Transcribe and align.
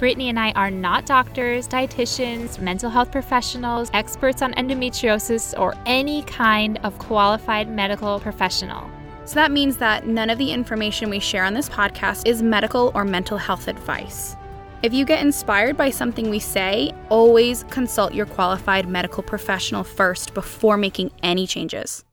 Brittany 0.00 0.30
and 0.30 0.40
I 0.40 0.52
are 0.52 0.70
not 0.70 1.04
doctors, 1.04 1.68
dietitians, 1.68 2.58
mental 2.58 2.88
health 2.88 3.12
professionals, 3.12 3.90
experts 3.92 4.40
on 4.40 4.54
endometriosis, 4.54 5.52
or 5.60 5.74
any 5.84 6.22
kind 6.22 6.80
of 6.84 6.98
qualified 6.98 7.68
medical 7.68 8.18
professional. 8.18 8.90
So 9.26 9.34
that 9.34 9.52
means 9.52 9.76
that 9.76 10.06
none 10.06 10.30
of 10.30 10.38
the 10.38 10.52
information 10.52 11.10
we 11.10 11.20
share 11.20 11.44
on 11.44 11.52
this 11.52 11.68
podcast 11.68 12.26
is 12.26 12.42
medical 12.42 12.92
or 12.94 13.04
mental 13.04 13.36
health 13.36 13.68
advice. 13.68 14.36
If 14.82 14.94
you 14.94 15.04
get 15.04 15.20
inspired 15.20 15.76
by 15.76 15.90
something 15.90 16.30
we 16.30 16.38
say, 16.38 16.94
always 17.10 17.64
consult 17.64 18.14
your 18.14 18.24
qualified 18.24 18.88
medical 18.88 19.22
professional 19.22 19.84
first 19.84 20.32
before 20.32 20.78
making 20.78 21.10
any 21.22 21.46
changes. 21.46 22.06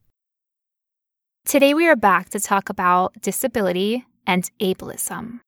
Today, 1.45 1.73
we 1.73 1.87
are 1.87 1.95
back 1.95 2.27
to 2.31 2.41
talk 2.41 2.67
about 2.67 3.13
disability 3.21 4.05
and 4.27 4.51
ableism. 4.59 5.39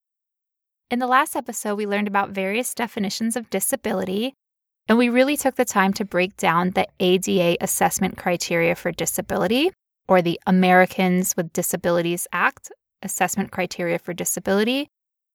In 0.92 0.98
the 0.98 1.06
last 1.06 1.36
episode, 1.36 1.76
we 1.76 1.86
learned 1.86 2.08
about 2.08 2.32
various 2.32 2.74
definitions 2.74 3.36
of 3.36 3.52
disability, 3.52 4.34
and 4.88 4.98
we 4.98 5.08
really 5.08 5.38
took 5.38 5.54
the 5.54 5.64
time 5.64 5.94
to 5.94 6.04
break 6.04 6.36
down 6.36 6.72
the 6.72 6.88
ADA 7.00 7.58
assessment 7.62 8.18
criteria 8.18 8.74
for 8.74 8.92
disability, 8.92 9.72
or 10.08 10.24
the 10.24 10.40
Americans 10.48 11.38
with 11.38 11.54
Disabilities 11.54 12.26
Act 12.32 12.72
assessment 13.04 13.52
criteria 13.52 14.00
for 14.00 14.14
disability, 14.14 14.90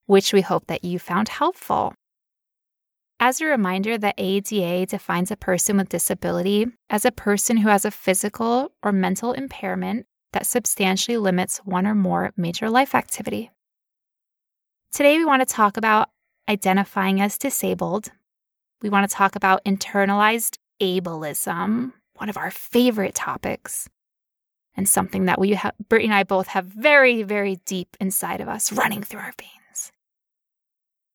which 0.07 0.33
we 0.33 0.41
hope 0.41 0.67
that 0.67 0.83
you 0.83 0.99
found 0.99 1.29
helpful. 1.29 1.95
As 3.21 3.41
a 3.41 3.47
reminder, 3.47 3.97
the 3.97 4.13
ADA 4.19 4.87
defines 4.87 5.31
a 5.31 5.37
person 5.37 5.77
with 5.77 5.89
disability 5.89 6.67
as 6.91 7.05
a 7.05 7.13
person 7.13 7.59
who 7.59 7.69
has 7.69 7.85
a 7.85 7.93
physical 7.93 8.73
or 8.83 8.91
mental 8.91 9.33
impairment 9.33 10.07
that 10.33 10.47
substantially 10.47 11.17
limits 11.17 11.59
one 11.59 11.87
or 11.87 11.95
more 11.95 12.33
major 12.37 12.69
life 12.69 12.93
activity. 12.93 13.53
Today, 14.95 15.19
we 15.19 15.25
want 15.25 15.41
to 15.41 15.53
talk 15.53 15.77
about 15.77 16.11
identifying 16.49 17.21
as 17.21 17.37
disabled. 17.37 18.13
We 18.81 18.91
want 18.91 19.11
to 19.11 19.13
talk 19.13 19.35
about 19.35 19.65
internalized 19.65 20.59
ableism, 20.81 21.95
one 22.15 22.29
of 22.29 22.37
our 22.37 22.53
favorite 22.53 23.17
topics, 23.17 23.89
and 24.77 24.89
something 24.89 25.25
that 25.25 25.41
we 25.41 25.55
have, 25.55 25.75
Brittany 25.89 26.11
and 26.11 26.15
I 26.15 26.23
both 26.23 26.47
have 26.47 26.67
very, 26.67 27.25
very 27.25 27.57
deep 27.67 27.97
inside 27.99 28.41
of 28.41 28.47
us, 28.47 28.71
running 28.71 29.03
through 29.03 29.19
our 29.19 29.33
veins. 29.37 29.91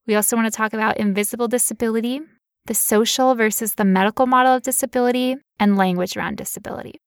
We 0.05 0.15
also 0.15 0.35
want 0.35 0.51
to 0.51 0.57
talk 0.57 0.73
about 0.73 0.97
invisible 0.97 1.47
disability, 1.47 2.19
the 2.65 2.73
social 2.73 3.33
versus 3.33 3.75
the 3.75 3.85
medical 3.85 4.25
model 4.25 4.55
of 4.55 4.63
disability, 4.63 5.37
and 5.57 5.77
language 5.77 6.17
around 6.17 6.35
disability. 6.35 6.99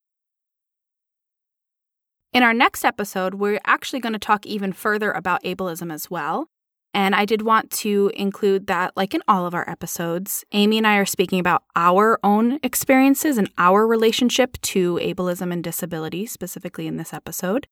In 2.32 2.42
our 2.42 2.54
next 2.54 2.82
episode, 2.82 3.34
we're 3.34 3.60
actually 3.66 4.00
going 4.00 4.14
to 4.14 4.18
talk 4.18 4.46
even 4.46 4.72
further 4.72 5.12
about 5.12 5.42
ableism 5.44 5.92
as 5.92 6.10
well. 6.10 6.48
And 6.94 7.14
I 7.14 7.24
did 7.24 7.42
want 7.42 7.70
to 7.70 8.10
include 8.14 8.66
that, 8.66 8.94
like 8.96 9.14
in 9.14 9.22
all 9.26 9.46
of 9.46 9.54
our 9.54 9.68
episodes, 9.68 10.44
Amy 10.52 10.76
and 10.76 10.86
I 10.86 10.96
are 10.96 11.06
speaking 11.06 11.40
about 11.40 11.64
our 11.74 12.18
own 12.22 12.58
experiences 12.62 13.38
and 13.38 13.50
our 13.56 13.86
relationship 13.86 14.60
to 14.62 14.96
ableism 15.02 15.52
and 15.52 15.64
disability, 15.64 16.26
specifically 16.26 16.86
in 16.86 16.98
this 16.98 17.14
episode. 17.14 17.66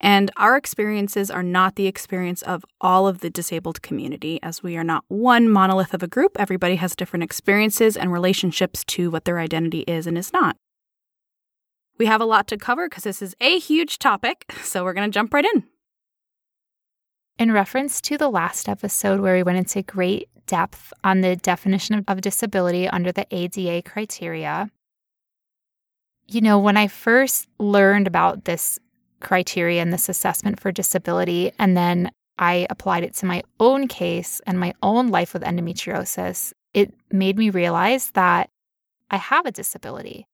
And 0.00 0.30
our 0.36 0.56
experiences 0.56 1.30
are 1.30 1.42
not 1.42 1.76
the 1.76 1.86
experience 1.86 2.42
of 2.42 2.64
all 2.80 3.06
of 3.06 3.20
the 3.20 3.30
disabled 3.30 3.82
community, 3.82 4.38
as 4.42 4.62
we 4.62 4.76
are 4.76 4.84
not 4.84 5.04
one 5.08 5.48
monolith 5.48 5.92
of 5.92 6.02
a 6.02 6.08
group. 6.08 6.36
Everybody 6.38 6.76
has 6.76 6.96
different 6.96 7.22
experiences 7.22 7.96
and 7.96 8.12
relationships 8.12 8.82
to 8.84 9.10
what 9.10 9.26
their 9.26 9.38
identity 9.38 9.80
is 9.80 10.06
and 10.06 10.16
is 10.16 10.32
not. 10.32 10.56
We 11.98 12.06
have 12.06 12.22
a 12.22 12.26
lot 12.26 12.46
to 12.48 12.56
cover 12.56 12.88
because 12.88 13.04
this 13.04 13.20
is 13.20 13.34
a 13.40 13.58
huge 13.58 13.98
topic, 13.98 14.46
so 14.62 14.84
we're 14.84 14.94
going 14.94 15.10
to 15.10 15.14
jump 15.14 15.34
right 15.34 15.44
in. 15.44 15.64
In 17.40 17.52
reference 17.52 18.02
to 18.02 18.18
the 18.18 18.28
last 18.28 18.68
episode, 18.68 19.20
where 19.20 19.34
we 19.34 19.42
went 19.42 19.56
into 19.56 19.80
great 19.80 20.28
depth 20.44 20.92
on 21.02 21.22
the 21.22 21.36
definition 21.36 22.04
of 22.06 22.20
disability 22.20 22.86
under 22.86 23.12
the 23.12 23.26
ADA 23.30 23.80
criteria, 23.80 24.70
you 26.28 26.42
know, 26.42 26.58
when 26.58 26.76
I 26.76 26.86
first 26.86 27.48
learned 27.58 28.06
about 28.06 28.44
this 28.44 28.78
criteria 29.20 29.80
and 29.80 29.90
this 29.90 30.10
assessment 30.10 30.60
for 30.60 30.70
disability, 30.70 31.50
and 31.58 31.74
then 31.74 32.10
I 32.36 32.66
applied 32.68 33.04
it 33.04 33.14
to 33.14 33.26
my 33.26 33.42
own 33.58 33.88
case 33.88 34.42
and 34.46 34.60
my 34.60 34.74
own 34.82 35.08
life 35.08 35.32
with 35.32 35.42
endometriosis, 35.42 36.52
it 36.74 36.92
made 37.10 37.38
me 37.38 37.48
realize 37.48 38.10
that 38.10 38.50
I 39.10 39.16
have 39.16 39.46
a 39.46 39.50
disability. 39.50 40.26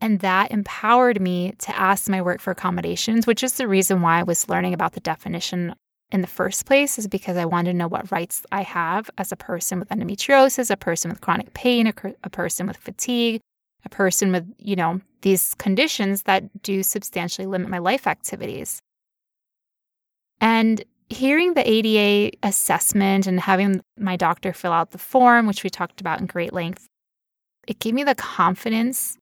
And 0.00 0.20
that 0.20 0.52
empowered 0.52 1.20
me 1.20 1.54
to 1.58 1.76
ask 1.76 2.08
my 2.08 2.22
work 2.22 2.40
for 2.40 2.52
accommodations, 2.52 3.26
which 3.26 3.42
is 3.42 3.54
the 3.54 3.66
reason 3.66 4.00
why 4.00 4.20
I 4.20 4.22
was 4.22 4.48
learning 4.48 4.74
about 4.74 4.92
the 4.92 5.00
definition 5.00 5.74
in 6.10 6.22
the 6.22 6.26
first 6.26 6.64
place 6.64 6.98
is 6.98 7.06
because 7.06 7.36
I 7.36 7.44
wanted 7.44 7.72
to 7.72 7.78
know 7.78 7.88
what 7.88 8.10
rights 8.10 8.44
I 8.50 8.62
have 8.62 9.10
as 9.18 9.30
a 9.30 9.36
person 9.36 9.78
with 9.78 9.88
endometriosis, 9.90 10.70
a 10.70 10.76
person 10.76 11.10
with 11.10 11.20
chronic 11.20 11.52
pain, 11.54 11.86
a, 11.86 11.94
a 12.24 12.30
person 12.30 12.66
with 12.66 12.78
fatigue, 12.78 13.40
a 13.84 13.88
person 13.88 14.32
with, 14.32 14.46
you 14.58 14.74
know, 14.74 15.00
these 15.22 15.54
conditions 15.54 16.22
that 16.22 16.62
do 16.62 16.82
substantially 16.82 17.46
limit 17.46 17.68
my 17.68 17.78
life 17.78 18.06
activities. 18.06 18.80
And 20.40 20.82
hearing 21.10 21.54
the 21.54 21.68
ADA 21.68 22.36
assessment 22.42 23.26
and 23.26 23.40
having 23.40 23.82
my 23.98 24.16
doctor 24.16 24.52
fill 24.52 24.72
out 24.72 24.92
the 24.92 24.98
form, 24.98 25.46
which 25.46 25.64
we 25.64 25.70
talked 25.70 26.00
about 26.00 26.20
in 26.20 26.26
great 26.26 26.52
length, 26.52 26.86
it 27.66 27.80
gave 27.80 27.94
me 27.94 28.04
the 28.04 28.14
confidence 28.14 29.18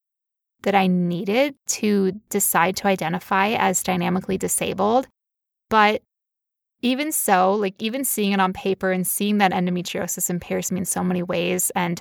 that 0.62 0.74
I 0.74 0.86
needed 0.86 1.54
to 1.68 2.12
decide 2.30 2.76
to 2.76 2.88
identify 2.88 3.50
as 3.50 3.82
dynamically 3.82 4.38
disabled. 4.38 5.06
But 5.68 6.02
even 6.82 7.12
so, 7.12 7.54
like 7.54 7.74
even 7.78 8.04
seeing 8.04 8.32
it 8.32 8.40
on 8.40 8.52
paper 8.52 8.92
and 8.92 9.06
seeing 9.06 9.38
that 9.38 9.52
endometriosis 9.52 10.30
impairs 10.30 10.70
me 10.70 10.78
in 10.78 10.84
so 10.84 11.02
many 11.02 11.22
ways 11.22 11.70
and 11.74 12.00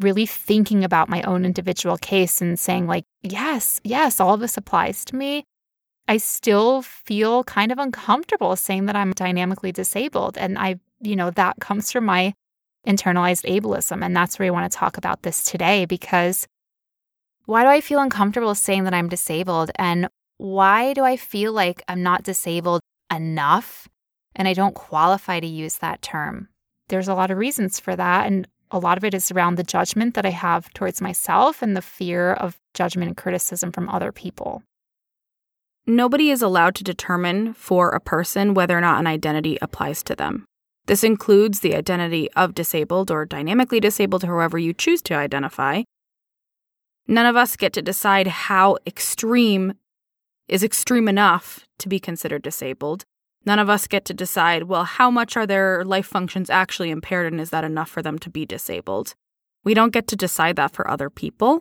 really 0.00 0.26
thinking 0.26 0.84
about 0.84 1.08
my 1.08 1.22
own 1.22 1.44
individual 1.44 1.96
case 1.96 2.40
and 2.40 2.58
saying, 2.58 2.86
like, 2.86 3.04
yes, 3.22 3.80
yes, 3.84 4.20
all 4.20 4.34
of 4.34 4.40
this 4.40 4.56
applies 4.56 5.04
to 5.06 5.16
me. 5.16 5.44
I 6.08 6.18
still 6.18 6.82
feel 6.82 7.44
kind 7.44 7.72
of 7.72 7.78
uncomfortable 7.78 8.56
saying 8.56 8.86
that 8.86 8.96
I'm 8.96 9.12
dynamically 9.12 9.72
disabled. 9.72 10.38
And 10.38 10.58
I, 10.58 10.76
you 11.00 11.16
know, 11.16 11.30
that 11.30 11.56
comes 11.60 11.90
from 11.90 12.04
my 12.04 12.32
internalized 12.86 13.44
ableism. 13.50 14.04
And 14.04 14.16
that's 14.16 14.38
where 14.38 14.46
we 14.46 14.50
want 14.50 14.70
to 14.70 14.78
talk 14.78 14.96
about 14.96 15.22
this 15.22 15.42
today 15.42 15.84
because 15.84 16.46
why 17.46 17.62
do 17.62 17.68
I 17.68 17.80
feel 17.80 18.00
uncomfortable 18.00 18.54
saying 18.54 18.84
that 18.84 18.94
I'm 18.94 19.08
disabled? 19.08 19.70
And 19.76 20.08
why 20.36 20.92
do 20.92 21.02
I 21.04 21.16
feel 21.16 21.52
like 21.52 21.82
I'm 21.88 22.02
not 22.02 22.22
disabled 22.22 22.80
enough 23.12 23.88
and 24.36 24.46
I 24.46 24.52
don't 24.52 24.74
qualify 24.74 25.40
to 25.40 25.46
use 25.46 25.78
that 25.78 26.02
term. 26.02 26.48
There's 26.88 27.08
a 27.08 27.14
lot 27.14 27.30
of 27.30 27.38
reasons 27.38 27.80
for 27.80 27.96
that. 27.96 28.26
And 28.26 28.46
a 28.70 28.78
lot 28.78 28.98
of 28.98 29.04
it 29.04 29.14
is 29.14 29.30
around 29.30 29.56
the 29.56 29.64
judgment 29.64 30.14
that 30.14 30.26
I 30.26 30.30
have 30.30 30.72
towards 30.74 31.00
myself 31.00 31.62
and 31.62 31.76
the 31.76 31.82
fear 31.82 32.32
of 32.32 32.58
judgment 32.74 33.08
and 33.08 33.16
criticism 33.16 33.72
from 33.72 33.88
other 33.88 34.12
people. 34.12 34.62
Nobody 35.86 36.30
is 36.30 36.42
allowed 36.42 36.74
to 36.76 36.84
determine 36.84 37.54
for 37.54 37.90
a 37.90 38.00
person 38.00 38.54
whether 38.54 38.76
or 38.76 38.80
not 38.80 38.98
an 38.98 39.06
identity 39.06 39.56
applies 39.62 40.02
to 40.04 40.16
them. 40.16 40.44
This 40.86 41.04
includes 41.04 41.60
the 41.60 41.74
identity 41.74 42.30
of 42.32 42.54
disabled 42.54 43.10
or 43.10 43.24
dynamically 43.24 43.80
disabled, 43.80 44.24
however 44.24 44.58
you 44.58 44.72
choose 44.72 45.02
to 45.02 45.14
identify. 45.14 45.82
None 47.08 47.26
of 47.26 47.36
us 47.36 47.56
get 47.56 47.72
to 47.74 47.82
decide 47.82 48.26
how 48.26 48.78
extreme 48.86 49.74
is 50.48 50.64
extreme 50.64 51.08
enough 51.08 51.64
to 51.78 51.88
be 51.88 52.00
considered 52.00 52.42
disabled. 52.42 53.04
None 53.46 53.60
of 53.60 53.70
us 53.70 53.86
get 53.86 54.04
to 54.06 54.14
decide, 54.14 54.64
well, 54.64 54.82
how 54.82 55.08
much 55.08 55.36
are 55.36 55.46
their 55.46 55.84
life 55.84 56.06
functions 56.06 56.50
actually 56.50 56.90
impaired 56.90 57.32
and 57.32 57.40
is 57.40 57.50
that 57.50 57.62
enough 57.62 57.88
for 57.88 58.02
them 58.02 58.18
to 58.18 58.28
be 58.28 58.44
disabled? 58.44 59.14
We 59.62 59.72
don't 59.72 59.92
get 59.92 60.08
to 60.08 60.16
decide 60.16 60.56
that 60.56 60.72
for 60.72 60.90
other 60.90 61.08
people, 61.08 61.60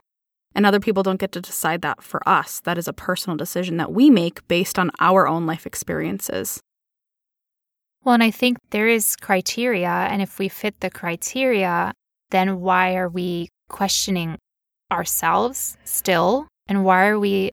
and 0.56 0.66
other 0.66 0.80
people 0.80 1.04
don't 1.04 1.20
get 1.20 1.32
to 1.34 1.42
decide 1.42 1.82
that 1.84 2.02
for 2.02 2.28
us. 2.28 2.60
That 2.62 2.78
is 2.78 2.88
a 2.88 2.94
personal 2.94 3.38
decision 3.38 3.78
that 3.78 3.92
we 3.92 4.10
make 4.10 4.48
based 4.48 4.80
on 4.80 4.90
our 5.00 5.28
own 5.28 5.46
life 5.46 5.68
experiences. 5.68 6.60
Well, 8.04 8.14
and 8.14 8.24
I 8.24 8.32
think 8.32 8.58
there 8.72 8.88
is 8.88 9.16
criteria, 9.16 9.90
and 9.90 10.22
if 10.22 10.40
we 10.40 10.50
fit 10.50 10.80
the 10.80 10.90
criteria, 10.90 11.94
then 12.32 12.62
why 12.62 12.96
are 12.96 13.10
we 13.10 13.50
questioning 13.70 14.38
ourselves 14.92 15.78
still? 15.84 16.48
And 16.68 16.84
why 16.84 17.08
are 17.08 17.20
we 17.20 17.52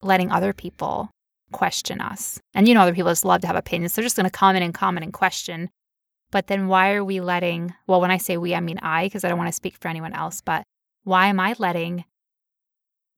letting 0.00 0.30
other 0.30 0.52
people 0.52 1.10
question 1.54 2.00
us. 2.00 2.40
And 2.52 2.68
you 2.68 2.74
know, 2.74 2.82
other 2.82 2.94
people 2.94 3.10
just 3.10 3.24
love 3.24 3.40
to 3.42 3.46
have 3.46 3.56
opinions. 3.56 3.94
They're 3.94 4.02
just 4.02 4.16
going 4.16 4.28
to 4.28 4.30
comment 4.30 4.64
and 4.64 4.74
comment 4.74 5.04
and 5.04 5.12
question. 5.12 5.70
But 6.30 6.48
then 6.48 6.66
why 6.66 6.92
are 6.92 7.04
we 7.04 7.20
letting, 7.20 7.72
well, 7.86 8.00
when 8.00 8.10
I 8.10 8.18
say 8.18 8.36
we, 8.36 8.54
I 8.54 8.60
mean 8.60 8.78
I, 8.82 9.06
because 9.06 9.24
I 9.24 9.28
don't 9.28 9.38
want 9.38 9.48
to 9.48 9.52
speak 9.52 9.76
for 9.76 9.88
anyone 9.88 10.12
else, 10.12 10.40
but 10.40 10.64
why 11.04 11.28
am 11.28 11.38
I 11.38 11.54
letting 11.58 12.04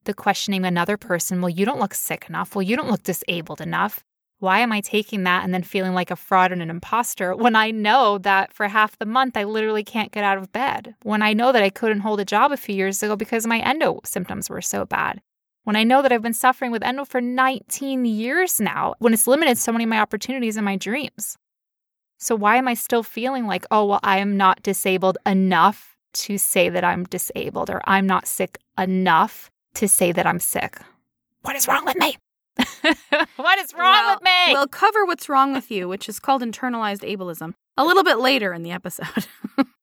the 0.06 0.14
questioning 0.14 0.64
another 0.64 0.96
person, 0.96 1.40
well, 1.40 1.50
you 1.50 1.66
don't 1.66 1.80
look 1.80 1.94
sick 1.94 2.26
enough. 2.28 2.54
Well, 2.54 2.62
you 2.62 2.76
don't 2.76 2.90
look 2.90 3.02
disabled 3.02 3.60
enough. 3.60 4.02
Why 4.38 4.60
am 4.60 4.70
I 4.70 4.80
taking 4.80 5.24
that 5.24 5.44
and 5.44 5.54
then 5.54 5.62
feeling 5.62 5.94
like 5.94 6.10
a 6.10 6.16
fraud 6.16 6.52
and 6.52 6.62
an 6.62 6.70
imposter 6.70 7.34
when 7.34 7.56
I 7.56 7.70
know 7.70 8.18
that 8.18 8.52
for 8.52 8.68
half 8.68 8.98
the 8.98 9.06
month 9.06 9.36
I 9.36 9.44
literally 9.44 9.82
can't 9.82 10.12
get 10.12 10.24
out 10.24 10.38
of 10.38 10.52
bed? 10.52 10.94
When 11.02 11.22
I 11.22 11.32
know 11.32 11.52
that 11.52 11.62
I 11.62 11.70
couldn't 11.70 12.00
hold 12.00 12.20
a 12.20 12.24
job 12.24 12.52
a 12.52 12.56
few 12.56 12.74
years 12.74 13.02
ago 13.02 13.16
because 13.16 13.46
my 13.46 13.60
endo 13.60 14.00
symptoms 14.04 14.50
were 14.50 14.62
so 14.62 14.84
bad? 14.84 15.22
When 15.66 15.74
I 15.74 15.82
know 15.82 16.00
that 16.00 16.12
I've 16.12 16.22
been 16.22 16.32
suffering 16.32 16.70
with 16.70 16.84
endo 16.84 17.04
for 17.04 17.20
19 17.20 18.04
years 18.04 18.60
now, 18.60 18.94
when 19.00 19.12
it's 19.12 19.26
limited 19.26 19.58
so 19.58 19.72
many 19.72 19.82
of 19.82 19.90
my 19.90 19.98
opportunities 19.98 20.56
and 20.56 20.64
my 20.64 20.76
dreams? 20.76 21.36
So, 22.18 22.36
why 22.36 22.54
am 22.54 22.68
I 22.68 22.74
still 22.74 23.02
feeling 23.02 23.48
like, 23.48 23.66
oh, 23.72 23.84
well, 23.84 23.98
I 24.04 24.18
am 24.18 24.36
not 24.36 24.62
disabled 24.62 25.18
enough 25.26 25.96
to 26.22 26.38
say 26.38 26.68
that 26.68 26.84
I'm 26.84 27.02
disabled 27.02 27.68
or 27.68 27.80
I'm 27.84 28.06
not 28.06 28.28
sick 28.28 28.58
enough 28.78 29.50
to 29.74 29.88
say 29.88 30.12
that 30.12 30.24
I'm 30.24 30.38
sick? 30.38 30.78
What 31.42 31.56
is 31.56 31.66
wrong 31.66 31.84
with 31.84 31.96
me? 31.96 32.16
what 33.34 33.58
is 33.58 33.74
wrong 33.74 33.90
well, 33.90 34.14
with 34.14 34.22
me? 34.22 34.52
We'll 34.52 34.68
cover 34.68 35.04
what's 35.04 35.28
wrong 35.28 35.52
with 35.52 35.72
you, 35.72 35.88
which 35.88 36.08
is 36.08 36.20
called 36.20 36.42
internalized 36.42 37.02
ableism, 37.02 37.54
a 37.76 37.84
little 37.84 38.04
bit 38.04 38.20
later 38.20 38.52
in 38.52 38.62
the 38.62 38.70
episode. 38.70 39.26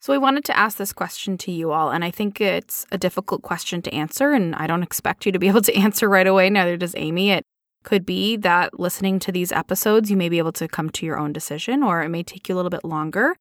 so, 0.00 0.12
we 0.12 0.18
wanted 0.18 0.44
to 0.44 0.56
ask 0.56 0.78
this 0.78 0.92
question 0.92 1.36
to 1.38 1.50
you 1.50 1.72
all, 1.72 1.90
and 1.90 2.04
I 2.04 2.12
think 2.12 2.40
it's 2.40 2.86
a 2.92 2.98
difficult 2.98 3.42
question 3.42 3.82
to 3.82 3.92
answer, 3.92 4.30
and 4.30 4.54
I 4.54 4.68
don't 4.68 4.84
expect 4.84 5.26
you 5.26 5.32
to 5.32 5.40
be 5.40 5.48
able 5.48 5.62
to 5.62 5.74
answer 5.76 6.08
right 6.08 6.26
away, 6.26 6.48
neither 6.50 6.76
does 6.76 6.94
Amy. 6.96 7.30
It 7.30 7.44
could 7.82 8.06
be 8.06 8.36
that 8.36 8.78
listening 8.78 9.18
to 9.20 9.32
these 9.32 9.50
episodes, 9.50 10.10
you 10.10 10.16
may 10.16 10.28
be 10.28 10.38
able 10.38 10.52
to 10.52 10.68
come 10.68 10.90
to 10.90 11.06
your 11.06 11.18
own 11.18 11.32
decision, 11.32 11.82
or 11.82 12.02
it 12.02 12.10
may 12.10 12.22
take 12.22 12.48
you 12.48 12.54
a 12.54 12.56
little 12.56 12.70
bit 12.70 12.84
longer. 12.84 13.34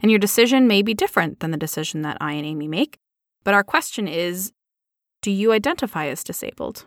And 0.00 0.10
your 0.10 0.18
decision 0.18 0.66
may 0.66 0.82
be 0.82 0.94
different 0.94 1.40
than 1.40 1.52
the 1.52 1.56
decision 1.56 2.02
that 2.02 2.18
I 2.20 2.32
and 2.32 2.44
Amy 2.44 2.66
make. 2.66 2.98
But 3.44 3.54
our 3.54 3.64
question 3.64 4.08
is 4.08 4.52
Do 5.22 5.30
you 5.30 5.52
identify 5.52 6.06
as 6.06 6.24
disabled? 6.24 6.86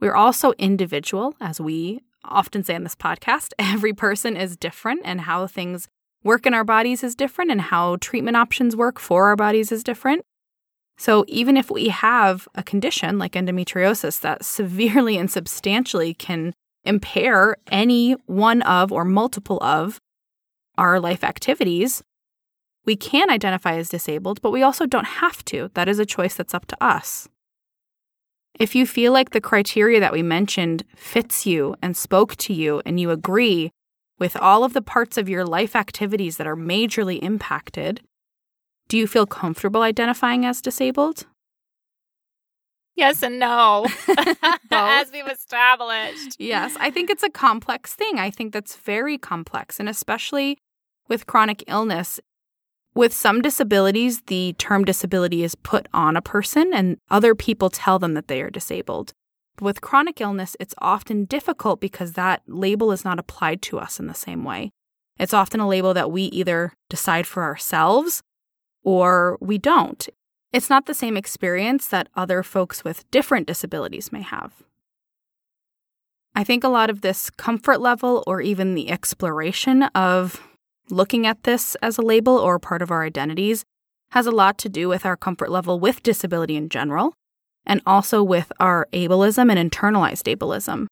We're 0.00 0.14
also 0.14 0.52
individual, 0.52 1.34
as 1.40 1.60
we 1.60 2.00
often 2.24 2.62
say 2.62 2.74
on 2.74 2.84
this 2.84 2.94
podcast. 2.94 3.52
Every 3.58 3.92
person 3.92 4.36
is 4.36 4.56
different, 4.56 5.00
and 5.04 5.22
how 5.22 5.46
things 5.46 5.88
work 6.24 6.46
in 6.46 6.54
our 6.54 6.64
bodies 6.64 7.04
is 7.04 7.14
different, 7.14 7.50
and 7.50 7.60
how 7.60 7.96
treatment 7.96 8.36
options 8.36 8.74
work 8.74 8.98
for 8.98 9.26
our 9.26 9.36
bodies 9.36 9.70
is 9.70 9.84
different. 9.84 10.24
So, 10.96 11.24
even 11.28 11.56
if 11.56 11.70
we 11.70 11.88
have 11.88 12.48
a 12.54 12.62
condition 12.62 13.18
like 13.18 13.32
endometriosis 13.32 14.20
that 14.20 14.44
severely 14.44 15.16
and 15.16 15.30
substantially 15.30 16.14
can 16.14 16.54
impair 16.84 17.56
any 17.68 18.12
one 18.26 18.62
of 18.62 18.92
or 18.92 19.04
multiple 19.04 19.58
of 19.62 20.00
our 20.76 20.98
life 20.98 21.22
activities, 21.22 22.02
we 22.84 22.96
can 22.96 23.30
identify 23.30 23.76
as 23.76 23.88
disabled, 23.88 24.42
but 24.42 24.50
we 24.50 24.62
also 24.62 24.86
don't 24.86 25.06
have 25.06 25.44
to. 25.46 25.70
That 25.74 25.88
is 25.88 25.98
a 25.98 26.06
choice 26.06 26.34
that's 26.34 26.54
up 26.54 26.66
to 26.66 26.84
us. 26.84 27.28
If 28.58 28.74
you 28.74 28.86
feel 28.86 29.12
like 29.12 29.30
the 29.30 29.40
criteria 29.40 29.98
that 30.00 30.12
we 30.12 30.22
mentioned 30.22 30.84
fits 30.94 31.46
you 31.46 31.74
and 31.82 31.96
spoke 31.96 32.36
to 32.36 32.52
you, 32.52 32.82
and 32.86 33.00
you 33.00 33.10
agree 33.10 33.72
with 34.18 34.36
all 34.36 34.64
of 34.64 34.72
the 34.72 34.82
parts 34.82 35.16
of 35.18 35.28
your 35.28 35.44
life 35.44 35.74
activities 35.74 36.36
that 36.36 36.46
are 36.46 36.56
majorly 36.56 37.22
impacted, 37.22 38.00
do 38.88 38.96
you 38.96 39.06
feel 39.06 39.26
comfortable 39.26 39.82
identifying 39.82 40.44
as 40.44 40.60
disabled? 40.60 41.26
Yes 42.96 43.22
and 43.22 43.40
no, 43.40 43.86
as 44.70 45.10
we've 45.10 45.26
established. 45.26 46.36
Yes, 46.38 46.76
I 46.78 46.90
think 46.90 47.10
it's 47.10 47.24
a 47.24 47.30
complex 47.30 47.94
thing. 47.94 48.18
I 48.18 48.30
think 48.30 48.52
that's 48.52 48.76
very 48.76 49.18
complex. 49.18 49.80
And 49.80 49.88
especially 49.88 50.58
with 51.08 51.26
chronic 51.26 51.64
illness, 51.66 52.20
with 52.94 53.12
some 53.12 53.42
disabilities, 53.42 54.22
the 54.28 54.54
term 54.58 54.84
disability 54.84 55.42
is 55.42 55.56
put 55.56 55.88
on 55.92 56.16
a 56.16 56.22
person 56.22 56.72
and 56.72 56.96
other 57.10 57.34
people 57.34 57.68
tell 57.68 57.98
them 57.98 58.14
that 58.14 58.28
they 58.28 58.40
are 58.40 58.50
disabled. 58.50 59.12
With 59.60 59.80
chronic 59.80 60.20
illness, 60.20 60.56
it's 60.58 60.74
often 60.78 61.26
difficult 61.26 61.80
because 61.80 62.12
that 62.12 62.42
label 62.46 62.90
is 62.90 63.04
not 63.04 63.18
applied 63.18 63.62
to 63.62 63.78
us 63.78 64.00
in 64.00 64.06
the 64.06 64.14
same 64.14 64.44
way. 64.44 64.72
It's 65.18 65.34
often 65.34 65.60
a 65.60 65.68
label 65.68 65.94
that 65.94 66.10
we 66.10 66.24
either 66.24 66.72
decide 66.88 67.26
for 67.26 67.44
ourselves 67.44 68.22
or 68.82 69.38
we 69.40 69.58
don't. 69.58 70.08
It's 70.52 70.70
not 70.70 70.86
the 70.86 70.94
same 70.94 71.16
experience 71.16 71.86
that 71.88 72.08
other 72.16 72.42
folks 72.42 72.84
with 72.84 73.08
different 73.10 73.46
disabilities 73.46 74.12
may 74.12 74.22
have. 74.22 74.62
I 76.34 76.42
think 76.42 76.64
a 76.64 76.68
lot 76.68 76.90
of 76.90 77.00
this 77.00 77.30
comfort 77.30 77.80
level 77.80 78.24
or 78.26 78.40
even 78.40 78.74
the 78.74 78.90
exploration 78.90 79.84
of 79.94 80.40
looking 80.90 81.26
at 81.26 81.44
this 81.44 81.76
as 81.76 81.96
a 81.96 82.02
label 82.02 82.36
or 82.36 82.58
part 82.58 82.82
of 82.82 82.90
our 82.90 83.04
identities 83.04 83.64
has 84.10 84.26
a 84.26 84.32
lot 84.32 84.58
to 84.58 84.68
do 84.68 84.88
with 84.88 85.06
our 85.06 85.16
comfort 85.16 85.50
level 85.50 85.78
with 85.78 86.02
disability 86.02 86.56
in 86.56 86.68
general, 86.68 87.14
and 87.66 87.80
also 87.86 88.22
with 88.22 88.52
our 88.60 88.88
ableism 88.92 89.54
and 89.54 89.70
internalized 89.70 90.34
ableism. 90.34 90.86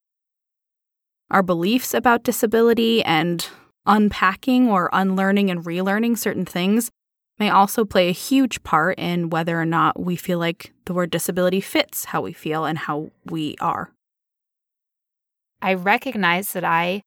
Our 1.31 1.43
beliefs 1.43 1.95
about 1.95 2.25
disability 2.25 3.03
and 3.05 3.47
unpacking 3.87 4.69
or 4.69 4.91
unlearning 4.93 5.51
and 5.51 5.65
relearning 5.65 6.19
certain 6.19 6.45
things 6.45 6.91
may 7.39 7.51
also 7.51 7.85
play 7.85 8.09
a 8.09 8.13
huge 8.13 8.63
part 8.63 8.99
in 8.99 9.31
whether 9.31 9.61
or 9.61 9.65
not 9.65 9.99
we 9.99 10.15
feel 10.17 10.39
like 10.39 10.73
the 10.85 10.95
word 10.95 11.11
disability 11.11 11.61
fits 11.61 12.07
how 12.07 12.21
we 12.21 12.33
feel 12.33 12.65
and 12.65 12.79
how 12.79 13.11
we 13.25 13.57
are. 13.61 13.91
I 15.61 15.75
recognize 15.75 16.53
that 16.53 16.65
I 16.65 17.03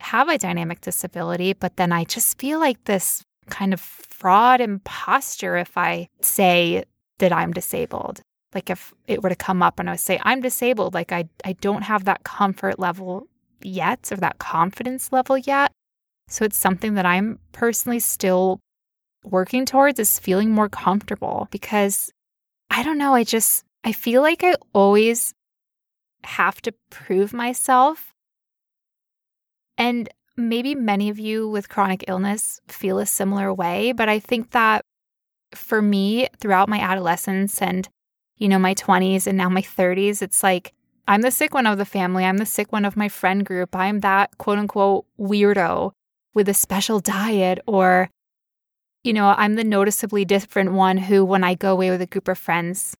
have 0.00 0.28
a 0.28 0.38
dynamic 0.38 0.80
disability, 0.80 1.52
but 1.52 1.76
then 1.76 1.92
I 1.92 2.04
just 2.04 2.38
feel 2.38 2.60
like 2.60 2.84
this 2.84 3.22
kind 3.50 3.72
of 3.72 3.80
fraud 3.80 4.60
imposter 4.60 5.56
if 5.56 5.76
I 5.76 6.08
say 6.20 6.84
that 7.18 7.32
I'm 7.32 7.52
disabled. 7.52 8.20
Like 8.54 8.70
if 8.70 8.94
it 9.06 9.22
were 9.22 9.28
to 9.28 9.36
come 9.36 9.62
up 9.62 9.78
and 9.78 9.88
I 9.88 9.92
would 9.92 10.00
say 10.00 10.18
I'm 10.22 10.40
disabled, 10.40 10.94
like 10.94 11.12
I 11.12 11.28
I 11.44 11.52
don't 11.54 11.82
have 11.82 12.04
that 12.04 12.24
comfort 12.24 12.78
level 12.78 13.28
yet 13.62 14.10
or 14.12 14.16
that 14.16 14.38
confidence 14.38 15.12
level 15.12 15.36
yet. 15.36 15.72
So 16.28 16.44
it's 16.44 16.56
something 16.56 16.94
that 16.94 17.06
I'm 17.06 17.38
personally 17.52 18.00
still 18.00 18.60
working 19.24 19.66
towards 19.66 19.98
is 19.98 20.18
feeling 20.18 20.50
more 20.50 20.68
comfortable 20.68 21.48
because 21.50 22.10
I 22.70 22.82
don't 22.82 22.98
know, 22.98 23.14
I 23.14 23.24
just 23.24 23.64
I 23.84 23.92
feel 23.92 24.22
like 24.22 24.44
I 24.44 24.54
always 24.72 25.34
have 26.24 26.60
to 26.62 26.74
prove 26.90 27.32
myself 27.32 28.12
and 29.78 30.08
maybe 30.36 30.74
many 30.74 31.08
of 31.08 31.18
you 31.18 31.48
with 31.48 31.68
chronic 31.68 32.04
illness 32.08 32.60
feel 32.68 32.98
a 32.98 33.06
similar 33.06 33.52
way, 33.52 33.92
but 33.92 34.08
I 34.08 34.18
think 34.18 34.50
that 34.50 34.82
for 35.54 35.80
me, 35.80 36.28
throughout 36.40 36.68
my 36.68 36.78
adolescence 36.78 37.62
and, 37.62 37.88
you 38.38 38.48
know, 38.48 38.58
my 38.58 38.74
20s 38.74 39.26
and 39.26 39.36
now 39.36 39.48
my 39.48 39.62
30s, 39.62 40.22
it's 40.22 40.42
like 40.42 40.72
I'm 41.06 41.22
the 41.22 41.30
sick 41.30 41.54
one 41.54 41.66
of 41.66 41.78
the 41.78 41.84
family. 41.84 42.24
I'm 42.24 42.38
the 42.38 42.46
sick 42.46 42.72
one 42.72 42.84
of 42.84 42.96
my 42.96 43.08
friend 43.08 43.44
group. 43.44 43.74
I'm 43.74 44.00
that 44.00 44.36
quote 44.38 44.58
unquote 44.58 45.06
weirdo 45.18 45.92
with 46.34 46.48
a 46.48 46.54
special 46.54 47.00
diet 47.00 47.58
or 47.66 48.10
you 49.04 49.12
know, 49.12 49.28
I'm 49.36 49.54
the 49.54 49.64
noticeably 49.64 50.24
different 50.24 50.72
one 50.72 50.98
who, 50.98 51.24
when 51.24 51.44
I 51.44 51.54
go 51.54 51.72
away 51.72 51.90
with 51.90 52.02
a 52.02 52.06
group 52.06 52.28
of 52.28 52.36
friends, 52.36 52.96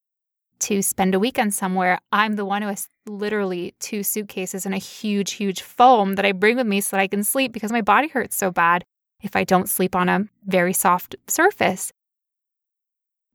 to 0.61 0.83
spend 0.83 1.15
a 1.15 1.19
weekend 1.19 1.55
somewhere, 1.55 1.99
I'm 2.13 2.37
the 2.37 2.45
one 2.45 2.63
who 2.63 2.69
has 2.69 2.89
literally 3.07 3.75
two 3.79 4.03
suitcases 4.03 4.67
and 4.67 4.75
a 4.75 4.79
huge, 4.79 5.33
huge 5.33 5.63
foam 5.63 6.15
that 6.17 6.25
I 6.25 6.33
bring 6.33 6.57
with 6.57 6.67
me 6.67 6.81
so 6.81 6.97
that 6.97 7.03
I 7.03 7.07
can 7.07 7.25
sleep 7.25 7.53
because 7.53 7.73
my 7.73 7.83
body 7.83 8.09
hurts 8.09 8.37
so 8.37 8.51
bad 8.51 8.85
if 9.23 9.37
I 9.37 9.45
don't 9.45 9.69
sleep 9.69 9.95
on 9.95 10.09
a 10.09 10.27
very 10.47 10.73
soft 10.73 11.17
surface. 11.27 11.93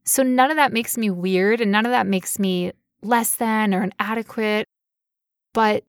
So 0.04 0.22
none 0.22 0.50
of 0.50 0.56
that 0.56 0.72
makes 0.72 0.98
me 0.98 1.10
weird 1.10 1.60
and 1.60 1.72
none 1.72 1.86
of 1.86 1.92
that 1.92 2.06
makes 2.06 2.38
me 2.38 2.72
less 3.02 3.34
than 3.34 3.74
or 3.74 3.82
inadequate. 3.82 4.66
But 5.52 5.84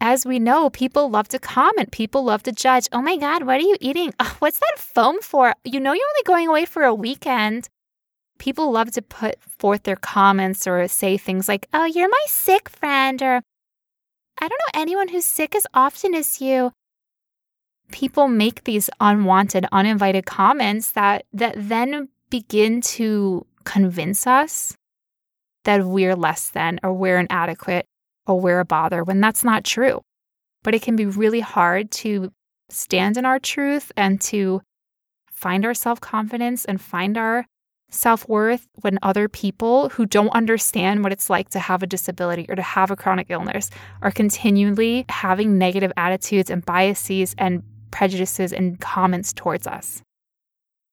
as 0.00 0.26
we 0.26 0.38
know, 0.38 0.70
people 0.70 1.08
love 1.08 1.28
to 1.28 1.38
comment. 1.38 1.92
People 1.92 2.24
love 2.24 2.42
to 2.44 2.52
judge. 2.52 2.88
Oh 2.92 3.02
my 3.02 3.16
God, 3.16 3.44
what 3.44 3.58
are 3.58 3.64
you 3.64 3.76
eating? 3.80 4.12
Oh, 4.20 4.36
what's 4.40 4.58
that 4.58 4.78
foam 4.78 5.20
for? 5.20 5.54
You 5.64 5.78
know, 5.80 5.92
you're 5.92 6.08
only 6.08 6.22
going 6.24 6.48
away 6.48 6.64
for 6.64 6.82
a 6.82 6.94
weekend 6.94 7.68
people 8.42 8.72
love 8.72 8.90
to 8.90 9.00
put 9.00 9.40
forth 9.40 9.84
their 9.84 9.94
comments 9.94 10.66
or 10.66 10.88
say 10.88 11.16
things 11.16 11.46
like, 11.46 11.68
oh, 11.72 11.84
you're 11.84 12.08
my 12.08 12.24
sick 12.26 12.68
friend, 12.68 13.22
or 13.22 13.40
I 14.40 14.48
don't 14.48 14.50
know 14.50 14.80
anyone 14.80 15.08
who's 15.08 15.24
sick 15.24 15.54
as 15.54 15.64
often 15.72 16.12
as 16.12 16.40
you. 16.40 16.72
People 17.92 18.26
make 18.26 18.64
these 18.64 18.90
unwanted, 18.98 19.64
uninvited 19.70 20.26
comments 20.26 20.90
that, 20.90 21.24
that 21.32 21.54
then 21.56 22.08
begin 22.32 22.80
to 22.80 23.46
convince 23.64 24.26
us 24.26 24.74
that 25.64 25.84
we're 25.84 26.16
less 26.16 26.48
than 26.48 26.80
or 26.82 26.90
we're 26.94 27.18
inadequate 27.18 27.84
or 28.26 28.40
we're 28.40 28.60
a 28.60 28.64
bother 28.64 29.04
when 29.04 29.20
that's 29.20 29.44
not 29.44 29.64
true. 29.64 30.00
But 30.64 30.74
it 30.74 30.80
can 30.80 30.96
be 30.96 31.04
really 31.04 31.40
hard 31.40 31.90
to 32.02 32.32
stand 32.70 33.18
in 33.18 33.26
our 33.26 33.38
truth 33.38 33.92
and 33.98 34.18
to 34.22 34.62
find 35.30 35.66
our 35.66 35.74
self 35.74 36.00
confidence 36.00 36.64
and 36.64 36.80
find 36.80 37.18
our 37.18 37.44
self 37.90 38.26
worth 38.26 38.66
when 38.80 38.98
other 39.02 39.28
people 39.28 39.90
who 39.90 40.06
don't 40.06 40.30
understand 40.30 41.02
what 41.02 41.12
it's 41.12 41.28
like 41.28 41.50
to 41.50 41.58
have 41.58 41.82
a 41.82 41.86
disability 41.86 42.46
or 42.48 42.54
to 42.54 42.62
have 42.62 42.90
a 42.90 42.96
chronic 42.96 43.26
illness 43.28 43.68
are 44.00 44.10
continually 44.10 45.04
having 45.10 45.58
negative 45.58 45.92
attitudes 45.98 46.48
and 46.48 46.64
biases 46.64 47.34
and 47.36 47.62
prejudices 47.90 48.54
and 48.54 48.80
comments 48.80 49.34
towards 49.34 49.66
us. 49.66 50.02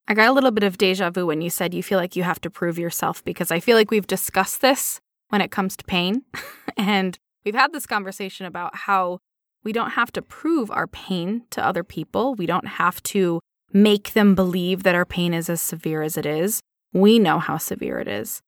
I 0.10 0.16
got 0.16 0.28
a 0.28 0.34
little 0.34 0.50
bit 0.50 0.64
of 0.64 0.80
deja 0.80 1.12
vu 1.12 1.28
when 1.28 1.40
you 1.42 1.52
said 1.52 1.76
you 1.76 1.84
feel 1.84 2.00
like 2.00 2.16
you 2.16 2.24
have 2.24 2.42
to 2.42 2.50
prove 2.50 2.80
yourself 2.80 3.24
because 3.24 3.52
I 3.52 3.60
feel 3.60 3.78
like 3.78 3.92
we've 3.92 4.08
discussed 4.08 4.60
this 4.60 5.00
when 5.30 5.40
it 5.40 5.52
comes 5.52 5.78
to 5.78 5.86
pain. 5.86 6.24
and 6.78 7.20
we've 7.46 7.54
had 7.54 7.74
this 7.74 7.86
conversation 7.86 8.48
about 8.48 8.76
how 8.76 9.20
we 9.64 9.72
don't 9.72 9.92
have 9.92 10.12
to 10.14 10.24
prove 10.24 10.72
our 10.72 10.88
pain 10.88 11.44
to 11.52 11.64
other 11.64 11.84
people. 11.84 12.34
We 12.34 12.48
don't 12.48 12.68
have 12.68 13.04
to 13.04 13.40
make 13.72 14.14
them 14.14 14.34
believe 14.34 14.82
that 14.82 14.96
our 14.96 15.06
pain 15.06 15.32
is 15.32 15.48
as 15.48 15.62
severe 15.62 16.02
as 16.02 16.18
it 16.18 16.26
is. 16.26 16.60
We 16.92 17.20
know 17.20 17.38
how 17.38 17.58
severe 17.58 18.00
it 18.00 18.08
is. 18.08 18.42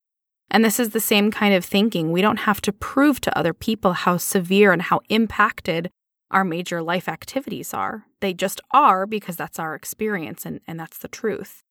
And 0.50 0.64
this 0.64 0.80
is 0.80 0.90
the 0.90 1.00
same 1.00 1.30
kind 1.30 1.54
of 1.54 1.64
thinking. 1.64 2.10
We 2.10 2.22
don't 2.22 2.40
have 2.40 2.60
to 2.62 2.72
prove 2.72 3.20
to 3.20 3.38
other 3.38 3.54
people 3.54 3.92
how 3.92 4.16
severe 4.16 4.72
and 4.72 4.82
how 4.82 5.00
impacted 5.08 5.90
our 6.32 6.44
major 6.44 6.82
life 6.82 7.08
activities 7.08 7.72
are. 7.72 8.06
They 8.20 8.32
just 8.32 8.60
are 8.70 9.06
because 9.06 9.36
that's 9.36 9.58
our 9.58 9.74
experience 9.74 10.44
and, 10.46 10.60
and 10.66 10.80
that's 10.80 10.98
the 10.98 11.08
truth. 11.08 11.62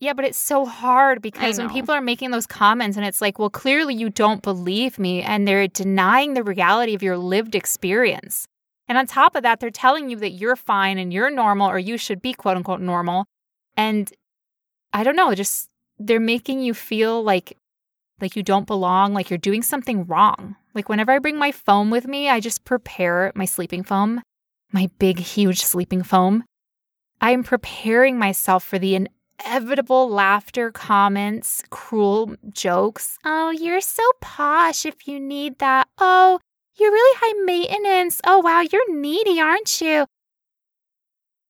Yeah, 0.00 0.14
but 0.14 0.24
it's 0.24 0.38
so 0.38 0.66
hard 0.66 1.22
because 1.22 1.58
when 1.58 1.70
people 1.70 1.94
are 1.94 2.00
making 2.00 2.32
those 2.32 2.46
comments 2.46 2.96
and 2.96 3.06
it's 3.06 3.20
like, 3.20 3.38
well, 3.38 3.50
clearly 3.50 3.94
you 3.94 4.10
don't 4.10 4.42
believe 4.42 4.98
me 4.98 5.22
and 5.22 5.46
they're 5.46 5.68
denying 5.68 6.34
the 6.34 6.42
reality 6.42 6.94
of 6.94 7.04
your 7.04 7.16
lived 7.16 7.54
experience. 7.54 8.48
And 8.88 8.98
on 8.98 9.06
top 9.06 9.36
of 9.36 9.44
that, 9.44 9.60
they're 9.60 9.70
telling 9.70 10.10
you 10.10 10.16
that 10.16 10.32
you're 10.32 10.56
fine 10.56 10.98
and 10.98 11.12
you're 11.12 11.30
normal 11.30 11.70
or 11.70 11.78
you 11.78 11.96
should 11.96 12.20
be 12.20 12.32
quote 12.32 12.56
unquote 12.56 12.80
normal. 12.80 13.26
And 13.76 14.12
I 14.92 15.04
don't 15.04 15.14
know, 15.14 15.32
just 15.36 15.70
they're 16.00 16.18
making 16.18 16.62
you 16.62 16.74
feel 16.74 17.22
like 17.22 17.56
like 18.20 18.36
you 18.36 18.42
don't 18.42 18.66
belong, 18.66 19.14
like 19.14 19.30
you're 19.30 19.38
doing 19.38 19.62
something 19.62 20.04
wrong. 20.04 20.56
Like 20.74 20.88
whenever 20.88 21.12
I 21.12 21.18
bring 21.18 21.38
my 21.38 21.52
foam 21.52 21.90
with 21.90 22.06
me, 22.06 22.28
I 22.28 22.40
just 22.40 22.64
prepare 22.64 23.32
my 23.34 23.44
sleeping 23.44 23.82
foam, 23.82 24.22
my 24.72 24.88
big 24.98 25.18
huge 25.18 25.62
sleeping 25.62 26.02
foam. 26.02 26.44
I 27.20 27.30
am 27.30 27.44
preparing 27.44 28.18
myself 28.18 28.64
for 28.64 28.78
the 28.78 29.06
inevitable 29.44 30.08
laughter, 30.08 30.70
comments, 30.70 31.62
cruel 31.70 32.36
jokes. 32.52 33.18
Oh, 33.24 33.50
you're 33.50 33.80
so 33.80 34.02
posh 34.20 34.86
if 34.86 35.06
you 35.06 35.20
need 35.20 35.58
that. 35.58 35.88
Oh, 35.98 36.40
you're 36.76 36.90
really 36.90 37.18
high 37.20 37.44
maintenance. 37.44 38.20
Oh, 38.24 38.38
wow, 38.38 38.60
you're 38.60 38.94
needy, 38.94 39.40
aren't 39.40 39.80
you? 39.80 40.06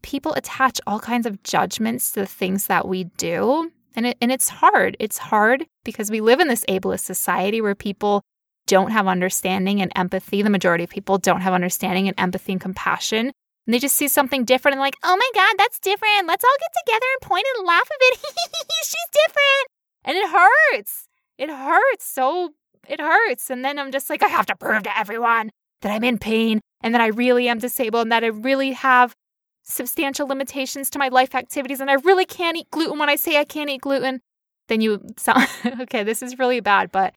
People 0.03 0.35
attach 0.35 0.81
all 0.87 0.99
kinds 0.99 1.27
of 1.27 1.43
judgments 1.45 2.13
to 2.13 2.21
the 2.21 2.27
things 2.27 2.67
that 2.67 2.89
we 2.89 3.05
do. 3.05 3.71
And, 3.95 4.07
it, 4.07 4.17
and 4.21 4.33
it's 4.33 4.49
hard. 4.49 4.97
It's 4.99 5.19
hard 5.19 5.67
because 5.85 6.11
we 6.11 6.21
live 6.21 6.41
in 6.41 6.49
this 6.49 6.65
ableist 6.69 7.01
society 7.01 7.61
where 7.61 7.75
people 7.75 8.23
don't 8.67 8.91
have 8.91 9.07
understanding 9.07 9.81
and 9.81 9.93
empathy. 9.95 10.43
The 10.43 10.51
majority 10.51 10.85
of 10.85 10.91
people 10.91 11.19
don't 11.19 11.41
have 11.41 11.53
understanding 11.53 12.09
and 12.09 12.19
empathy 12.19 12.53
and 12.53 12.61
compassion. 12.61 13.33
And 13.67 13.75
they 13.75 13.79
just 13.79 13.97
see 13.97 14.09
something 14.09 14.45
different 14.45 14.75
and 14.75 14.81
like, 14.81 14.97
oh 15.05 15.17
my 15.17 15.31
God, 15.35 15.55
that's 15.59 15.79
different. 15.79 16.27
Let's 16.27 16.45
all 16.45 16.57
get 16.59 16.71
together 16.85 17.07
and 17.13 17.29
point 17.29 17.45
and 17.57 17.67
laugh 17.67 17.89
a 17.89 17.97
bit. 17.99 18.19
She's 18.85 19.27
different. 19.27 19.69
And 20.05 20.17
it 20.17 20.31
hurts. 20.31 21.07
It 21.39 21.51
hurts 21.51 22.05
so 22.05 22.55
it 22.89 23.01
hurts. 23.01 23.51
And 23.51 23.65
then 23.65 23.79
I'm 23.79 23.93
just 23.93 24.11
like, 24.11 24.23
I 24.23 24.29
have 24.29 24.47
to 24.47 24.57
prove 24.57 24.83
to 24.85 24.99
everyone 24.99 25.51
that 25.83 25.93
I'm 25.93 26.05
in 26.05 26.19
pain 26.19 26.61
and 26.83 26.95
that 26.95 27.01
I 27.01 27.09
really 27.09 27.49
am 27.49 27.59
disabled 27.59 28.03
and 28.03 28.13
that 28.13 28.25
I 28.25 28.29
really 28.29 28.73
have 28.73 29.15
substantial 29.63 30.27
limitations 30.27 30.91
to 30.91 30.99
my 30.99 31.09
life 31.09 31.35
activities 31.35 31.81
and 31.81 31.91
I 31.91 31.95
really 31.95 32.25
can't 32.25 32.57
eat 32.57 32.71
gluten 32.71 32.99
when 32.99 33.09
I 33.09 33.17
say 33.17 33.39
I 33.39 33.45
can't 33.45 33.71
eat 33.71 33.81
gluten, 33.81 34.21
then 34.69 34.81
you 34.81 35.01
sound 35.17 35.49
okay, 35.81 36.03
this 36.03 36.23
is 36.23 36.39
really 36.39 36.61
bad. 36.61 36.93
But 36.93 37.15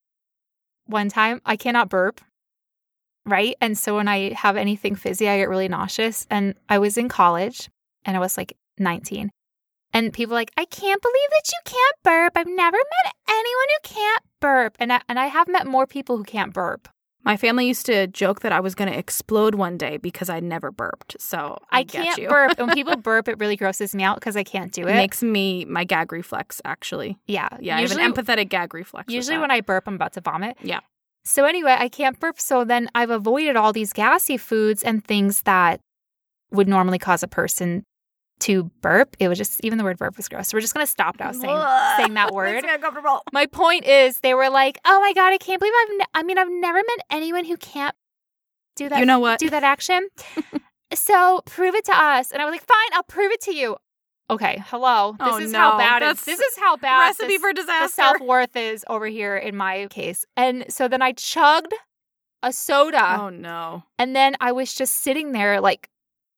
one 0.85 1.09
time 1.09 1.41
I 1.45 1.55
cannot 1.55 1.89
burp, 1.89 2.21
right? 3.25 3.55
And 3.61 3.77
so 3.77 3.95
when 3.95 4.07
I 4.07 4.33
have 4.33 4.57
anything 4.57 4.95
fizzy, 4.95 5.27
I 5.27 5.37
get 5.37 5.49
really 5.49 5.67
nauseous. 5.67 6.27
And 6.29 6.55
I 6.69 6.79
was 6.79 6.97
in 6.97 7.09
college 7.09 7.69
and 8.03 8.15
I 8.15 8.19
was 8.19 8.37
like 8.37 8.55
19. 8.77 9.31
And 9.93 10.11
people 10.11 10.33
like, 10.33 10.51
I 10.57 10.65
can't 10.65 11.01
believe 11.01 11.29
that 11.31 11.51
you 11.51 11.59
can't 11.63 11.95
burp. 12.03 12.33
I've 12.35 12.53
never 12.53 12.77
met 12.77 13.13
anyone 13.29 13.67
who 13.69 13.89
can't 13.95 14.23
burp. 14.41 14.75
And 14.79 14.91
I, 14.91 15.01
and 15.07 15.17
I 15.17 15.27
have 15.27 15.47
met 15.47 15.65
more 15.65 15.87
people 15.87 16.17
who 16.17 16.23
can't 16.23 16.53
burp. 16.53 16.89
My 17.25 17.38
family 17.38 17.67
used 17.67 17.88
to 17.88 18.05
joke 18.08 18.41
that 18.41 18.51
I 18.51 18.60
was 18.60 18.75
going 18.75 18.91
to 18.91 18.98
explode 18.98 19.55
one 19.55 19.77
day 19.77 19.98
because 19.98 20.29
I 20.29 20.39
never 20.39 20.72
burped. 20.72 21.17
So 21.20 21.58
I, 21.72 21.79
I 21.79 21.84
can't 21.84 22.29
burp. 22.29 22.60
when 22.60 22.70
people 22.70 22.96
burp, 23.10 23.27
it 23.27 23.39
really 23.39 23.55
grosses 23.55 23.96
me 23.96 24.03
out 24.03 24.15
because 24.15 24.38
I 24.38 24.44
can't 24.44 24.72
do 24.72 24.84
it. 24.84 24.91
it. 24.91 24.96
Makes 24.96 25.24
me 25.24 25.65
my 25.65 25.84
gag 25.84 26.12
reflex 26.12 26.62
actually. 26.63 27.17
Yeah, 27.25 27.50
yeah. 27.60 27.79
Usually, 27.79 28.01
I 28.01 28.05
have 28.05 28.17
an 28.17 28.25
empathetic 28.25 28.50
gag 28.50 28.74
reflex. 28.74 29.12
Usually, 29.12 29.39
when 29.39 29.50
I 29.50 29.62
burp, 29.62 29.86
I'm 29.88 29.96
about 29.96 30.13
to 30.13 30.22
vomit. 30.22 30.55
Yeah. 30.62 30.82
So 31.24 31.46
anyway, 31.46 31.75
I 31.77 31.89
can't 31.89 32.20
burp. 32.20 32.39
So 32.39 32.63
then 32.63 32.88
I've 32.94 33.10
avoided 33.10 33.55
all 33.55 33.74
these 33.74 33.91
gassy 33.91 34.38
foods 34.38 34.84
and 34.84 35.03
things 35.03 35.41
that 35.41 35.79
would 36.51 36.67
normally 36.67 37.00
cause 37.00 37.24
a 37.24 37.27
person 37.27 37.84
to 38.41 38.65
burp. 38.81 39.15
It 39.19 39.27
was 39.27 39.37
just 39.37 39.63
even 39.63 39.77
the 39.77 39.83
word 39.83 39.97
burp 39.97 40.17
was 40.17 40.27
gross. 40.27 40.49
So 40.49 40.57
we're 40.57 40.61
just 40.61 40.73
gonna 40.73 40.87
stop 40.87 41.19
now 41.19 41.31
saying 41.31 41.43
saying 41.97 42.13
that 42.15 42.31
word. 42.33 42.63
uncomfortable. 42.63 43.21
My 43.31 43.45
point 43.45 43.85
is, 43.85 44.19
they 44.19 44.33
were 44.33 44.49
like, 44.49 44.79
"Oh 44.85 44.99
my 44.99 45.13
god, 45.13 45.33
I 45.33 45.37
can't 45.37 45.59
believe 45.59 45.73
I've. 45.83 45.97
Ne- 45.97 46.05
I 46.13 46.23
mean, 46.23 46.37
I've 46.37 46.51
never 46.51 46.77
met 46.77 47.05
anyone 47.09 47.45
who 47.45 47.57
can't 47.57 47.95
do 48.75 48.89
that. 48.89 48.99
You 48.99 49.05
know 49.05 49.19
what? 49.19 49.39
Do 49.39 49.49
that 49.49 49.63
action. 49.63 50.09
so 50.93 51.41
prove 51.45 51.75
it 51.75 51.85
to 51.85 51.95
us." 51.95 52.31
And 52.31 52.41
I 52.41 52.45
was 52.45 52.51
like, 52.51 52.65
"Fine, 52.65 52.89
I'll 52.93 53.03
prove 53.03 53.31
it 53.31 53.41
to 53.41 53.55
you." 53.55 53.77
Okay, 54.29 54.63
hello. 54.67 55.15
This 55.19 55.27
oh, 55.31 55.37
is 55.37 55.51
no. 55.51 55.59
how 55.59 55.77
bad 55.77 56.01
it 56.01 56.17
is. 56.17 56.25
This 56.25 56.39
is 56.39 56.57
how 56.57 56.77
bad 56.77 56.99
recipe 56.99 57.27
this, 57.27 57.41
for 57.41 57.53
disaster. 57.53 57.85
The 57.85 57.91
self 57.91 58.21
worth 58.21 58.55
is 58.55 58.83
over 58.89 59.05
here 59.05 59.37
in 59.37 59.55
my 59.55 59.87
case. 59.89 60.25
And 60.35 60.65
so 60.67 60.87
then 60.87 61.01
I 61.01 61.11
chugged 61.11 61.73
a 62.41 62.51
soda. 62.51 63.17
Oh 63.21 63.29
no! 63.29 63.83
And 63.97 64.15
then 64.15 64.35
I 64.41 64.51
was 64.51 64.73
just 64.73 65.03
sitting 65.03 65.31
there 65.31 65.61
like, 65.61 65.89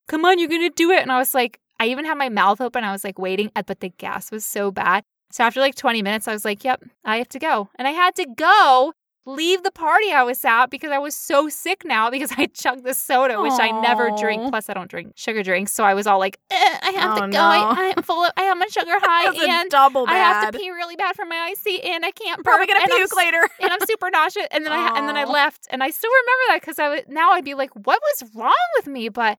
"Come 0.07 0.25
on, 0.25 0.37
you're 0.37 0.49
gonna 0.49 0.69
do 0.69 0.91
it." 0.91 1.01
And 1.01 1.11
I 1.11 1.17
was 1.17 1.33
like, 1.33 1.61
I 1.79 1.87
even 1.87 2.05
had 2.05 2.17
my 2.17 2.29
mouth 2.29 2.61
open. 2.61 2.83
I 2.83 2.91
was 2.91 3.03
like 3.03 3.19
waiting, 3.19 3.51
uh, 3.55 3.63
but 3.65 3.79
the 3.79 3.89
gas 3.89 4.31
was 4.31 4.45
so 4.45 4.71
bad. 4.71 5.03
So 5.31 5.43
after 5.43 5.59
like 5.59 5.75
20 5.75 6.01
minutes, 6.01 6.27
I 6.27 6.33
was 6.33 6.45
like, 6.45 6.63
yep, 6.63 6.83
I 7.03 7.17
have 7.17 7.29
to 7.29 7.39
go. 7.39 7.69
And 7.75 7.87
I 7.87 7.91
had 7.91 8.15
to 8.15 8.25
go 8.25 8.93
leave 9.27 9.61
the 9.61 9.71
party 9.71 10.09
I 10.11 10.23
was 10.23 10.43
at 10.45 10.67
because 10.67 10.89
I 10.89 10.97
was 10.97 11.13
so 11.13 11.49
sick 11.49 11.83
now 11.83 12.09
because 12.11 12.31
I 12.37 12.45
chugged 12.47 12.85
the 12.85 12.93
soda, 12.93 13.41
which 13.41 13.53
I 13.59 13.69
never 13.81 14.09
drink. 14.17 14.49
Plus, 14.49 14.69
I 14.69 14.73
don't 14.73 14.89
drink 14.89 15.13
sugar 15.15 15.43
drinks. 15.43 15.73
So 15.73 15.83
I 15.83 15.93
was 15.93 16.07
all 16.07 16.17
like, 16.17 16.39
eh, 16.49 16.77
I 16.81 16.91
have 16.91 17.17
oh, 17.17 17.21
to 17.21 17.21
go. 17.27 17.37
No. 17.37 17.39
I, 17.41 17.93
am 17.95 18.03
full 18.03 18.23
of, 18.23 18.31
I 18.37 18.43
am 18.43 18.61
a 18.61 18.69
sugar 18.69 18.85
high 18.89 19.59
and 19.61 19.69
double 19.69 20.05
bad. 20.05 20.15
I 20.15 20.17
have 20.17 20.51
to 20.53 20.57
pee 20.57 20.71
really 20.71 20.95
bad 20.95 21.15
from 21.15 21.29
my 21.29 21.53
IC 21.53 21.85
and 21.85 22.05
I 22.05 22.11
can't 22.11 22.43
Probably 22.43 22.67
burp, 22.67 22.77
gonna 22.79 22.95
puke 22.95 23.09
I'm, 23.11 23.25
later. 23.25 23.49
and 23.61 23.71
I'm 23.71 23.85
super 23.85 24.09
nauseous. 24.09 24.47
And 24.51 24.65
then 24.65 24.71
I 24.71 24.97
and 24.97 25.07
then 25.07 25.17
I 25.17 25.25
left. 25.25 25.67
And 25.69 25.83
I 25.83 25.89
still 25.89 26.09
remember 26.09 26.53
that 26.53 26.61
because 26.61 26.79
I 26.79 26.89
was, 26.89 27.01
now 27.09 27.31
I'd 27.31 27.45
be 27.45 27.53
like, 27.53 27.71
what 27.73 27.99
was 28.01 28.31
wrong 28.33 28.53
with 28.77 28.87
me? 28.87 29.09
But 29.09 29.37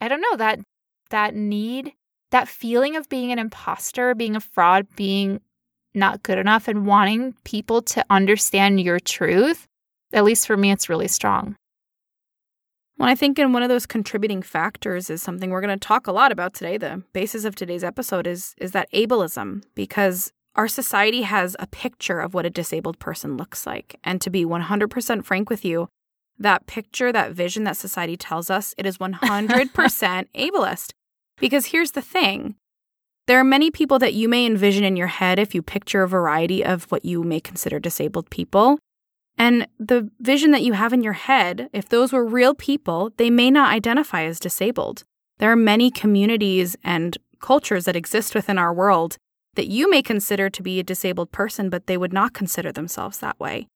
I 0.00 0.08
don't 0.08 0.22
know 0.22 0.36
that 0.38 0.60
that 1.10 1.34
need 1.34 1.92
that 2.30 2.48
feeling 2.48 2.96
of 2.96 3.08
being 3.08 3.32
an 3.32 3.38
imposter, 3.38 4.14
being 4.14 4.36
a 4.36 4.40
fraud, 4.40 4.86
being 4.96 5.40
not 5.94 6.22
good 6.22 6.38
enough, 6.38 6.68
and 6.68 6.86
wanting 6.86 7.34
people 7.44 7.80
to 7.80 8.04
understand 8.10 8.80
your 8.80 8.98
truth, 8.98 9.66
at 10.12 10.24
least 10.24 10.46
for 10.46 10.56
me, 10.56 10.70
it's 10.70 10.88
really 10.88 11.08
strong. 11.08 11.56
Well, 12.98 13.08
I 13.08 13.14
think 13.14 13.38
in 13.38 13.52
one 13.52 13.62
of 13.62 13.68
those 13.68 13.86
contributing 13.86 14.42
factors 14.42 15.10
is 15.10 15.22
something 15.22 15.50
we're 15.50 15.60
going 15.60 15.78
to 15.78 15.86
talk 15.86 16.06
a 16.06 16.12
lot 16.12 16.32
about 16.32 16.54
today. 16.54 16.78
The 16.78 17.02
basis 17.12 17.44
of 17.44 17.54
today's 17.54 17.84
episode 17.84 18.26
is 18.26 18.54
is 18.58 18.72
that 18.72 18.90
ableism, 18.92 19.62
because 19.74 20.32
our 20.54 20.68
society 20.68 21.22
has 21.22 21.54
a 21.58 21.66
picture 21.66 22.20
of 22.20 22.32
what 22.32 22.46
a 22.46 22.50
disabled 22.50 22.98
person 22.98 23.36
looks 23.36 23.66
like. 23.66 23.98
And 24.02 24.20
to 24.22 24.30
be 24.30 24.46
100% 24.46 25.24
frank 25.24 25.50
with 25.50 25.64
you, 25.64 25.88
that 26.38 26.66
picture, 26.66 27.12
that 27.12 27.32
vision 27.32 27.64
that 27.64 27.76
society 27.76 28.16
tells 28.16 28.50
us, 28.50 28.74
it 28.78 28.86
is 28.86 28.98
100% 28.98 29.14
ableist. 30.34 30.92
Because 31.38 31.66
here's 31.66 31.92
the 31.92 32.02
thing 32.02 32.56
there 33.26 33.40
are 33.40 33.44
many 33.44 33.70
people 33.70 33.98
that 33.98 34.14
you 34.14 34.28
may 34.28 34.46
envision 34.46 34.84
in 34.84 34.96
your 34.96 35.08
head 35.08 35.38
if 35.38 35.54
you 35.54 35.60
picture 35.60 36.02
a 36.02 36.08
variety 36.08 36.64
of 36.64 36.84
what 36.84 37.04
you 37.04 37.24
may 37.24 37.40
consider 37.40 37.80
disabled 37.80 38.30
people. 38.30 38.78
And 39.36 39.66
the 39.78 40.10
vision 40.20 40.52
that 40.52 40.62
you 40.62 40.72
have 40.74 40.92
in 40.92 41.02
your 41.02 41.12
head, 41.12 41.68
if 41.72 41.88
those 41.88 42.12
were 42.12 42.24
real 42.24 42.54
people, 42.54 43.12
they 43.16 43.28
may 43.28 43.50
not 43.50 43.72
identify 43.72 44.22
as 44.22 44.38
disabled. 44.38 45.02
There 45.38 45.50
are 45.50 45.56
many 45.56 45.90
communities 45.90 46.76
and 46.82 47.18
cultures 47.40 47.84
that 47.84 47.96
exist 47.96 48.34
within 48.34 48.58
our 48.58 48.72
world 48.72 49.16
that 49.56 49.68
you 49.68 49.90
may 49.90 50.02
consider 50.02 50.48
to 50.48 50.62
be 50.62 50.78
a 50.78 50.84
disabled 50.84 51.32
person, 51.32 51.68
but 51.68 51.86
they 51.86 51.96
would 51.96 52.12
not 52.12 52.32
consider 52.32 52.72
themselves 52.72 53.18
that 53.18 53.38
way. 53.40 53.66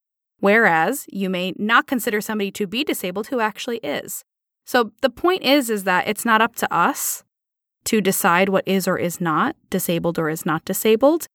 Whereas 0.40 1.06
you 1.08 1.30
may 1.30 1.54
not 1.56 1.86
consider 1.86 2.20
somebody 2.20 2.50
to 2.52 2.66
be 2.66 2.82
disabled 2.82 3.28
who 3.28 3.40
actually 3.40 3.78
is. 3.78 4.24
So 4.66 4.92
the 5.02 5.10
point 5.10 5.42
is 5.42 5.70
is 5.70 5.84
that 5.84 6.08
it's 6.08 6.24
not 6.24 6.42
up 6.42 6.56
to 6.56 6.74
us 6.74 7.24
to 7.84 8.00
decide 8.00 8.48
what 8.48 8.66
is 8.66 8.86
or 8.86 8.98
is 8.98 9.20
not 9.20 9.56
disabled 9.70 10.18
or 10.18 10.28
is 10.28 10.44
not 10.44 10.64
disabled. 10.64 11.26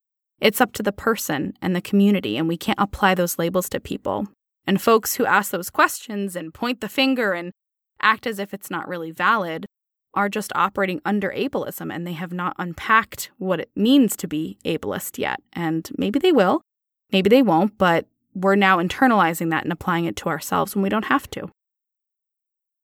It's 0.41 0.61
up 0.61 0.73
to 0.73 0.83
the 0.83 0.91
person 0.91 1.53
and 1.61 1.75
the 1.75 1.81
community, 1.81 2.37
and 2.37 2.47
we 2.47 2.57
can't 2.57 2.79
apply 2.79 3.15
those 3.15 3.39
labels 3.39 3.69
to 3.69 3.79
people. 3.79 4.27
And 4.67 4.81
folks 4.81 5.15
who 5.15 5.25
ask 5.25 5.51
those 5.51 5.69
questions 5.69 6.35
and 6.35 6.53
point 6.53 6.81
the 6.81 6.89
finger 6.89 7.33
and 7.33 7.51
act 8.01 8.27
as 8.27 8.39
if 8.39 8.53
it's 8.53 8.69
not 8.69 8.87
really 8.87 9.11
valid 9.11 9.65
are 10.13 10.29
just 10.29 10.51
operating 10.55 11.01
under 11.05 11.31
ableism 11.31 11.93
and 11.93 12.07
they 12.07 12.13
have 12.13 12.31
not 12.31 12.55
unpacked 12.57 13.31
what 13.37 13.59
it 13.59 13.69
means 13.75 14.15
to 14.15 14.27
be 14.27 14.57
ableist 14.65 15.17
yet. 15.17 15.41
And 15.53 15.89
maybe 15.97 16.19
they 16.19 16.31
will, 16.31 16.61
maybe 17.11 17.29
they 17.29 17.41
won't, 17.41 17.77
but 17.77 18.07
we're 18.35 18.55
now 18.55 18.77
internalizing 18.77 19.49
that 19.49 19.63
and 19.63 19.71
applying 19.71 20.05
it 20.05 20.15
to 20.17 20.29
ourselves 20.29 20.75
when 20.75 20.83
we 20.83 20.89
don't 20.89 21.05
have 21.05 21.29
to. 21.31 21.49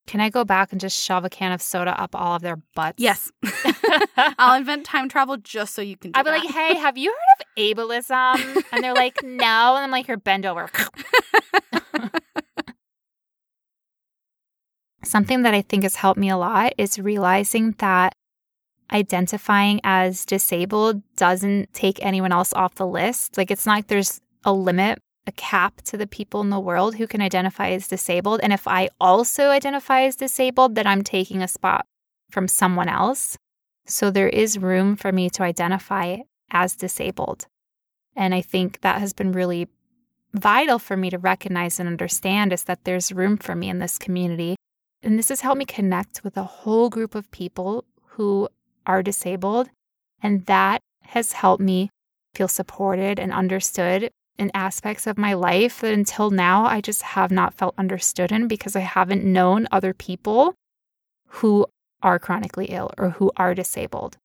Can 0.06 0.20
I 0.20 0.30
go 0.30 0.44
back 0.44 0.72
and 0.72 0.80
just 0.80 1.00
shove 1.00 1.24
a 1.24 1.30
can 1.30 1.52
of 1.52 1.62
soda 1.62 2.00
up 2.00 2.16
all 2.16 2.34
of 2.34 2.42
their 2.42 2.56
butts? 2.74 3.00
Yes. 3.00 3.30
I'll 4.16 4.56
invent 4.58 4.84
time 4.84 5.08
travel 5.08 5.36
just 5.36 5.74
so 5.74 5.82
you 5.82 5.96
can 5.96 6.10
I'll 6.14 6.24
be 6.24 6.30
like, 6.30 6.50
hey, 6.50 6.74
have 6.74 6.98
you 6.98 7.12
heard 7.12 7.18
of 7.40 7.46
ableism? 7.56 8.64
And 8.72 8.82
they're 8.82 8.94
like, 8.94 9.22
no. 9.22 9.76
And 9.76 9.84
I'm 9.84 9.92
like, 9.92 10.06
here, 10.06 10.16
bend 10.16 10.44
over. 10.44 10.68
Something 15.04 15.42
that 15.42 15.54
I 15.54 15.62
think 15.62 15.84
has 15.84 15.94
helped 15.96 16.18
me 16.18 16.30
a 16.30 16.36
lot 16.36 16.72
is 16.78 16.98
realizing 16.98 17.72
that 17.78 18.14
identifying 18.92 19.80
as 19.84 20.24
disabled 20.24 21.02
doesn't 21.16 21.72
take 21.72 22.04
anyone 22.04 22.32
else 22.32 22.52
off 22.54 22.74
the 22.74 22.86
list. 22.86 23.36
Like, 23.36 23.52
it's 23.52 23.66
not 23.66 23.76
like 23.76 23.86
there's 23.86 24.20
a 24.44 24.52
limit 24.52 24.98
a 25.26 25.32
cap 25.32 25.82
to 25.82 25.96
the 25.96 26.06
people 26.06 26.40
in 26.40 26.50
the 26.50 26.60
world 26.60 26.96
who 26.96 27.06
can 27.06 27.20
identify 27.20 27.70
as 27.70 27.88
disabled. 27.88 28.40
And 28.42 28.52
if 28.52 28.66
I 28.66 28.88
also 29.00 29.48
identify 29.48 30.02
as 30.02 30.16
disabled, 30.16 30.74
then 30.74 30.86
I'm 30.86 31.02
taking 31.02 31.42
a 31.42 31.48
spot 31.48 31.86
from 32.30 32.48
someone 32.48 32.88
else. 32.88 33.36
So 33.86 34.10
there 34.10 34.28
is 34.28 34.58
room 34.58 34.96
for 34.96 35.12
me 35.12 35.30
to 35.30 35.42
identify 35.42 36.18
as 36.50 36.74
disabled. 36.74 37.46
And 38.16 38.34
I 38.34 38.40
think 38.40 38.80
that 38.80 39.00
has 39.00 39.12
been 39.12 39.32
really 39.32 39.68
vital 40.34 40.78
for 40.78 40.96
me 40.96 41.10
to 41.10 41.18
recognize 41.18 41.78
and 41.78 41.88
understand 41.88 42.52
is 42.52 42.64
that 42.64 42.84
there's 42.84 43.12
room 43.12 43.36
for 43.36 43.54
me 43.54 43.68
in 43.68 43.78
this 43.78 43.98
community. 43.98 44.56
And 45.02 45.18
this 45.18 45.28
has 45.28 45.40
helped 45.40 45.58
me 45.58 45.64
connect 45.64 46.24
with 46.24 46.36
a 46.36 46.44
whole 46.44 46.88
group 46.88 47.14
of 47.14 47.30
people 47.30 47.84
who 48.02 48.48
are 48.86 49.02
disabled. 49.02 49.68
And 50.22 50.46
that 50.46 50.80
has 51.02 51.32
helped 51.32 51.62
me 51.62 51.90
feel 52.34 52.48
supported 52.48 53.18
and 53.18 53.32
understood 53.32 54.10
in 54.38 54.50
aspects 54.54 55.06
of 55.06 55.18
my 55.18 55.34
life 55.34 55.80
that 55.80 55.92
until 55.92 56.30
now 56.30 56.64
I 56.64 56.80
just 56.80 57.02
have 57.02 57.30
not 57.30 57.54
felt 57.54 57.74
understood 57.78 58.32
in 58.32 58.48
because 58.48 58.74
I 58.74 58.80
haven't 58.80 59.24
known 59.24 59.68
other 59.70 59.94
people 59.94 60.54
who 61.26 61.66
are 62.02 62.18
chronically 62.18 62.66
ill 62.66 62.90
or 62.98 63.10
who 63.10 63.30
are 63.36 63.54
disabled. 63.54 64.16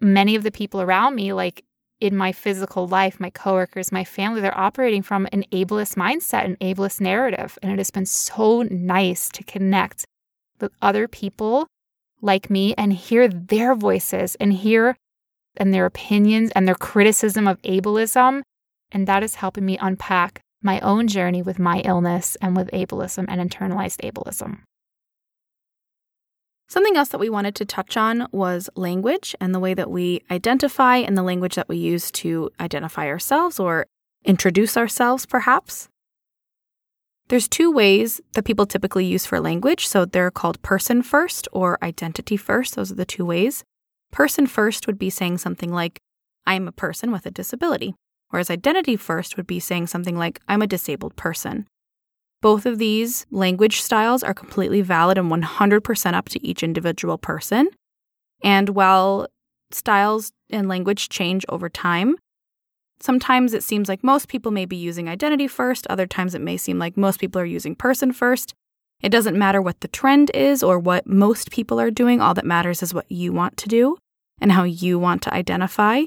Many 0.00 0.34
of 0.34 0.42
the 0.42 0.50
people 0.50 0.80
around 0.80 1.14
me, 1.14 1.32
like 1.32 1.64
in 2.00 2.16
my 2.16 2.32
physical 2.32 2.86
life, 2.86 3.20
my 3.20 3.30
coworkers, 3.30 3.92
my 3.92 4.04
family, 4.04 4.40
they're 4.40 4.58
operating 4.58 5.02
from 5.02 5.28
an 5.32 5.44
ableist 5.52 5.94
mindset, 5.96 6.44
an 6.44 6.56
ableist 6.56 7.00
narrative. 7.00 7.58
And 7.62 7.72
it 7.72 7.78
has 7.78 7.90
been 7.90 8.06
so 8.06 8.62
nice 8.62 9.28
to 9.30 9.44
connect 9.44 10.04
with 10.60 10.72
other 10.82 11.08
people 11.08 11.66
like 12.20 12.50
me 12.50 12.74
and 12.76 12.92
hear 12.92 13.28
their 13.28 13.74
voices 13.74 14.34
and 14.36 14.52
hear 14.52 14.96
and 15.56 15.72
their 15.72 15.86
opinions 15.86 16.50
and 16.54 16.66
their 16.66 16.74
criticism 16.74 17.46
of 17.46 17.60
ableism 17.62 18.42
and 18.94 19.08
that 19.08 19.24
is 19.24 19.34
helping 19.34 19.66
me 19.66 19.76
unpack 19.78 20.40
my 20.62 20.80
own 20.80 21.08
journey 21.08 21.42
with 21.42 21.58
my 21.58 21.80
illness 21.80 22.36
and 22.40 22.56
with 22.56 22.70
ableism 22.70 23.26
and 23.28 23.50
internalized 23.50 24.00
ableism. 24.00 24.60
Something 26.68 26.96
else 26.96 27.10
that 27.10 27.18
we 27.18 27.28
wanted 27.28 27.54
to 27.56 27.66
touch 27.66 27.96
on 27.96 28.26
was 28.32 28.70
language 28.74 29.36
and 29.40 29.54
the 29.54 29.60
way 29.60 29.74
that 29.74 29.90
we 29.90 30.22
identify 30.30 30.96
and 30.96 31.18
the 31.18 31.22
language 31.22 31.56
that 31.56 31.68
we 31.68 31.76
use 31.76 32.10
to 32.12 32.50
identify 32.58 33.06
ourselves 33.06 33.60
or 33.60 33.86
introduce 34.24 34.76
ourselves, 34.76 35.26
perhaps. 35.26 35.88
There's 37.28 37.48
two 37.48 37.70
ways 37.70 38.20
that 38.32 38.44
people 38.44 38.64
typically 38.64 39.04
use 39.04 39.26
for 39.26 39.40
language. 39.40 39.86
So 39.86 40.04
they're 40.04 40.30
called 40.30 40.62
person 40.62 41.02
first 41.02 41.46
or 41.52 41.78
identity 41.82 42.36
first. 42.36 42.76
Those 42.76 42.92
are 42.92 42.96
the 42.96 43.04
two 43.04 43.26
ways. 43.26 43.62
Person 44.10 44.46
first 44.46 44.86
would 44.86 44.98
be 44.98 45.10
saying 45.10 45.38
something 45.38 45.72
like, 45.72 45.98
I'm 46.46 46.68
a 46.68 46.72
person 46.72 47.12
with 47.12 47.26
a 47.26 47.30
disability 47.30 47.94
whereas 48.34 48.50
identity 48.50 48.96
first 48.96 49.36
would 49.36 49.46
be 49.46 49.60
saying 49.60 49.86
something 49.86 50.18
like, 50.18 50.40
I'm 50.48 50.60
a 50.60 50.66
disabled 50.66 51.14
person. 51.14 51.68
Both 52.42 52.66
of 52.66 52.78
these 52.78 53.26
language 53.30 53.80
styles 53.80 54.24
are 54.24 54.34
completely 54.34 54.82
valid 54.82 55.18
and 55.18 55.30
100% 55.30 56.14
up 56.14 56.28
to 56.30 56.44
each 56.44 56.64
individual 56.64 57.16
person. 57.16 57.68
And 58.42 58.70
while 58.70 59.28
styles 59.70 60.32
and 60.50 60.66
language 60.66 61.10
change 61.10 61.44
over 61.48 61.68
time, 61.68 62.16
sometimes 62.98 63.54
it 63.54 63.62
seems 63.62 63.88
like 63.88 64.02
most 64.02 64.26
people 64.26 64.50
may 64.50 64.64
be 64.64 64.74
using 64.74 65.08
identity 65.08 65.46
first, 65.46 65.86
other 65.86 66.08
times 66.08 66.34
it 66.34 66.40
may 66.40 66.56
seem 66.56 66.76
like 66.76 66.96
most 66.96 67.20
people 67.20 67.40
are 67.40 67.44
using 67.44 67.76
person 67.76 68.12
first. 68.12 68.52
It 69.00 69.10
doesn't 69.10 69.38
matter 69.38 69.62
what 69.62 69.78
the 69.80 69.86
trend 69.86 70.32
is 70.34 70.60
or 70.60 70.80
what 70.80 71.06
most 71.06 71.52
people 71.52 71.78
are 71.78 71.92
doing, 71.92 72.20
all 72.20 72.34
that 72.34 72.44
matters 72.44 72.82
is 72.82 72.92
what 72.92 73.08
you 73.08 73.32
want 73.32 73.56
to 73.58 73.68
do 73.68 73.96
and 74.40 74.50
how 74.50 74.64
you 74.64 74.98
want 74.98 75.22
to 75.22 75.32
identify. 75.32 76.06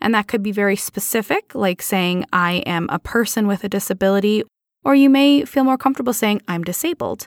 And 0.00 0.14
that 0.14 0.28
could 0.28 0.42
be 0.42 0.52
very 0.52 0.76
specific, 0.76 1.54
like 1.54 1.82
saying, 1.82 2.24
I 2.32 2.62
am 2.66 2.88
a 2.90 2.98
person 2.98 3.46
with 3.46 3.64
a 3.64 3.68
disability, 3.68 4.44
or 4.84 4.94
you 4.94 5.10
may 5.10 5.44
feel 5.44 5.64
more 5.64 5.78
comfortable 5.78 6.12
saying, 6.12 6.42
I'm 6.48 6.64
disabled. 6.64 7.26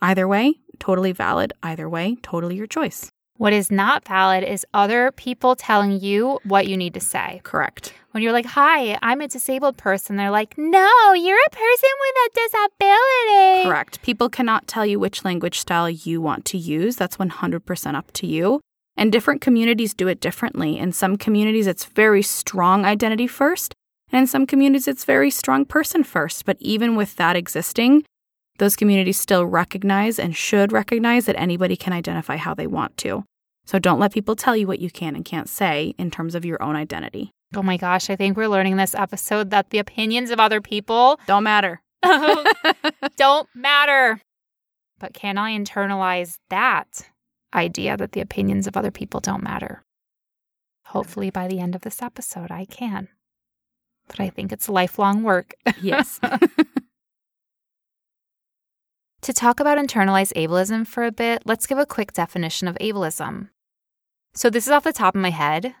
Either 0.00 0.26
way, 0.26 0.54
totally 0.78 1.12
valid. 1.12 1.52
Either 1.62 1.88
way, 1.88 2.16
totally 2.22 2.56
your 2.56 2.66
choice. 2.66 3.10
What 3.38 3.52
is 3.52 3.70
not 3.70 4.06
valid 4.06 4.44
is 4.44 4.66
other 4.74 5.10
people 5.12 5.56
telling 5.56 6.00
you 6.00 6.38
what 6.44 6.66
you 6.66 6.76
need 6.76 6.94
to 6.94 7.00
say. 7.00 7.40
Correct. 7.44 7.94
When 8.10 8.22
you're 8.22 8.32
like, 8.32 8.46
Hi, 8.46 8.98
I'm 9.02 9.20
a 9.20 9.28
disabled 9.28 9.78
person, 9.78 10.16
they're 10.16 10.30
like, 10.30 10.56
No, 10.58 11.12
you're 11.14 11.38
a 11.46 11.50
person 11.50 11.90
with 12.00 12.16
a 12.24 12.30
disability. 12.34 13.68
Correct. 13.68 14.02
People 14.02 14.28
cannot 14.28 14.66
tell 14.66 14.84
you 14.84 15.00
which 15.00 15.24
language 15.24 15.58
style 15.58 15.88
you 15.88 16.20
want 16.20 16.44
to 16.46 16.58
use. 16.58 16.96
That's 16.96 17.16
100% 17.16 17.94
up 17.94 18.12
to 18.12 18.26
you. 18.26 18.60
And 18.96 19.10
different 19.10 19.40
communities 19.40 19.94
do 19.94 20.08
it 20.08 20.20
differently. 20.20 20.78
In 20.78 20.92
some 20.92 21.16
communities, 21.16 21.66
it's 21.66 21.86
very 21.86 22.22
strong 22.22 22.84
identity 22.84 23.26
first. 23.26 23.74
And 24.10 24.20
in 24.20 24.26
some 24.26 24.46
communities, 24.46 24.86
it's 24.86 25.04
very 25.04 25.30
strong 25.30 25.64
person 25.64 26.04
first. 26.04 26.44
But 26.44 26.58
even 26.60 26.96
with 26.96 27.16
that 27.16 27.34
existing, 27.36 28.04
those 28.58 28.76
communities 28.76 29.18
still 29.18 29.46
recognize 29.46 30.18
and 30.18 30.36
should 30.36 30.72
recognize 30.72 31.26
that 31.26 31.38
anybody 31.38 31.76
can 31.76 31.92
identify 31.92 32.36
how 32.36 32.54
they 32.54 32.66
want 32.66 32.96
to. 32.98 33.24
So 33.64 33.78
don't 33.78 34.00
let 34.00 34.12
people 34.12 34.36
tell 34.36 34.56
you 34.56 34.66
what 34.66 34.80
you 34.80 34.90
can 34.90 35.16
and 35.16 35.24
can't 35.24 35.48
say 35.48 35.94
in 35.96 36.10
terms 36.10 36.34
of 36.34 36.44
your 36.44 36.62
own 36.62 36.76
identity. 36.76 37.30
Oh 37.54 37.62
my 37.62 37.76
gosh, 37.76 38.10
I 38.10 38.16
think 38.16 38.36
we're 38.36 38.48
learning 38.48 38.76
this 38.76 38.94
episode 38.94 39.50
that 39.50 39.70
the 39.70 39.78
opinions 39.78 40.30
of 40.30 40.40
other 40.40 40.60
people 40.60 41.20
don't 41.26 41.44
matter. 41.44 41.80
don't 43.16 43.48
matter. 43.54 44.20
But 44.98 45.14
can 45.14 45.38
I 45.38 45.56
internalize 45.56 46.38
that? 46.50 47.08
Idea 47.54 47.96
that 47.96 48.12
the 48.12 48.20
opinions 48.20 48.66
of 48.66 48.76
other 48.76 48.90
people 48.90 49.20
don't 49.20 49.42
matter. 49.42 49.82
Hopefully, 50.86 51.30
by 51.30 51.48
the 51.48 51.60
end 51.60 51.74
of 51.74 51.82
this 51.82 52.02
episode, 52.02 52.50
I 52.50 52.64
can. 52.64 53.08
But 54.08 54.20
I 54.20 54.28
think 54.30 54.52
it's 54.52 54.68
lifelong 54.68 55.22
work. 55.22 55.54
Yes. 55.80 56.20
to 59.22 59.32
talk 59.32 59.60
about 59.60 59.78
internalized 59.78 60.34
ableism 60.34 60.86
for 60.86 61.04
a 61.04 61.12
bit, 61.12 61.42
let's 61.44 61.66
give 61.66 61.78
a 61.78 61.86
quick 61.86 62.12
definition 62.12 62.68
of 62.68 62.76
ableism. 62.76 63.48
So, 64.34 64.50
this 64.50 64.66
is 64.66 64.72
off 64.72 64.84
the 64.84 64.92
top 64.92 65.14
of 65.14 65.20
my 65.20 65.30
head, 65.30 65.74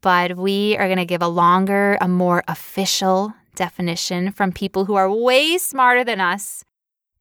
but 0.00 0.36
we 0.36 0.76
are 0.76 0.86
going 0.86 0.98
to 0.98 1.04
give 1.04 1.22
a 1.22 1.28
longer, 1.28 1.96
a 2.00 2.08
more 2.08 2.42
official 2.46 3.34
definition 3.54 4.32
from 4.32 4.52
people 4.52 4.84
who 4.84 4.94
are 4.94 5.10
way 5.10 5.58
smarter 5.58 6.04
than 6.04 6.20
us 6.20 6.64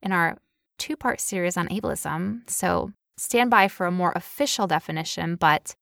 in 0.01 0.11
our 0.11 0.37
two 0.77 0.95
part 0.95 1.19
series 1.19 1.57
on 1.57 1.67
ableism. 1.69 2.41
So, 2.49 2.91
stand 3.17 3.50
by 3.50 3.67
for 3.67 3.86
a 3.86 3.91
more 3.91 4.13
official 4.15 4.67
definition, 4.67 5.36
but 5.36 5.76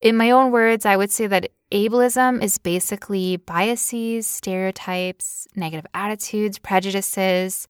in 0.00 0.16
my 0.16 0.30
own 0.30 0.50
words, 0.52 0.84
I 0.84 0.96
would 0.96 1.10
say 1.10 1.26
that 1.26 1.50
ableism 1.72 2.42
is 2.42 2.58
basically 2.58 3.38
biases, 3.38 4.26
stereotypes, 4.26 5.48
negative 5.56 5.86
attitudes, 5.94 6.58
prejudices, 6.58 7.66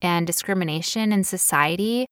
and 0.00 0.26
discrimination 0.26 1.12
in 1.12 1.24
society 1.24 2.06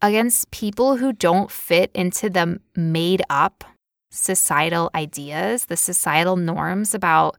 against 0.00 0.50
people 0.50 0.96
who 0.96 1.12
don't 1.12 1.50
fit 1.50 1.90
into 1.94 2.30
the 2.30 2.60
made 2.74 3.22
up 3.28 3.64
societal 4.10 4.90
ideas, 4.94 5.66
the 5.66 5.76
societal 5.76 6.36
norms 6.36 6.94
about, 6.94 7.36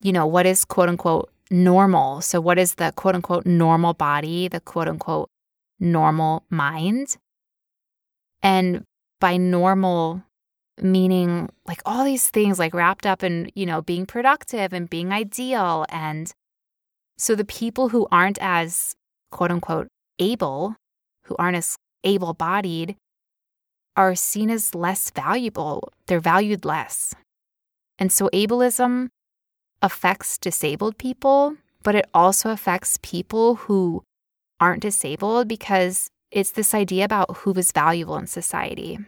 you 0.00 0.12
know, 0.12 0.26
what 0.26 0.46
is 0.46 0.64
quote 0.64 0.88
unquote 0.88 1.30
normal. 1.50 2.20
So, 2.20 2.40
what 2.40 2.58
is 2.58 2.76
the 2.76 2.92
quote 2.94 3.14
unquote 3.14 3.44
normal 3.44 3.94
body, 3.94 4.48
the 4.48 4.60
quote 4.60 4.88
unquote 4.88 5.28
normal 5.80 6.44
mind. 6.50 7.16
And 8.42 8.84
by 9.20 9.36
normal, 9.36 10.22
meaning 10.80 11.48
like 11.66 11.82
all 11.84 12.04
these 12.04 12.30
things 12.30 12.58
like 12.58 12.74
wrapped 12.74 13.06
up 13.06 13.22
in, 13.22 13.50
you 13.54 13.66
know, 13.66 13.82
being 13.82 14.06
productive 14.06 14.72
and 14.72 14.88
being 14.88 15.12
ideal. 15.12 15.86
And 15.88 16.32
so 17.18 17.34
the 17.34 17.44
people 17.44 17.88
who 17.90 18.06
aren't 18.10 18.38
as 18.40 18.94
quote 19.30 19.50
unquote 19.50 19.88
able, 20.18 20.76
who 21.24 21.36
aren't 21.38 21.56
as 21.56 21.76
able 22.04 22.34
bodied, 22.34 22.96
are 23.96 24.14
seen 24.14 24.50
as 24.50 24.74
less 24.74 25.10
valuable. 25.10 25.92
They're 26.06 26.20
valued 26.20 26.64
less. 26.64 27.14
And 27.98 28.10
so 28.10 28.30
ableism 28.32 29.08
affects 29.82 30.38
disabled 30.38 30.96
people, 30.96 31.56
but 31.82 31.94
it 31.94 32.06
also 32.14 32.50
affects 32.50 32.98
people 33.02 33.56
who 33.56 34.02
aren't 34.60 34.82
disabled 34.82 35.48
because 35.48 36.08
it's 36.30 36.52
this 36.52 36.74
idea 36.74 37.04
about 37.04 37.38
who 37.38 37.52
is 37.54 37.72
valuable 37.72 38.16
in 38.16 38.26
society. 38.26 38.98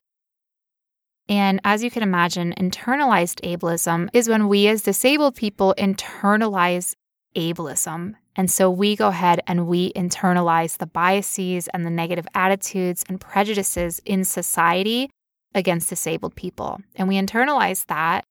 And 1.28 1.60
as 1.64 1.84
you 1.84 1.90
can 1.90 2.02
imagine, 2.02 2.54
internalized 2.58 3.40
ableism 3.42 4.08
is 4.12 4.28
when 4.28 4.48
we 4.48 4.66
as 4.66 4.82
disabled 4.82 5.36
people 5.36 5.74
internalize 5.78 6.94
ableism. 7.36 8.14
And 8.34 8.50
so 8.50 8.70
we 8.70 8.96
go 8.96 9.08
ahead 9.08 9.40
and 9.46 9.66
we 9.66 9.92
internalize 9.92 10.78
the 10.78 10.86
biases 10.86 11.68
and 11.68 11.84
the 11.86 11.90
negative 11.90 12.26
attitudes 12.34 13.04
and 13.08 13.20
prejudices 13.20 14.00
in 14.04 14.24
society 14.24 15.10
against 15.54 15.90
disabled 15.90 16.34
people. 16.34 16.80
And 16.96 17.08
we 17.08 17.16
internalize 17.16 17.86
that. 17.86 18.24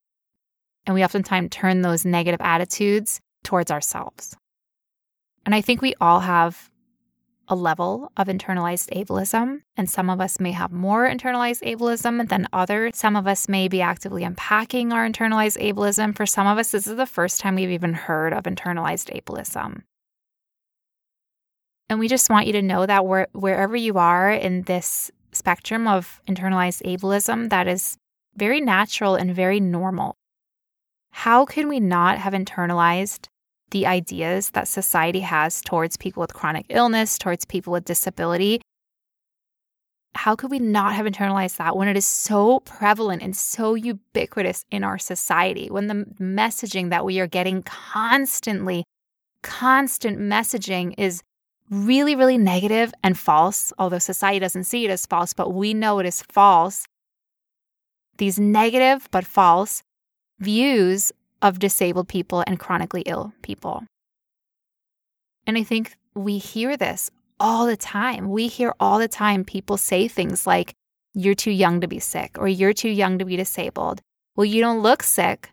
And 0.85 0.95
we 0.95 1.05
oftentimes 1.05 1.49
turn 1.51 1.83
those 1.83 2.03
negative 2.03 2.41
attitudes 2.41 3.19
towards 3.43 3.69
ourselves. 3.69 4.35
And 5.45 5.53
I 5.53 5.61
think 5.61 5.81
we 5.81 5.93
all 6.01 6.19
have 6.19 6.70
a 7.51 7.55
level 7.55 8.11
of 8.15 8.27
internalized 8.27 8.89
ableism, 8.95 9.61
and 9.75 9.89
some 9.89 10.09
of 10.09 10.21
us 10.21 10.39
may 10.39 10.53
have 10.53 10.71
more 10.71 11.07
internalized 11.07 11.61
ableism 11.63 12.27
than 12.29 12.47
others. 12.53 12.93
Some 12.95 13.17
of 13.17 13.27
us 13.27 13.49
may 13.49 13.67
be 13.67 13.81
actively 13.81 14.23
unpacking 14.23 14.93
our 14.93 15.07
internalized 15.07 15.61
ableism. 15.61 16.15
For 16.15 16.25
some 16.25 16.47
of 16.47 16.57
us, 16.57 16.71
this 16.71 16.87
is 16.87 16.95
the 16.95 17.05
first 17.05 17.41
time 17.41 17.55
we've 17.55 17.69
even 17.69 17.93
heard 17.93 18.31
of 18.31 18.45
internalized 18.45 19.13
ableism. 19.13 19.81
And 21.89 21.99
we 21.99 22.07
just 22.07 22.29
want 22.29 22.47
you 22.47 22.53
to 22.53 22.61
know 22.61 22.85
that 22.85 23.05
where, 23.05 23.27
wherever 23.33 23.75
you 23.75 23.97
are 23.97 24.31
in 24.31 24.61
this 24.61 25.11
spectrum 25.33 25.89
of 25.89 26.21
internalized 26.29 26.83
ableism, 26.83 27.49
that 27.49 27.67
is 27.67 27.97
very 28.37 28.61
natural 28.61 29.15
and 29.15 29.35
very 29.35 29.59
normal. 29.59 30.15
How 31.11 31.43
can 31.43 31.67
we 31.67 31.81
not 31.81 32.17
have 32.17 32.31
internalized 32.31 33.27
the 33.71 33.87
ideas 33.87 34.51
that 34.51 34.67
society 34.67 35.21
has 35.21 35.61
towards 35.61 35.97
people 35.97 36.21
with 36.21 36.33
chronic 36.33 36.65
illness, 36.69 37.17
towards 37.17 37.45
people 37.45 37.73
with 37.73 37.85
disability. 37.85 38.61
How 40.13 40.35
could 40.35 40.51
we 40.51 40.59
not 40.59 40.93
have 40.93 41.05
internalized 41.05 41.57
that 41.57 41.75
when 41.75 41.87
it 41.87 41.95
is 41.95 42.05
so 42.05 42.59
prevalent 42.59 43.21
and 43.21 43.35
so 43.35 43.75
ubiquitous 43.75 44.65
in 44.69 44.83
our 44.83 44.97
society? 44.97 45.69
When 45.69 45.87
the 45.87 46.05
messaging 46.19 46.89
that 46.89 47.05
we 47.05 47.19
are 47.21 47.27
getting 47.27 47.63
constantly, 47.63 48.83
constant 49.41 50.19
messaging 50.19 50.93
is 50.97 51.23
really, 51.69 52.15
really 52.15 52.37
negative 52.37 52.93
and 53.01 53.17
false, 53.17 53.71
although 53.79 53.99
society 53.99 54.39
doesn't 54.39 54.65
see 54.65 54.83
it 54.83 54.91
as 54.91 55.05
false, 55.05 55.33
but 55.33 55.53
we 55.53 55.73
know 55.73 55.99
it 55.99 56.05
is 56.05 56.21
false. 56.21 56.85
These 58.17 58.37
negative 58.37 59.07
but 59.11 59.25
false 59.25 59.81
views 60.39 61.13
of 61.41 61.59
disabled 61.59 62.07
people 62.07 62.43
and 62.45 62.59
chronically 62.59 63.01
ill 63.01 63.33
people. 63.41 63.83
And 65.47 65.57
I 65.57 65.63
think 65.63 65.95
we 66.13 66.37
hear 66.37 66.77
this 66.77 67.09
all 67.39 67.65
the 67.65 67.77
time. 67.77 68.29
We 68.29 68.47
hear 68.47 68.73
all 68.79 68.99
the 68.99 69.07
time 69.07 69.43
people 69.43 69.77
say 69.77 70.07
things 70.07 70.45
like, 70.45 70.73
you're 71.13 71.35
too 71.35 71.51
young 71.51 71.81
to 71.81 71.87
be 71.87 71.99
sick, 71.99 72.37
or 72.39 72.47
you're 72.47 72.73
too 72.73 72.89
young 72.89 73.19
to 73.19 73.25
be 73.25 73.35
disabled. 73.35 74.01
Well, 74.35 74.45
you 74.45 74.61
don't 74.61 74.81
look 74.81 75.03
sick. 75.03 75.49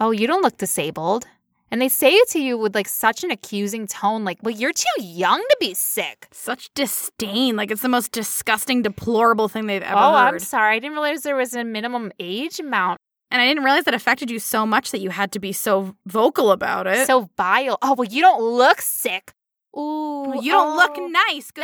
Oh, 0.00 0.10
you 0.10 0.26
don't 0.26 0.42
look 0.42 0.56
disabled. 0.56 1.26
And 1.70 1.80
they 1.80 1.88
say 1.88 2.12
it 2.12 2.28
to 2.30 2.38
you 2.38 2.58
with 2.58 2.74
like 2.74 2.88
such 2.88 3.24
an 3.24 3.30
accusing 3.30 3.86
tone, 3.86 4.24
like, 4.24 4.38
well, 4.42 4.54
you're 4.54 4.72
too 4.74 5.02
young 5.02 5.38
to 5.38 5.56
be 5.58 5.74
sick. 5.74 6.28
Such 6.30 6.68
disdain. 6.74 7.56
Like 7.56 7.70
it's 7.70 7.82
the 7.82 7.88
most 7.88 8.12
disgusting, 8.12 8.82
deplorable 8.82 9.48
thing 9.48 9.66
they've 9.66 9.82
ever 9.82 9.94
oh, 9.96 10.12
heard. 10.12 10.34
I'm 10.34 10.38
sorry. 10.38 10.76
I 10.76 10.78
didn't 10.78 10.92
realize 10.92 11.22
there 11.22 11.36
was 11.36 11.54
a 11.54 11.64
minimum 11.64 12.12
age 12.18 12.60
amount. 12.60 12.98
And 13.32 13.40
I 13.40 13.46
didn't 13.46 13.64
realize 13.64 13.84
that 13.84 13.94
affected 13.94 14.30
you 14.30 14.38
so 14.38 14.66
much 14.66 14.90
that 14.90 15.00
you 15.00 15.08
had 15.08 15.32
to 15.32 15.38
be 15.38 15.54
so 15.54 15.96
vocal 16.06 16.52
about 16.52 16.86
it. 16.86 17.06
So 17.06 17.30
vile. 17.38 17.78
Oh, 17.80 17.94
well, 17.94 18.04
you 18.04 18.20
don't 18.20 18.42
look 18.42 18.82
sick. 18.82 19.32
Ooh. 19.74 20.34
you 20.42 20.52
don't 20.52 20.74
oh. 20.74 20.76
look 20.76 21.10
nice. 21.10 21.50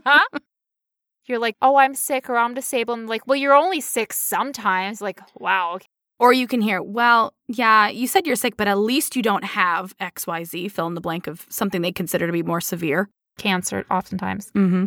Goodbye. 0.00 0.28
you're 1.26 1.40
like, 1.40 1.56
oh, 1.60 1.74
I'm 1.74 1.96
sick 1.96 2.30
or 2.30 2.36
I'm 2.36 2.54
disabled. 2.54 3.00
I'm 3.00 3.06
like, 3.08 3.26
well, 3.26 3.34
you're 3.34 3.52
only 3.52 3.80
sick 3.80 4.12
sometimes. 4.12 5.00
Like, 5.00 5.18
wow. 5.40 5.80
Or 6.20 6.32
you 6.32 6.46
can 6.46 6.60
hear, 6.60 6.80
well, 6.80 7.34
yeah, 7.48 7.88
you 7.88 8.06
said 8.06 8.24
you're 8.24 8.36
sick, 8.36 8.56
but 8.56 8.68
at 8.68 8.78
least 8.78 9.16
you 9.16 9.22
don't 9.22 9.42
have 9.42 9.98
XYZ, 9.98 10.70
fill 10.70 10.86
in 10.86 10.94
the 10.94 11.00
blank 11.00 11.26
of 11.26 11.44
something 11.48 11.82
they 11.82 11.90
consider 11.90 12.28
to 12.28 12.32
be 12.32 12.44
more 12.44 12.60
severe. 12.60 13.08
Cancer, 13.38 13.84
oftentimes. 13.90 14.52
Mm-hmm. 14.52 14.84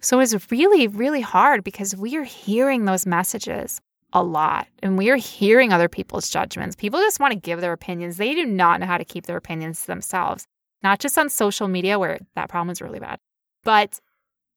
So 0.00 0.18
it's 0.18 0.34
really, 0.50 0.88
really 0.88 1.20
hard 1.20 1.62
because 1.62 1.94
we 1.94 2.16
are 2.16 2.24
hearing 2.24 2.86
those 2.86 3.06
messages 3.06 3.80
a 4.12 4.22
lot 4.22 4.66
and 4.82 4.98
we 4.98 5.10
are 5.10 5.16
hearing 5.16 5.72
other 5.72 5.88
people's 5.88 6.30
judgments. 6.30 6.76
People 6.76 7.00
just 7.00 7.20
want 7.20 7.32
to 7.32 7.38
give 7.38 7.60
their 7.60 7.72
opinions. 7.72 8.16
They 8.16 8.34
do 8.34 8.44
not 8.44 8.80
know 8.80 8.86
how 8.86 8.98
to 8.98 9.04
keep 9.04 9.26
their 9.26 9.36
opinions 9.36 9.80
to 9.82 9.86
themselves, 9.86 10.46
not 10.82 10.98
just 10.98 11.18
on 11.18 11.28
social 11.28 11.68
media 11.68 11.98
where 11.98 12.18
that 12.34 12.48
problem 12.48 12.70
is 12.70 12.80
really 12.80 13.00
bad, 13.00 13.18
but 13.64 14.00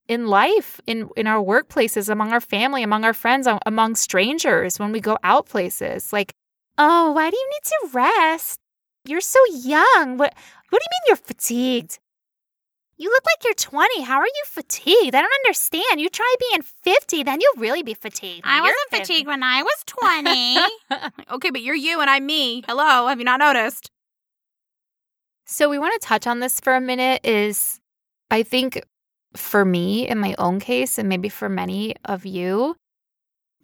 in 0.08 0.26
life, 0.26 0.80
in, 0.86 1.08
in 1.16 1.26
our 1.26 1.42
workplaces, 1.42 2.08
among 2.08 2.32
our 2.32 2.40
family, 2.40 2.82
among 2.82 3.04
our 3.04 3.14
friends, 3.14 3.48
among 3.64 3.94
strangers, 3.94 4.78
when 4.78 4.92
we 4.92 5.00
go 5.00 5.16
out 5.22 5.46
places. 5.46 6.12
Like, 6.12 6.34
oh, 6.76 7.12
why 7.12 7.30
do 7.30 7.36
you 7.36 7.50
need 7.50 7.64
to 7.64 7.96
rest? 7.96 8.58
You're 9.06 9.20
so 9.20 9.40
young. 9.50 10.18
What, 10.18 10.34
what 10.70 10.78
do 10.78 10.84
you 10.84 10.90
mean 10.90 11.08
you're 11.08 11.16
fatigued? 11.16 11.98
You 12.96 13.10
look 13.10 13.24
like 13.26 13.44
you're 13.44 13.54
20. 13.54 14.02
How 14.02 14.18
are 14.18 14.26
you 14.26 14.42
fatigued? 14.46 15.14
I 15.14 15.20
don't 15.20 15.32
understand. 15.44 16.00
You 16.00 16.08
try 16.08 16.32
being 16.50 16.62
50, 16.62 17.24
then 17.24 17.40
you'll 17.40 17.60
really 17.60 17.82
be 17.82 17.94
fatigued. 17.94 18.42
I 18.44 18.56
You're 18.56 18.64
wasn't 18.64 18.90
50. 18.90 19.04
fatigued 19.04 19.26
when 19.26 19.42
I 19.42 19.62
was 19.62 19.84
20. 19.86 21.12
okay, 21.32 21.50
but 21.50 21.62
you're 21.62 21.74
you 21.74 22.00
and 22.00 22.08
I'm 22.08 22.24
me. 22.24 22.62
Hello, 22.68 23.08
have 23.08 23.18
you 23.18 23.24
not 23.24 23.40
noticed? 23.40 23.90
So 25.44 25.68
we 25.68 25.78
want 25.78 26.00
to 26.00 26.06
touch 26.06 26.26
on 26.26 26.40
this 26.40 26.60
for 26.60 26.74
a 26.74 26.80
minute 26.80 27.20
is 27.24 27.80
I 28.30 28.42
think 28.44 28.82
for 29.34 29.64
me 29.64 30.08
in 30.08 30.18
my 30.18 30.34
own 30.38 30.60
case 30.60 30.96
and 30.96 31.08
maybe 31.08 31.28
for 31.28 31.48
many 31.48 31.96
of 32.04 32.24
you 32.24 32.76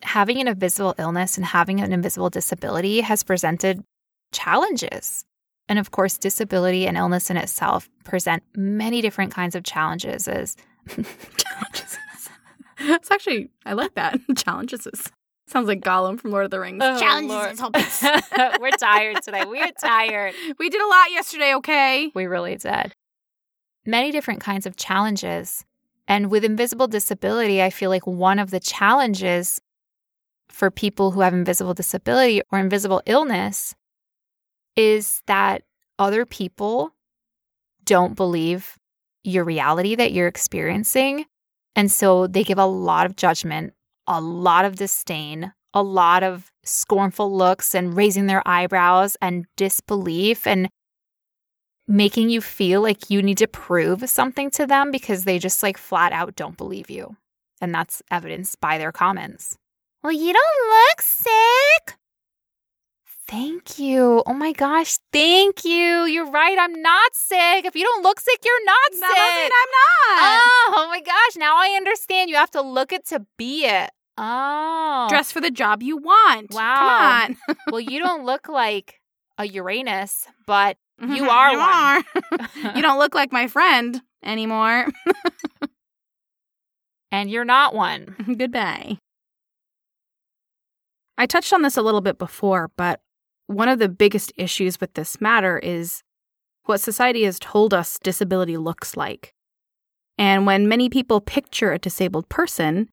having 0.03 0.40
an 0.40 0.49
invisible 0.49 0.95
illness 0.99 1.37
and 1.37 1.47
having 1.47 1.81
an 1.81 1.93
invisible 1.93 2.31
disability 2.31 3.01
has 3.01 3.23
presented 3.23 3.83
challenges 4.33 5.25
and 5.71 5.79
of 5.79 5.93
course, 5.93 6.19
disability 6.19 6.87
and 6.87 6.97
illness 6.97 7.31
in 7.31 7.37
itself 7.37 7.89
present 8.05 8.43
many 8.57 9.01
different 9.01 9.33
kinds 9.33 9.55
of 9.55 9.63
challenges 9.63 10.27
as 10.27 10.57
challenges. 10.89 11.99
It's 12.81 13.11
actually 13.11 13.51
I 13.65 13.75
like 13.75 13.95
that. 13.95 14.19
challenges 14.37 14.87
sounds 15.47 15.69
like 15.69 15.81
Gollum 15.81 16.19
from 16.19 16.33
Lord 16.33 16.45
of 16.45 16.51
the 16.51 16.61
Rings. 16.61 16.81
Oh, 16.83 16.99
challenges 16.99 17.61
We're 18.61 18.71
tired 18.73 19.23
today. 19.23 19.45
We're 19.45 19.71
tired. 19.81 20.35
We 20.59 20.71
did 20.71 20.81
a 20.81 20.87
lot 20.87 21.11
yesterday, 21.11 21.55
okay? 21.57 22.11
We 22.15 22.27
really 22.27 22.57
did. 22.57 22.93
Many 23.87 24.11
different 24.11 24.41
kinds 24.41 24.67
of 24.67 24.77
challenges. 24.77 25.65
And 26.09 26.31
with 26.31 26.45
invisible 26.45 26.89
disability, 26.89 27.63
I 27.63 27.71
feel 27.71 27.91
like 27.91 28.07
one 28.07 28.39
of 28.39 28.51
the 28.51 28.61
challenges 28.61 29.61
for 30.49 30.71
people 30.71 31.13
who 31.13 31.21
have 31.21 31.33
invisible 31.33 31.75
disability 31.75 32.43
or 32.51 32.59
invisible 32.59 33.03
illness 33.07 33.75
is 34.77 35.23
that 35.27 35.63
other 35.99 36.25
people 36.25 36.95
don't 37.85 38.15
believe 38.17 38.79
your 39.25 39.45
reality 39.45 39.95
that 39.95 40.13
you're 40.13 40.29
experiencing. 40.29 41.27
And 41.77 41.91
so 41.91 42.27
they 42.27 42.45
give 42.45 42.59
a 42.59 42.67
lot 42.67 43.07
of 43.07 43.17
judgment, 43.17 43.75
a 44.07 44.21
lot 44.21 44.65
of 44.65 44.77
disdain, 44.77 45.53
a 45.75 45.83
lot 45.83 46.23
of 46.23 46.51
scornful 46.65 47.35
looks 47.35 47.75
and 47.75 47.97
raising 47.97 48.27
their 48.27 48.47
eyebrows 48.47 49.17
and 49.21 49.47
disbelief 49.57 50.47
and 50.47 50.69
making 51.87 52.31
you 52.31 52.41
feel 52.41 52.81
like 52.81 53.11
you 53.11 53.23
need 53.23 53.39
to 53.39 53.49
prove 53.49 54.09
something 54.09 54.51
to 54.53 54.67
them 54.67 54.91
because 54.91 55.25
they 55.25 55.39
just 55.39 55.63
like 55.63 55.77
flat 55.77 56.13
out 56.13 56.37
don't 56.37 56.57
believe 56.57 56.89
you. 56.89 57.17
And 57.61 57.75
that's 57.75 58.03
evidenced 58.11 58.61
by 58.61 58.79
their 58.79 58.93
comments. 58.93 59.57
Well, 60.03 60.13
you 60.13 60.33
don't 60.33 60.69
look 60.69 61.03
sick. 61.03 62.00
Thank 63.31 63.79
you. 63.79 64.25
Oh 64.27 64.33
my 64.33 64.51
gosh. 64.51 64.99
Thank 65.12 65.64
you. 65.64 66.05
You're 66.05 66.29
right. 66.29 66.59
I'm 66.59 66.83
not 66.83 67.14
sick. 67.14 67.64
If 67.64 67.77
you 67.77 67.85
don't 67.85 68.03
look 68.03 68.19
sick, 68.19 68.40
you're 68.45 68.64
not 68.64 68.93
sick. 68.93 69.03
I'm 69.05 69.49
not. 69.49 70.19
Oh, 70.19 70.75
oh 70.79 70.87
my 70.88 71.01
gosh. 71.01 71.37
Now 71.37 71.57
I 71.57 71.77
understand. 71.77 72.29
You 72.29 72.35
have 72.35 72.51
to 72.51 72.61
look 72.61 72.93
it 72.93 73.07
to 73.07 73.25
be 73.38 73.66
it. 73.66 73.90
Oh. 74.19 75.07
Dress 75.09 75.31
for 75.31 75.40
the 75.40 75.53
job 75.53 75.81
you 75.81 75.97
want. 75.97 76.53
Wow. 76.53 77.27
Come 77.29 77.47
on. 77.57 77.57
well, 77.71 77.81
you 77.81 78.01
don't 78.01 78.27
look 78.27 78.49
like 78.49 79.01
a 79.38 79.47
Uranus, 79.47 80.27
but 80.45 80.77
mm-hmm. 81.01 81.14
you 81.14 81.31
are 81.31 81.53
you 81.53 81.59
one. 81.59 81.69
Are. 81.69 82.75
you 82.75 82.83
don't 82.83 82.99
look 82.99 83.14
like 83.14 83.31
my 83.31 83.47
friend 83.47 84.03
anymore. 84.25 84.88
and 87.12 87.31
you're 87.31 87.45
not 87.45 87.77
one. 87.77 88.16
Goodbye. 88.38 88.99
I 91.16 91.27
touched 91.27 91.53
on 91.53 91.62
this 91.62 91.77
a 91.77 91.83
little 91.83 92.01
bit 92.01 92.19
before, 92.19 92.73
but 92.77 93.01
one 93.51 93.69
of 93.69 93.81
the 93.81 93.89
biggest 93.89 94.33
issues 94.37 94.81
with 94.81 94.95
this 94.95 95.21
matter 95.21 95.59
is 95.59 96.03
what 96.67 96.81
society 96.81 97.25
has 97.25 97.41
told 97.41 97.75
us 97.75 97.99
disability 98.01 98.57
looks 98.57 98.97
like. 98.97 99.35
And 100.17 100.47
when 100.47 100.69
many 100.69 100.89
people 100.89 101.21
picture 101.21 101.73
a 101.73 101.79
disabled 101.79 102.29
person, 102.29 102.89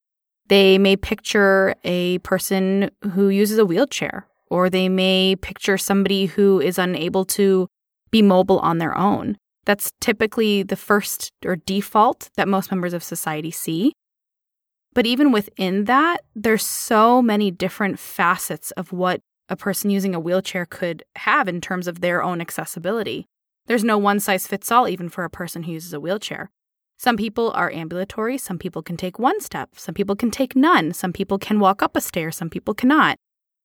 they 0.47 0.79
may 0.79 0.95
picture 0.95 1.75
a 1.83 2.17
person 2.19 2.89
who 3.13 3.29
uses 3.29 3.59
a 3.59 3.65
wheelchair, 3.65 4.25
or 4.49 4.67
they 4.67 4.89
may 4.89 5.35
picture 5.35 5.77
somebody 5.77 6.25
who 6.25 6.59
is 6.59 6.79
unable 6.79 7.23
to 7.25 7.67
be 8.09 8.23
mobile 8.23 8.59
on 8.59 8.79
their 8.79 8.97
own. 8.97 9.37
That's 9.65 9.91
typically 10.01 10.63
the 10.63 10.77
first 10.77 11.31
or 11.45 11.57
default 11.57 12.29
that 12.35 12.47
most 12.47 12.71
members 12.71 12.93
of 12.93 13.03
society 13.03 13.51
see. 13.51 13.93
But 14.93 15.05
even 15.05 15.31
within 15.31 15.83
that, 15.83 16.21
there's 16.33 16.65
so 16.65 17.21
many 17.21 17.51
different 17.51 17.99
facets 17.99 18.71
of 18.71 18.91
what 18.91 19.19
a 19.49 19.55
person 19.55 19.89
using 19.89 20.13
a 20.13 20.19
wheelchair 20.19 20.65
could 20.65 21.03
have 21.15 21.47
in 21.47 21.61
terms 21.61 21.87
of 21.87 22.01
their 22.01 22.21
own 22.23 22.41
accessibility. 22.41 23.27
There's 23.67 23.83
no 23.83 23.97
one 23.97 24.19
size 24.19 24.47
fits 24.47 24.71
all, 24.71 24.87
even 24.87 25.09
for 25.09 25.23
a 25.23 25.29
person 25.29 25.63
who 25.63 25.73
uses 25.73 25.93
a 25.93 25.99
wheelchair. 25.99 26.49
Some 26.97 27.15
people 27.15 27.51
are 27.51 27.71
ambulatory, 27.71 28.37
some 28.37 28.57
people 28.57 28.81
can 28.81 28.97
take 28.97 29.19
one 29.19 29.39
step, 29.39 29.69
some 29.75 29.93
people 29.93 30.15
can 30.15 30.31
take 30.31 30.55
none, 30.55 30.93
some 30.93 31.13
people 31.13 31.37
can 31.37 31.59
walk 31.59 31.83
up 31.83 31.95
a 31.95 32.01
stair, 32.01 32.31
some 32.31 32.49
people 32.49 32.73
cannot. 32.73 33.17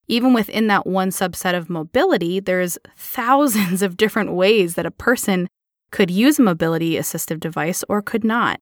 Even 0.06 0.34
within 0.34 0.66
that 0.66 0.86
one 0.86 1.08
subset 1.08 1.56
of 1.56 1.70
mobility, 1.70 2.40
there's 2.40 2.78
thousands 2.96 3.80
of 3.80 3.96
different 3.96 4.32
ways 4.32 4.74
that 4.74 4.86
a 4.86 4.90
person 4.90 5.48
could 5.90 6.10
use 6.10 6.38
a 6.38 6.42
mobility 6.42 6.94
assistive 6.94 7.40
device 7.40 7.84
or 7.88 8.02
could 8.02 8.24
not. 8.24 8.60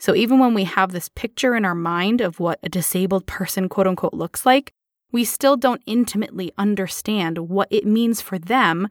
So 0.00 0.14
even 0.14 0.38
when 0.38 0.54
we 0.54 0.64
have 0.64 0.92
this 0.92 1.08
picture 1.08 1.54
in 1.54 1.64
our 1.64 1.74
mind 1.74 2.20
of 2.20 2.40
what 2.40 2.60
a 2.62 2.68
disabled 2.68 3.26
person, 3.26 3.68
quote 3.68 3.86
unquote, 3.86 4.14
looks 4.14 4.46
like, 4.46 4.72
we 5.10 5.24
still 5.24 5.56
don't 5.56 5.82
intimately 5.86 6.52
understand 6.58 7.38
what 7.48 7.68
it 7.70 7.86
means 7.86 8.20
for 8.20 8.38
them 8.38 8.88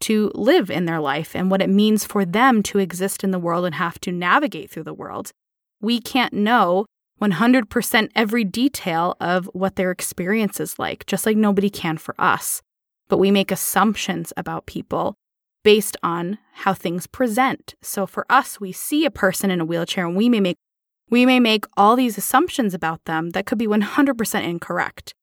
to 0.00 0.30
live 0.34 0.70
in 0.70 0.84
their 0.84 1.00
life 1.00 1.34
and 1.34 1.50
what 1.50 1.62
it 1.62 1.68
means 1.68 2.04
for 2.04 2.24
them 2.24 2.62
to 2.62 2.78
exist 2.78 3.24
in 3.24 3.30
the 3.30 3.38
world 3.38 3.64
and 3.64 3.74
have 3.74 4.00
to 4.00 4.12
navigate 4.12 4.70
through 4.70 4.84
the 4.84 4.94
world. 4.94 5.32
We 5.80 6.00
can't 6.00 6.32
know 6.32 6.86
100% 7.20 8.10
every 8.14 8.44
detail 8.44 9.16
of 9.20 9.50
what 9.52 9.76
their 9.76 9.90
experience 9.90 10.60
is 10.60 10.78
like, 10.78 11.04
just 11.06 11.26
like 11.26 11.36
nobody 11.36 11.68
can 11.68 11.98
for 11.98 12.14
us. 12.18 12.62
But 13.08 13.18
we 13.18 13.30
make 13.30 13.50
assumptions 13.50 14.32
about 14.36 14.66
people 14.66 15.14
based 15.64 15.96
on 16.02 16.38
how 16.52 16.74
things 16.74 17.06
present. 17.06 17.74
So 17.82 18.06
for 18.06 18.24
us, 18.30 18.60
we 18.60 18.70
see 18.70 19.04
a 19.04 19.10
person 19.10 19.50
in 19.50 19.60
a 19.60 19.64
wheelchair 19.64 20.06
and 20.06 20.16
we 20.16 20.28
may 20.28 20.40
make 20.40 20.56
we 21.10 21.24
may 21.24 21.40
make 21.40 21.64
all 21.74 21.96
these 21.96 22.18
assumptions 22.18 22.74
about 22.74 23.06
them 23.06 23.30
that 23.30 23.46
could 23.46 23.56
be 23.56 23.66
100% 23.66 24.44
incorrect. 24.44 25.14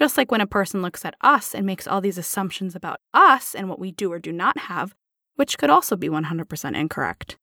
Just 0.00 0.16
like 0.16 0.32
when 0.32 0.40
a 0.40 0.46
person 0.46 0.80
looks 0.80 1.04
at 1.04 1.14
us 1.20 1.54
and 1.54 1.66
makes 1.66 1.86
all 1.86 2.00
these 2.00 2.16
assumptions 2.16 2.74
about 2.74 3.00
us 3.12 3.54
and 3.54 3.68
what 3.68 3.78
we 3.78 3.92
do 3.92 4.10
or 4.10 4.18
do 4.18 4.32
not 4.32 4.56
have, 4.56 4.94
which 5.36 5.58
could 5.58 5.68
also 5.68 5.94
be 5.94 6.08
100% 6.08 6.74
incorrect. 6.74 7.36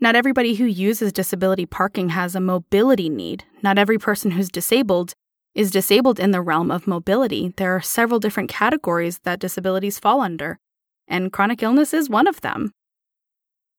Not 0.00 0.16
everybody 0.16 0.56
who 0.56 0.64
uses 0.64 1.12
disability 1.12 1.64
parking 1.64 2.08
has 2.08 2.34
a 2.34 2.40
mobility 2.40 3.08
need. 3.08 3.44
Not 3.62 3.78
every 3.78 3.98
person 3.98 4.32
who's 4.32 4.48
disabled 4.48 5.12
is 5.54 5.70
disabled 5.70 6.18
in 6.18 6.32
the 6.32 6.42
realm 6.42 6.72
of 6.72 6.88
mobility. 6.88 7.54
There 7.56 7.76
are 7.76 7.80
several 7.80 8.18
different 8.18 8.50
categories 8.50 9.20
that 9.22 9.38
disabilities 9.38 10.00
fall 10.00 10.22
under, 10.22 10.58
and 11.06 11.32
chronic 11.32 11.62
illness 11.62 11.94
is 11.94 12.10
one 12.10 12.26
of 12.26 12.40
them. 12.40 12.72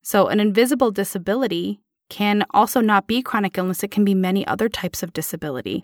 So, 0.02 0.28
an 0.28 0.40
invisible 0.40 0.92
disability 0.92 1.82
can 2.10 2.46
also 2.52 2.80
not 2.80 3.06
be 3.06 3.22
chronic 3.22 3.58
illness, 3.58 3.84
it 3.84 3.92
can 3.92 4.06
be 4.06 4.16
many 4.16 4.48
other 4.48 4.70
types 4.70 5.04
of 5.04 5.12
disability. 5.12 5.84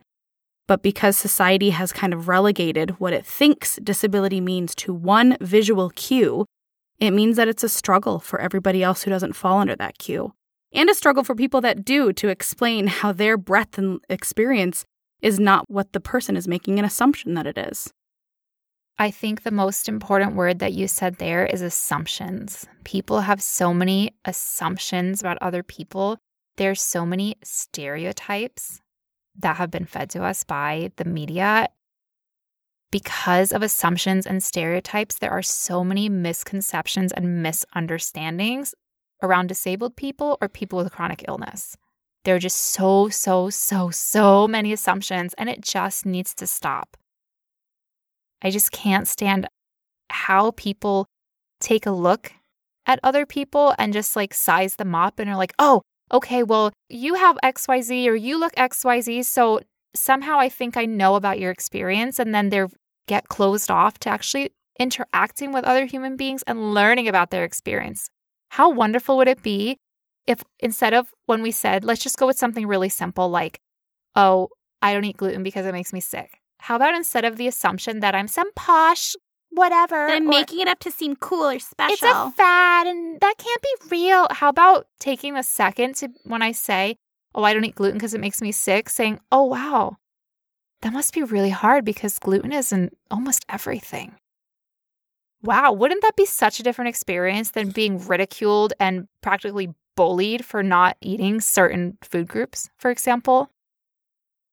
But 0.69 0.83
because 0.83 1.17
society 1.17 1.71
has 1.71 1.91
kind 1.91 2.13
of 2.13 2.27
relegated 2.27 2.99
what 2.99 3.11
it 3.11 3.25
thinks 3.25 3.77
disability 3.77 4.39
means 4.39 4.75
to 4.75 4.93
one 4.93 5.35
visual 5.41 5.89
cue, 5.89 6.45
it 6.99 7.09
means 7.09 7.37
that 7.37 7.47
it's 7.47 7.63
a 7.63 7.69
struggle 7.69 8.19
for 8.19 8.39
everybody 8.39 8.83
else 8.83 9.01
who 9.01 9.09
doesn't 9.09 9.33
fall 9.33 9.57
under 9.57 9.75
that 9.77 9.97
cue. 9.97 10.31
And 10.71 10.87
a 10.87 10.93
struggle 10.93 11.23
for 11.23 11.33
people 11.33 11.59
that 11.61 11.83
do 11.83 12.13
to 12.13 12.27
explain 12.27 12.85
how 12.85 13.11
their 13.11 13.35
breadth 13.35 13.79
and 13.79 13.99
experience 14.11 14.85
is 15.23 15.39
not 15.39 15.65
what 15.71 15.91
the 15.91 15.99
person 15.99 16.37
is 16.37 16.47
making 16.47 16.77
an 16.77 16.85
assumption 16.85 17.33
that 17.33 17.47
it 17.47 17.57
is. 17.57 17.91
I 18.99 19.09
think 19.09 19.41
the 19.41 19.49
most 19.49 19.89
important 19.89 20.35
word 20.35 20.59
that 20.59 20.73
you 20.73 20.87
said 20.87 21.15
there 21.15 21.47
is 21.47 21.63
assumptions. 21.63 22.67
People 22.83 23.21
have 23.21 23.41
so 23.41 23.73
many 23.73 24.11
assumptions 24.23 25.19
about 25.19 25.39
other 25.41 25.63
people. 25.63 26.19
There's 26.57 26.79
so 26.79 27.07
many 27.07 27.37
stereotypes 27.43 28.81
that 29.37 29.57
have 29.57 29.71
been 29.71 29.85
fed 29.85 30.09
to 30.11 30.23
us 30.23 30.43
by 30.43 30.91
the 30.97 31.05
media. 31.05 31.69
Because 32.91 33.51
of 33.51 33.61
assumptions 33.61 34.25
and 34.25 34.43
stereotypes, 34.43 35.19
there 35.19 35.31
are 35.31 35.43
so 35.43 35.83
many 35.83 36.09
misconceptions 36.09 37.11
and 37.11 37.43
misunderstandings 37.43 38.73
around 39.21 39.47
disabled 39.47 39.95
people 39.95 40.37
or 40.41 40.49
people 40.49 40.79
with 40.79 40.91
chronic 40.91 41.23
illness. 41.27 41.77
There 42.25 42.35
are 42.35 42.39
just 42.39 42.57
so, 42.57 43.09
so, 43.09 43.49
so, 43.49 43.91
so 43.91 44.47
many 44.47 44.73
assumptions, 44.73 45.33
and 45.37 45.49
it 45.49 45.61
just 45.61 46.05
needs 46.05 46.33
to 46.35 46.47
stop. 46.47 46.97
I 48.41 48.49
just 48.49 48.71
can't 48.71 49.07
stand 49.07 49.47
how 50.09 50.51
people 50.51 51.07
take 51.59 51.85
a 51.85 51.91
look 51.91 52.33
at 52.85 52.99
other 53.03 53.25
people 53.25 53.75
and 53.77 53.93
just 53.93 54.15
like 54.15 54.33
size 54.33 54.75
them 54.75 54.95
up 54.95 55.19
and 55.19 55.29
are 55.29 55.37
like, 55.37 55.53
oh, 55.59 55.81
okay, 56.11 56.43
well, 56.43 56.71
you 56.89 57.15
have 57.15 57.37
XYZ 57.43 58.07
or 58.07 58.15
you 58.15 58.39
look 58.39 58.53
XYZ. 58.55 59.25
So 59.25 59.61
somehow 59.95 60.39
I 60.39 60.49
think 60.49 60.77
I 60.77 60.85
know 60.85 61.15
about 61.15 61.39
your 61.39 61.51
experience. 61.51 62.19
And 62.19 62.33
then 62.33 62.49
they 62.49 62.65
get 63.07 63.27
closed 63.27 63.71
off 63.71 63.99
to 63.99 64.09
actually 64.09 64.51
interacting 64.79 65.51
with 65.51 65.65
other 65.65 65.85
human 65.85 66.15
beings 66.15 66.43
and 66.47 66.73
learning 66.73 67.07
about 67.07 67.31
their 67.31 67.43
experience. 67.43 68.09
How 68.49 68.69
wonderful 68.69 69.17
would 69.17 69.27
it 69.27 69.43
be 69.43 69.77
if 70.25 70.43
instead 70.59 70.93
of 70.93 71.11
when 71.25 71.41
we 71.41 71.51
said, 71.51 71.83
let's 71.83 72.03
just 72.03 72.17
go 72.17 72.27
with 72.27 72.37
something 72.37 72.67
really 72.67 72.89
simple 72.89 73.29
like, 73.29 73.59
oh, 74.15 74.49
I 74.81 74.93
don't 74.93 75.03
eat 75.03 75.17
gluten 75.17 75.43
because 75.43 75.65
it 75.65 75.73
makes 75.73 75.91
me 75.91 75.99
sick. 75.99 76.39
How 76.59 76.75
about 76.75 76.95
instead 76.95 77.25
of 77.25 77.37
the 77.37 77.47
assumption 77.47 77.99
that 78.01 78.15
I'm 78.15 78.27
some 78.27 78.51
posh 78.53 79.15
whatever. 79.59 80.07
I'm 80.07 80.25
making 80.25 80.61
it 80.61 80.67
up 80.67 80.79
to 80.79 80.91
seem 80.91 81.15
cool 81.15 81.49
or 81.49 81.59
special. 81.59 81.93
It's 81.93 82.01
a 82.01 82.31
fad 82.31 82.87
and 82.87 83.19
that 83.19 83.35
can't 83.37 83.61
be 83.61 83.89
real. 83.91 84.27
How 84.31 84.49
about 84.49 84.87
taking 84.99 85.35
a 85.35 85.43
second 85.43 85.95
to 85.97 86.09
when 86.23 86.41
I 86.41 86.53
say, 86.53 86.95
oh, 87.35 87.43
I 87.43 87.53
don't 87.53 87.65
eat 87.65 87.75
gluten 87.75 87.97
because 87.97 88.13
it 88.13 88.21
makes 88.21 88.41
me 88.41 88.51
sick, 88.51 88.89
saying, 88.89 89.19
oh, 89.31 89.43
wow, 89.43 89.97
that 90.81 90.93
must 90.93 91.13
be 91.13 91.23
really 91.23 91.51
hard 91.51 91.85
because 91.85 92.17
gluten 92.17 92.51
is 92.51 92.71
in 92.71 92.89
almost 93.11 93.45
everything. 93.49 94.15
Wow, 95.43 95.71
wouldn't 95.71 96.01
that 96.01 96.15
be 96.15 96.25
such 96.25 96.59
a 96.59 96.63
different 96.63 96.89
experience 96.89 97.51
than 97.51 97.69
being 97.69 98.05
ridiculed 98.05 98.73
and 98.79 99.07
practically 99.21 99.69
bullied 99.95 100.43
for 100.43 100.63
not 100.63 100.97
eating 101.01 101.39
certain 101.39 101.97
food 102.01 102.27
groups, 102.27 102.69
for 102.77 102.91
example? 102.91 103.49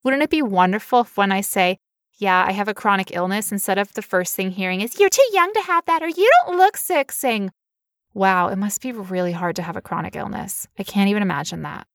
Wouldn't 0.05 0.23
it 0.23 0.31
be 0.31 0.43
wonderful 0.43 1.01
if 1.01 1.17
when 1.17 1.33
I 1.33 1.41
say, 1.41 1.79
yeah, 2.19 2.45
I 2.47 2.53
have 2.53 2.69
a 2.69 2.75
chronic 2.75 3.15
illness, 3.15 3.53
instead 3.53 3.79
of 3.79 3.93
the 3.95 4.03
first 4.03 4.35
thing 4.35 4.51
hearing 4.51 4.81
is, 4.81 4.99
you're 4.99 5.11
too 5.11 5.29
young 5.33 5.53
to 5.53 5.61
have 5.63 5.85
that, 5.87 6.03
or 6.03 6.09
you 6.09 6.31
don't 6.47 6.57
look 6.57 6.77
sick, 6.77 7.13
saying, 7.13 7.51
wow, 8.15 8.49
it 8.49 8.57
must 8.57 8.81
be 8.81 8.93
really 8.93 9.33
hard 9.33 9.57
to 9.57 9.63
have 9.63 9.77
a 9.77 9.83
chronic 9.83 10.17
illness. 10.17 10.67
I 10.79 10.83
can't 10.83 11.11
even 11.11 11.23
imagine 11.23 11.63
that. 11.63 11.87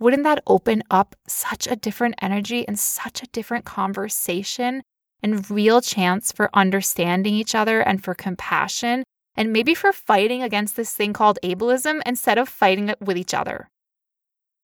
Wouldn't 0.00 0.24
that 0.24 0.42
open 0.48 0.82
up 0.90 1.14
such 1.28 1.68
a 1.68 1.76
different 1.76 2.16
energy 2.20 2.66
and 2.66 2.78
such 2.78 3.22
a 3.22 3.28
different 3.28 3.64
conversation 3.64 4.82
and 5.22 5.48
real 5.48 5.80
chance 5.80 6.32
for 6.32 6.50
understanding 6.52 7.34
each 7.34 7.54
other 7.54 7.80
and 7.80 8.02
for 8.02 8.14
compassion 8.14 9.04
and 9.36 9.52
maybe 9.52 9.74
for 9.74 9.92
fighting 9.92 10.42
against 10.42 10.74
this 10.74 10.92
thing 10.92 11.12
called 11.12 11.38
ableism 11.44 12.02
instead 12.04 12.38
of 12.38 12.48
fighting 12.48 12.88
it 12.88 13.00
with 13.00 13.16
each 13.16 13.32
other? 13.32 13.70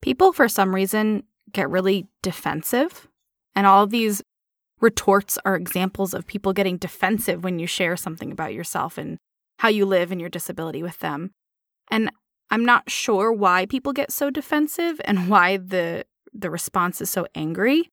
People, 0.01 0.33
for 0.33 0.49
some 0.49 0.75
reason, 0.75 1.23
get 1.53 1.69
really 1.69 2.07
defensive. 2.21 3.07
And 3.55 3.65
all 3.65 3.87
these 3.87 4.21
retorts 4.81 5.37
are 5.45 5.55
examples 5.55 6.13
of 6.13 6.27
people 6.27 6.53
getting 6.53 6.77
defensive 6.77 7.43
when 7.43 7.59
you 7.59 7.67
share 7.67 7.95
something 7.95 8.31
about 8.31 8.53
yourself 8.53 8.97
and 8.97 9.17
how 9.59 9.69
you 9.69 9.85
live 9.85 10.11
and 10.11 10.19
your 10.19 10.29
disability 10.29 10.81
with 10.83 10.99
them. 10.99 11.31
And 11.89 12.11
I'm 12.49 12.65
not 12.65 12.89
sure 12.89 13.31
why 13.31 13.65
people 13.65 13.93
get 13.93 14.11
so 14.11 14.29
defensive 14.29 14.99
and 15.05 15.29
why 15.29 15.57
the 15.57 16.05
the 16.33 16.49
response 16.49 17.01
is 17.01 17.09
so 17.09 17.27
angry. 17.35 17.90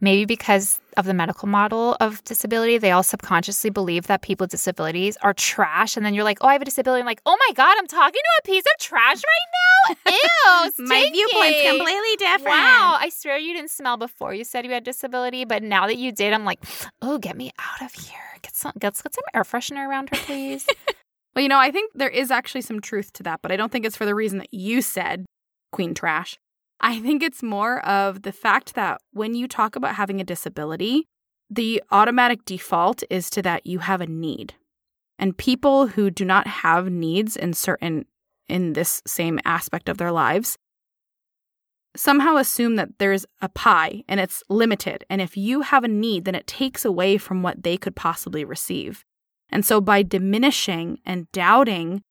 Maybe 0.00 0.24
because 0.24 0.80
of 0.96 1.04
the 1.04 1.12
medical 1.12 1.46
model 1.46 1.96
of 2.00 2.24
disability, 2.24 2.78
they 2.78 2.90
all 2.90 3.02
subconsciously 3.02 3.70
believe 3.70 4.06
that 4.06 4.22
people 4.22 4.44
with 4.44 4.50
disabilities 4.50 5.16
are 5.22 5.34
trash. 5.34 5.96
And 5.96 6.04
then 6.06 6.14
you're 6.14 6.24
like, 6.24 6.38
oh, 6.40 6.48
I 6.48 6.52
have 6.54 6.62
a 6.62 6.64
disability. 6.64 7.00
I'm 7.00 7.06
like, 7.06 7.20
oh 7.26 7.36
my 7.48 7.54
God, 7.54 7.76
I'm 7.78 7.86
talking 7.86 8.20
to 8.20 8.40
a 8.40 8.46
piece 8.46 8.64
of 8.64 8.80
trash 8.80 9.20
right 9.22 9.94
now. 10.06 10.12
Ew. 10.12 10.70
my 10.86 11.08
viewpoint's 11.12 11.62
completely 11.62 12.16
different. 12.16 12.56
Wow. 12.56 12.96
I 12.98 13.10
swear 13.10 13.38
you 13.38 13.52
didn't 13.52 13.70
smell 13.70 13.96
before 13.96 14.34
you 14.34 14.44
said 14.44 14.64
you 14.64 14.72
had 14.72 14.84
disability. 14.84 15.44
But 15.44 15.62
now 15.62 15.86
that 15.86 15.96
you 15.96 16.12
did, 16.12 16.32
I'm 16.32 16.44
like, 16.44 16.60
oh, 17.02 17.18
get 17.18 17.36
me 17.36 17.52
out 17.58 17.82
of 17.82 17.92
here. 17.92 18.18
Get 18.42 18.56
some, 18.56 18.72
let's 18.82 19.02
get 19.02 19.14
some 19.14 19.24
air 19.34 19.44
freshener 19.44 19.86
around 19.86 20.10
her, 20.10 20.16
please. 20.16 20.66
well, 21.34 21.42
you 21.42 21.48
know, 21.48 21.58
I 21.58 21.70
think 21.70 21.92
there 21.94 22.08
is 22.08 22.30
actually 22.30 22.62
some 22.62 22.80
truth 22.80 23.12
to 23.14 23.22
that, 23.24 23.40
but 23.42 23.52
I 23.52 23.56
don't 23.56 23.70
think 23.70 23.84
it's 23.84 23.96
for 23.96 24.06
the 24.06 24.14
reason 24.14 24.38
that 24.38 24.52
you 24.52 24.80
said, 24.80 25.26
Queen 25.72 25.94
Trash. 25.94 26.38
I 26.80 27.00
think 27.00 27.22
it's 27.22 27.42
more 27.42 27.84
of 27.86 28.22
the 28.22 28.32
fact 28.32 28.74
that 28.74 29.00
when 29.12 29.34
you 29.34 29.46
talk 29.46 29.76
about 29.76 29.96
having 29.96 30.20
a 30.20 30.24
disability, 30.24 31.06
the 31.50 31.82
automatic 31.90 32.44
default 32.44 33.02
is 33.10 33.28
to 33.30 33.42
that 33.42 33.66
you 33.66 33.80
have 33.80 34.00
a 34.00 34.06
need. 34.06 34.54
And 35.18 35.36
people 35.36 35.88
who 35.88 36.10
do 36.10 36.24
not 36.24 36.46
have 36.46 36.90
needs 36.90 37.36
in 37.36 37.52
certain 37.52 38.06
in 38.48 38.72
this 38.72 39.02
same 39.06 39.38
aspect 39.44 39.88
of 39.88 39.98
their 39.98 40.10
lives 40.10 40.58
somehow 41.96 42.36
assume 42.36 42.76
that 42.76 42.98
there's 42.98 43.26
a 43.40 43.48
pie 43.48 44.02
and 44.08 44.20
it's 44.20 44.42
limited. 44.48 45.04
And 45.10 45.20
if 45.20 45.36
you 45.36 45.62
have 45.62 45.84
a 45.84 45.88
need, 45.88 46.24
then 46.24 46.34
it 46.34 46.46
takes 46.46 46.84
away 46.84 47.18
from 47.18 47.42
what 47.42 47.62
they 47.62 47.76
could 47.76 47.96
possibly 47.96 48.44
receive. 48.44 49.04
And 49.50 49.64
so 49.64 49.80
by 49.80 50.02
diminishing 50.02 50.98
and 51.04 51.30
doubting 51.32 52.02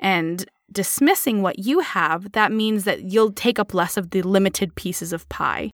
and 0.00 0.44
dismissing 0.70 1.42
what 1.42 1.58
you 1.58 1.80
have, 1.80 2.32
that 2.32 2.52
means 2.52 2.84
that 2.84 3.04
you'll 3.04 3.32
take 3.32 3.58
up 3.58 3.74
less 3.74 3.96
of 3.96 4.10
the 4.10 4.22
limited 4.22 4.74
pieces 4.74 5.12
of 5.12 5.28
pie. 5.28 5.70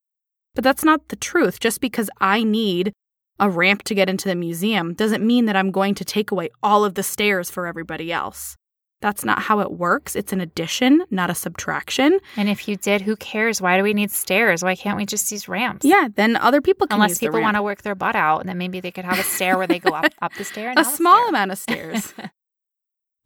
But 0.54 0.64
that's 0.64 0.84
not 0.84 1.08
the 1.08 1.16
truth. 1.16 1.60
Just 1.60 1.80
because 1.80 2.10
I 2.20 2.42
need 2.42 2.92
a 3.38 3.48
ramp 3.48 3.82
to 3.84 3.94
get 3.94 4.08
into 4.08 4.28
the 4.28 4.34
museum 4.34 4.94
doesn't 4.94 5.26
mean 5.26 5.46
that 5.46 5.56
I'm 5.56 5.70
going 5.70 5.94
to 5.96 6.04
take 6.04 6.30
away 6.30 6.50
all 6.62 6.84
of 6.84 6.94
the 6.94 7.02
stairs 7.02 7.50
for 7.50 7.66
everybody 7.66 8.12
else. 8.12 8.56
That's 9.00 9.24
not 9.24 9.40
how 9.42 9.58
it 9.58 9.72
works. 9.72 10.14
It's 10.14 10.32
an 10.32 10.40
addition, 10.40 11.02
not 11.10 11.28
a 11.28 11.34
subtraction. 11.34 12.20
And 12.36 12.48
if 12.48 12.68
you 12.68 12.76
did, 12.76 13.00
who 13.00 13.16
cares? 13.16 13.60
Why 13.60 13.76
do 13.76 13.82
we 13.82 13.94
need 13.94 14.12
stairs? 14.12 14.62
Why 14.62 14.76
can't 14.76 14.96
we 14.96 15.04
just 15.04 15.30
use 15.32 15.48
ramps? 15.48 15.84
Yeah, 15.84 16.06
then 16.14 16.36
other 16.36 16.60
people 16.60 16.86
can 16.86 16.94
Unless 16.94 17.18
people 17.18 17.40
want 17.40 17.56
to 17.56 17.62
work 17.62 17.82
their 17.82 17.96
butt 17.96 18.14
out, 18.14 18.38
and 18.40 18.48
then 18.48 18.58
maybe 18.58 18.78
they 18.78 18.92
could 18.92 19.04
have 19.04 19.18
a 19.18 19.24
stair 19.24 19.58
where 19.58 19.66
they 19.66 19.80
go 19.80 19.90
up 19.90 20.12
up 20.22 20.32
the 20.34 20.44
stair. 20.44 20.70
And 20.70 20.78
a 20.78 20.84
small 20.84 21.16
stair. 21.16 21.28
amount 21.28 21.50
of 21.50 21.58
stairs. 21.58 22.14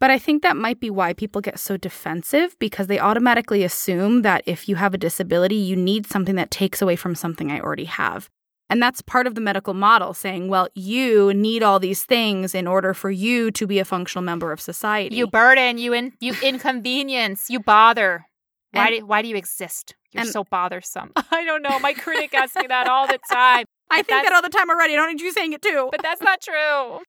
but 0.00 0.10
I 0.10 0.18
think 0.18 0.42
that 0.42 0.56
might 0.56 0.78
be 0.80 0.90
why 0.90 1.12
people 1.14 1.40
get 1.40 1.58
so 1.58 1.76
defensive 1.76 2.56
because 2.58 2.86
they 2.86 2.98
automatically 2.98 3.62
assume 3.64 4.22
that 4.22 4.42
if 4.46 4.68
you 4.68 4.76
have 4.76 4.94
a 4.94 4.98
disability, 4.98 5.56
you 5.56 5.74
need 5.76 6.06
something 6.06 6.34
that 6.36 6.50
takes 6.50 6.82
away 6.82 6.96
from 6.96 7.14
something 7.14 7.50
I 7.50 7.60
already 7.60 7.84
have. 7.86 8.28
And 8.68 8.82
that's 8.82 9.00
part 9.00 9.28
of 9.28 9.36
the 9.36 9.40
medical 9.40 9.74
model 9.74 10.12
saying, 10.12 10.48
well, 10.48 10.68
you 10.74 11.32
need 11.32 11.62
all 11.62 11.78
these 11.78 12.02
things 12.02 12.52
in 12.54 12.66
order 12.66 12.94
for 12.94 13.10
you 13.12 13.52
to 13.52 13.66
be 13.66 13.78
a 13.78 13.84
functional 13.84 14.24
member 14.24 14.50
of 14.50 14.60
society. 14.60 15.14
You 15.16 15.28
burden, 15.28 15.78
you 15.78 15.92
in, 15.92 16.12
you 16.20 16.34
inconvenience, 16.42 17.48
you 17.48 17.60
bother. 17.60 18.26
Why 18.72 18.88
And- 18.88 18.98
do 19.00 19.06
why 19.06 19.22
do 19.22 19.28
you 19.28 19.36
exist? 19.36 19.94
You're 20.12 20.22
and- 20.22 20.30
so 20.30 20.44
bothersome. 20.44 21.12
I 21.30 21.44
don't 21.44 21.62
know. 21.62 21.78
My 21.78 21.92
critic 21.92 22.34
asks 22.34 22.56
me 22.56 22.66
that 22.68 22.88
all 22.88 23.06
the 23.06 23.18
time, 23.30 23.64
I 23.90 24.00
but 24.00 24.06
think 24.06 24.24
that 24.26 24.32
all 24.34 24.42
the 24.42 24.48
time 24.48 24.68
already. 24.68 24.94
I 24.94 24.96
don't 24.96 25.12
need 25.12 25.20
you 25.20 25.32
saying 25.32 25.52
it 25.52 25.62
too. 25.62 25.88
but 25.92 26.02
that's 26.02 26.20
not 26.22 26.40
true. 26.40 27.00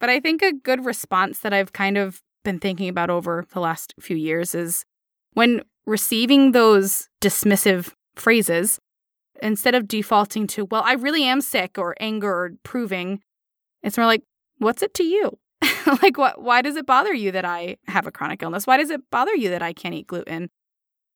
But 0.00 0.10
I 0.10 0.18
think 0.20 0.42
a 0.42 0.52
good 0.52 0.84
response 0.84 1.38
that 1.38 1.52
I've 1.54 1.72
kind 1.72 1.96
of 1.96 2.20
been 2.44 2.60
thinking 2.60 2.88
about 2.88 3.10
over 3.10 3.44
the 3.52 3.60
last 3.60 3.94
few 3.98 4.16
years 4.16 4.54
is 4.54 4.84
when 5.32 5.62
receiving 5.86 6.52
those 6.52 7.08
dismissive 7.20 7.92
phrases, 8.14 8.78
instead 9.42 9.74
of 9.74 9.88
defaulting 9.88 10.46
to, 10.46 10.64
well, 10.66 10.82
I 10.84 10.92
really 10.92 11.24
am 11.24 11.40
sick 11.40 11.76
or 11.78 11.96
anger 12.00 12.30
or 12.30 12.52
proving, 12.62 13.20
it's 13.82 13.98
more 13.98 14.06
like, 14.06 14.22
what's 14.58 14.82
it 14.82 14.94
to 14.94 15.04
you? 15.04 15.38
like, 16.02 16.16
what, 16.16 16.40
why 16.40 16.62
does 16.62 16.76
it 16.76 16.86
bother 16.86 17.12
you 17.12 17.32
that 17.32 17.44
I 17.44 17.76
have 17.88 18.06
a 18.06 18.12
chronic 18.12 18.42
illness? 18.42 18.66
Why 18.66 18.76
does 18.76 18.90
it 18.90 19.00
bother 19.10 19.34
you 19.34 19.50
that 19.50 19.62
I 19.62 19.72
can't 19.72 19.94
eat 19.94 20.06
gluten? 20.06 20.50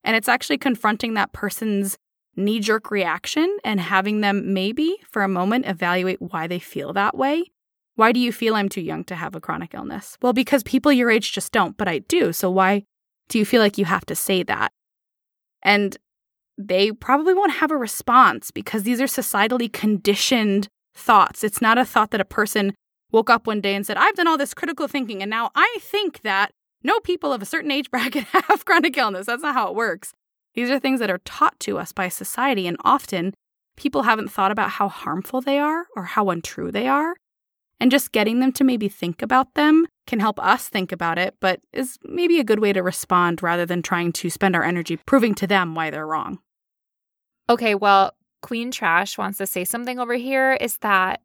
And 0.04 0.16
it's 0.16 0.28
actually 0.28 0.58
confronting 0.58 1.14
that 1.14 1.32
person's 1.32 1.98
knee 2.36 2.60
jerk 2.60 2.90
reaction 2.90 3.56
and 3.64 3.80
having 3.80 4.20
them 4.20 4.54
maybe 4.54 4.96
for 5.10 5.22
a 5.22 5.28
moment 5.28 5.66
evaluate 5.66 6.22
why 6.22 6.46
they 6.46 6.58
feel 6.58 6.92
that 6.92 7.16
way. 7.16 7.44
Why 7.98 8.12
do 8.12 8.20
you 8.20 8.30
feel 8.30 8.54
I'm 8.54 8.68
too 8.68 8.80
young 8.80 9.02
to 9.06 9.16
have 9.16 9.34
a 9.34 9.40
chronic 9.40 9.74
illness? 9.74 10.16
Well, 10.22 10.32
because 10.32 10.62
people 10.62 10.92
your 10.92 11.10
age 11.10 11.32
just 11.32 11.50
don't, 11.50 11.76
but 11.76 11.88
I 11.88 11.98
do. 11.98 12.32
So 12.32 12.48
why 12.48 12.84
do 13.28 13.40
you 13.40 13.44
feel 13.44 13.60
like 13.60 13.76
you 13.76 13.86
have 13.86 14.06
to 14.06 14.14
say 14.14 14.44
that? 14.44 14.70
And 15.64 15.96
they 16.56 16.92
probably 16.92 17.34
won't 17.34 17.54
have 17.54 17.72
a 17.72 17.76
response 17.76 18.52
because 18.52 18.84
these 18.84 19.00
are 19.00 19.06
societally 19.06 19.72
conditioned 19.72 20.68
thoughts. 20.94 21.42
It's 21.42 21.60
not 21.60 21.76
a 21.76 21.84
thought 21.84 22.12
that 22.12 22.20
a 22.20 22.24
person 22.24 22.72
woke 23.10 23.30
up 23.30 23.48
one 23.48 23.60
day 23.60 23.74
and 23.74 23.84
said, 23.84 23.96
I've 23.96 24.14
done 24.14 24.28
all 24.28 24.38
this 24.38 24.54
critical 24.54 24.86
thinking, 24.86 25.20
and 25.20 25.28
now 25.28 25.50
I 25.56 25.78
think 25.80 26.20
that 26.20 26.52
no 26.84 27.00
people 27.00 27.32
of 27.32 27.42
a 27.42 27.46
certain 27.46 27.72
age 27.72 27.90
bracket 27.90 28.26
have 28.26 28.64
chronic 28.64 28.96
illness. 28.96 29.26
That's 29.26 29.42
not 29.42 29.54
how 29.54 29.70
it 29.70 29.74
works. 29.74 30.12
These 30.54 30.70
are 30.70 30.78
things 30.78 31.00
that 31.00 31.10
are 31.10 31.18
taught 31.24 31.58
to 31.60 31.78
us 31.78 31.90
by 31.90 32.10
society, 32.10 32.68
and 32.68 32.76
often 32.84 33.34
people 33.76 34.04
haven't 34.04 34.30
thought 34.30 34.52
about 34.52 34.70
how 34.70 34.88
harmful 34.88 35.40
they 35.40 35.58
are 35.58 35.86
or 35.96 36.04
how 36.04 36.30
untrue 36.30 36.70
they 36.70 36.86
are. 36.86 37.16
And 37.80 37.90
just 37.90 38.12
getting 38.12 38.40
them 38.40 38.52
to 38.52 38.64
maybe 38.64 38.88
think 38.88 39.22
about 39.22 39.54
them 39.54 39.86
can 40.06 40.18
help 40.18 40.40
us 40.40 40.68
think 40.68 40.90
about 40.90 41.18
it, 41.18 41.36
but 41.38 41.60
is 41.72 41.98
maybe 42.04 42.40
a 42.40 42.44
good 42.44 42.58
way 42.58 42.72
to 42.72 42.82
respond 42.82 43.42
rather 43.42 43.64
than 43.64 43.82
trying 43.82 44.12
to 44.14 44.30
spend 44.30 44.56
our 44.56 44.64
energy 44.64 44.96
proving 44.96 45.34
to 45.36 45.46
them 45.46 45.74
why 45.74 45.90
they're 45.90 46.06
wrong. 46.06 46.40
Okay, 47.48 47.74
well, 47.74 48.14
Queen 48.42 48.70
Trash 48.70 49.16
wants 49.16 49.38
to 49.38 49.46
say 49.46 49.64
something 49.64 49.98
over 49.98 50.14
here 50.14 50.54
is 50.60 50.78
that 50.78 51.20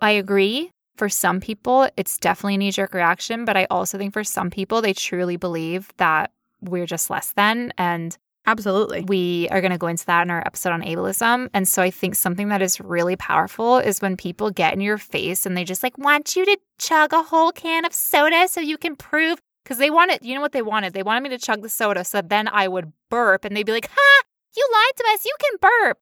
I 0.00 0.10
agree. 0.10 0.70
For 0.96 1.08
some 1.10 1.40
people, 1.40 1.88
it's 1.96 2.18
definitely 2.18 2.54
a 2.54 2.58
knee 2.58 2.70
jerk 2.70 2.94
reaction, 2.94 3.44
but 3.44 3.56
I 3.56 3.66
also 3.70 3.98
think 3.98 4.14
for 4.14 4.24
some 4.24 4.50
people, 4.50 4.80
they 4.80 4.94
truly 4.94 5.36
believe 5.36 5.92
that 5.98 6.32
we're 6.62 6.86
just 6.86 7.10
less 7.10 7.32
than. 7.32 7.72
And 7.76 8.16
Absolutely. 8.46 9.02
we 9.02 9.48
are 9.50 9.60
going 9.60 9.72
to 9.72 9.78
go 9.78 9.86
into 9.88 10.06
that 10.06 10.22
in 10.22 10.30
our 10.30 10.40
episode 10.46 10.70
on 10.72 10.82
ableism. 10.82 11.48
And 11.52 11.66
so 11.66 11.82
I 11.82 11.90
think 11.90 12.14
something 12.14 12.48
that 12.48 12.62
is 12.62 12.80
really 12.80 13.16
powerful 13.16 13.78
is 13.78 14.00
when 14.00 14.16
people 14.16 14.50
get 14.50 14.72
in 14.72 14.80
your 14.80 14.98
face 14.98 15.46
and 15.46 15.56
they 15.56 15.64
just 15.64 15.82
like 15.82 15.98
want 15.98 16.36
you 16.36 16.44
to 16.44 16.56
chug 16.78 17.12
a 17.12 17.22
whole 17.22 17.52
can 17.52 17.84
of 17.84 17.92
soda 17.92 18.46
so 18.48 18.60
you 18.60 18.78
can 18.78 18.96
prove. 18.96 19.38
Because 19.64 19.78
they 19.78 19.90
wanted, 19.90 20.20
you 20.22 20.34
know 20.36 20.40
what 20.40 20.52
they 20.52 20.62
wanted? 20.62 20.92
They 20.92 21.02
wanted 21.02 21.24
me 21.24 21.30
to 21.30 21.38
chug 21.38 21.60
the 21.62 21.68
soda 21.68 22.04
so 22.04 22.22
then 22.22 22.46
I 22.46 22.68
would 22.68 22.92
burp 23.10 23.44
and 23.44 23.56
they'd 23.56 23.66
be 23.66 23.72
like, 23.72 23.90
ha, 23.92 24.22
you 24.56 24.68
lied 24.72 24.96
to 24.96 25.04
us. 25.12 25.24
You 25.24 25.34
can 25.40 25.70
burp. 25.88 25.98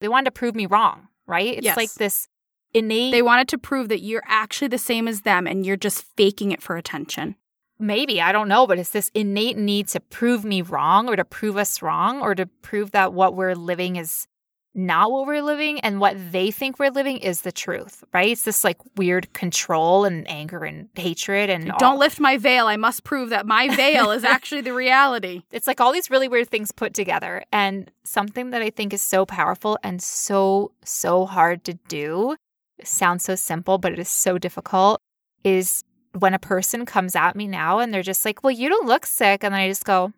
They 0.00 0.08
wanted 0.08 0.24
to 0.24 0.30
prove 0.32 0.56
me 0.56 0.66
wrong, 0.66 1.06
right? 1.26 1.56
It's 1.58 1.64
Yes. 1.64 1.76
like 1.76 1.94
this 1.94 2.26
innate, 2.72 3.12
They 3.12 3.22
wanted 3.22 3.46
to 3.50 3.58
prove 3.58 3.88
that 3.90 4.00
you're 4.00 4.24
actually 4.26 4.66
the 4.66 4.78
same 4.78 5.06
as 5.06 5.20
them 5.20 5.46
and 5.46 5.64
you're 5.64 5.76
just 5.76 6.04
faking 6.16 6.50
it 6.50 6.60
for 6.60 6.76
attention. 6.76 7.36
Maybe, 7.78 8.20
I 8.20 8.32
don't 8.32 8.48
know, 8.48 8.66
but 8.66 8.78
it's 8.78 8.90
this 8.90 9.10
innate 9.14 9.56
need 9.56 9.88
to 9.88 10.00
prove 10.00 10.44
me 10.44 10.62
wrong 10.62 11.08
or 11.08 11.16
to 11.16 11.24
prove 11.24 11.56
us 11.56 11.82
wrong 11.82 12.20
or 12.20 12.34
to 12.34 12.46
prove 12.46 12.92
that 12.92 13.12
what 13.12 13.34
we're 13.34 13.54
living 13.54 13.96
is 13.96 14.26
not 14.74 15.12
what 15.12 15.26
we're 15.26 15.42
living 15.42 15.78
and 15.80 16.00
what 16.00 16.16
they 16.32 16.50
think 16.50 16.78
we're 16.78 16.90
living 16.90 17.18
is 17.18 17.42
the 17.42 17.52
truth, 17.52 18.02
right? 18.12 18.30
It's 18.30 18.42
this 18.42 18.64
like 18.64 18.78
weird 18.96 19.32
control 19.32 20.04
and 20.04 20.28
anger 20.28 20.64
and 20.64 20.88
hatred 20.94 21.48
and 21.48 21.72
Don't 21.78 21.98
lift 22.00 22.18
my 22.18 22.36
veil. 22.38 22.66
I 22.66 22.76
must 22.76 23.04
prove 23.04 23.30
that 23.30 23.46
my 23.46 23.74
veil 23.74 24.10
is 24.10 24.24
actually 24.24 24.62
the 24.62 24.74
reality. 24.74 25.42
it's 25.52 25.68
like 25.68 25.80
all 25.80 25.92
these 25.92 26.10
really 26.10 26.28
weird 26.28 26.48
things 26.48 26.72
put 26.72 26.92
together. 26.92 27.44
And 27.52 27.90
something 28.02 28.50
that 28.50 28.62
I 28.62 28.70
think 28.70 28.92
is 28.92 29.02
so 29.02 29.24
powerful 29.24 29.78
and 29.84 30.02
so, 30.02 30.72
so 30.84 31.24
hard 31.24 31.62
to 31.64 31.74
do, 31.88 32.36
it 32.78 32.88
sounds 32.88 33.24
so 33.24 33.36
simple, 33.36 33.78
but 33.78 33.92
it 33.92 34.00
is 34.00 34.08
so 34.08 34.38
difficult, 34.38 35.00
is 35.44 35.84
when 36.18 36.34
a 36.34 36.38
person 36.38 36.86
comes 36.86 37.16
at 37.16 37.36
me 37.36 37.46
now 37.46 37.78
and 37.78 37.92
they're 37.92 38.02
just 38.02 38.24
like, 38.24 38.42
well, 38.42 38.50
you 38.50 38.68
don't 38.68 38.86
look 38.86 39.06
sick. 39.06 39.42
And 39.42 39.52
then 39.52 39.60
I 39.60 39.68
just 39.68 39.84
go, 39.84 40.12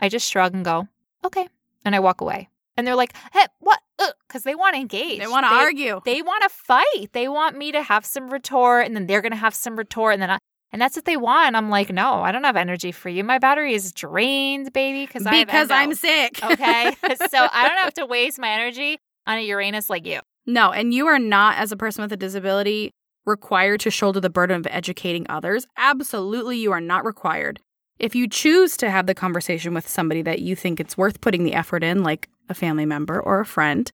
I 0.00 0.08
just 0.08 0.28
shrug 0.30 0.54
and 0.54 0.64
go, 0.64 0.88
okay. 1.24 1.48
And 1.84 1.94
I 1.94 2.00
walk 2.00 2.20
away. 2.20 2.48
And 2.76 2.86
they're 2.86 2.96
like, 2.96 3.14
hey, 3.32 3.46
what? 3.60 3.80
Because 4.26 4.42
they 4.42 4.54
want 4.54 4.74
to 4.74 4.80
engage. 4.80 5.18
They 5.18 5.26
want 5.26 5.46
to 5.46 5.52
argue. 5.52 6.00
They 6.04 6.20
want 6.20 6.42
to 6.42 6.48
fight. 6.50 7.12
They 7.12 7.28
want 7.28 7.56
me 7.56 7.72
to 7.72 7.82
have 7.82 8.04
some 8.04 8.28
retort, 8.28 8.86
and 8.86 8.94
then 8.94 9.06
they're 9.06 9.22
going 9.22 9.32
to 9.32 9.38
have 9.38 9.54
some 9.54 9.76
retort, 9.76 10.12
and 10.12 10.22
then 10.22 10.30
I, 10.30 10.38
and 10.72 10.82
that's 10.82 10.94
what 10.94 11.06
they 11.06 11.16
want. 11.16 11.56
I'm 11.56 11.70
like, 11.70 11.90
no, 11.90 12.20
I 12.20 12.32
don't 12.32 12.44
have 12.44 12.56
energy 12.56 12.92
for 12.92 13.08
you. 13.08 13.24
My 13.24 13.38
battery 13.38 13.72
is 13.72 13.92
drained, 13.92 14.74
baby, 14.74 15.06
because 15.06 15.24
I 15.24 15.44
because 15.44 15.70
I'm 15.70 15.94
sick. 15.94 16.38
okay. 16.44 16.94
so 17.30 17.48
I 17.50 17.66
don't 17.66 17.78
have 17.78 17.94
to 17.94 18.04
waste 18.04 18.38
my 18.38 18.50
energy 18.50 18.98
on 19.26 19.38
a 19.38 19.40
Uranus 19.40 19.88
like 19.88 20.06
you. 20.06 20.20
No, 20.44 20.70
and 20.70 20.92
you 20.92 21.06
are 21.06 21.18
not, 21.18 21.56
as 21.56 21.72
a 21.72 21.76
person 21.76 22.02
with 22.02 22.12
a 22.12 22.16
disability, 22.16 22.92
required 23.26 23.80
to 23.80 23.90
shoulder 23.90 24.20
the 24.20 24.30
burden 24.30 24.56
of 24.56 24.66
educating 24.70 25.26
others. 25.28 25.66
Absolutely, 25.76 26.56
you 26.58 26.72
are 26.72 26.80
not 26.80 27.04
required. 27.04 27.60
If 27.98 28.14
you 28.14 28.28
choose 28.28 28.76
to 28.78 28.90
have 28.90 29.06
the 29.06 29.14
conversation 29.14 29.74
with 29.74 29.88
somebody 29.88 30.22
that 30.22 30.40
you 30.40 30.54
think 30.54 30.78
it's 30.80 30.96
worth 30.98 31.20
putting 31.20 31.44
the 31.44 31.54
effort 31.54 31.82
in, 31.82 32.02
like 32.02 32.28
a 32.48 32.54
family 32.54 32.86
member 32.86 33.20
or 33.20 33.40
a 33.40 33.46
friend, 33.46 33.90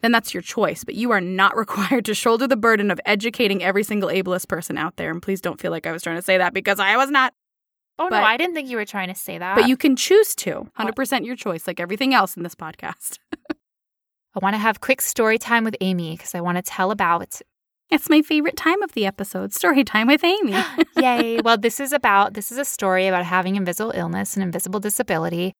then 0.00 0.12
that's 0.12 0.32
your 0.32 0.42
choice. 0.42 0.84
But 0.84 0.94
you 0.94 1.10
are 1.10 1.20
not 1.20 1.56
required 1.64 2.04
to 2.06 2.14
shoulder 2.14 2.46
the 2.46 2.56
burden 2.56 2.90
of 2.90 3.00
educating 3.04 3.62
every 3.62 3.82
single 3.82 4.08
ableist 4.08 4.48
person 4.48 4.78
out 4.78 4.96
there. 4.96 5.10
And 5.10 5.20
please 5.20 5.40
don't 5.40 5.60
feel 5.60 5.70
like 5.70 5.86
I 5.86 5.92
was 5.92 6.02
trying 6.02 6.16
to 6.16 6.22
say 6.22 6.38
that 6.38 6.54
because 6.54 6.78
I 6.80 6.96
was 6.96 7.10
not. 7.10 7.34
Oh 7.98 8.06
But- 8.08 8.20
no, 8.20 8.24
I 8.24 8.36
didn't 8.36 8.54
think 8.54 8.70
you 8.70 8.76
were 8.78 8.86
trying 8.86 9.08
to 9.08 9.14
say 9.14 9.36
that. 9.36 9.56
But 9.56 9.68
you 9.68 9.76
can 9.76 9.94
choose 9.96 10.34
to. 10.36 10.68
100% 10.78 11.26
your 11.26 11.36
choice, 11.36 11.66
like 11.66 11.80
everything 11.80 12.14
else 12.14 12.36
in 12.36 12.44
this 12.44 12.54
podcast. 12.54 13.18
I 13.50 14.38
want 14.40 14.54
to 14.54 14.58
have 14.58 14.80
quick 14.80 15.00
story 15.02 15.38
time 15.38 15.64
with 15.64 15.76
Amy 15.80 16.12
because 16.12 16.34
I 16.36 16.40
want 16.40 16.56
to 16.56 16.62
tell 16.62 16.92
about 16.92 17.40
It's 17.90 18.08
my 18.08 18.22
favorite 18.22 18.56
time 18.56 18.82
of 18.82 18.92
the 18.92 19.04
episode 19.04 19.52
story 19.52 19.82
time 19.82 20.06
with 20.06 20.22
Amy. 20.22 20.54
Yay. 20.96 21.40
Well, 21.40 21.58
this 21.58 21.80
is 21.80 21.92
about 21.92 22.34
this 22.34 22.52
is 22.52 22.58
a 22.58 22.64
story 22.64 23.08
about 23.08 23.24
having 23.24 23.56
invisible 23.56 23.92
illness 23.96 24.36
and 24.36 24.44
invisible 24.44 24.78
disability 24.78 25.54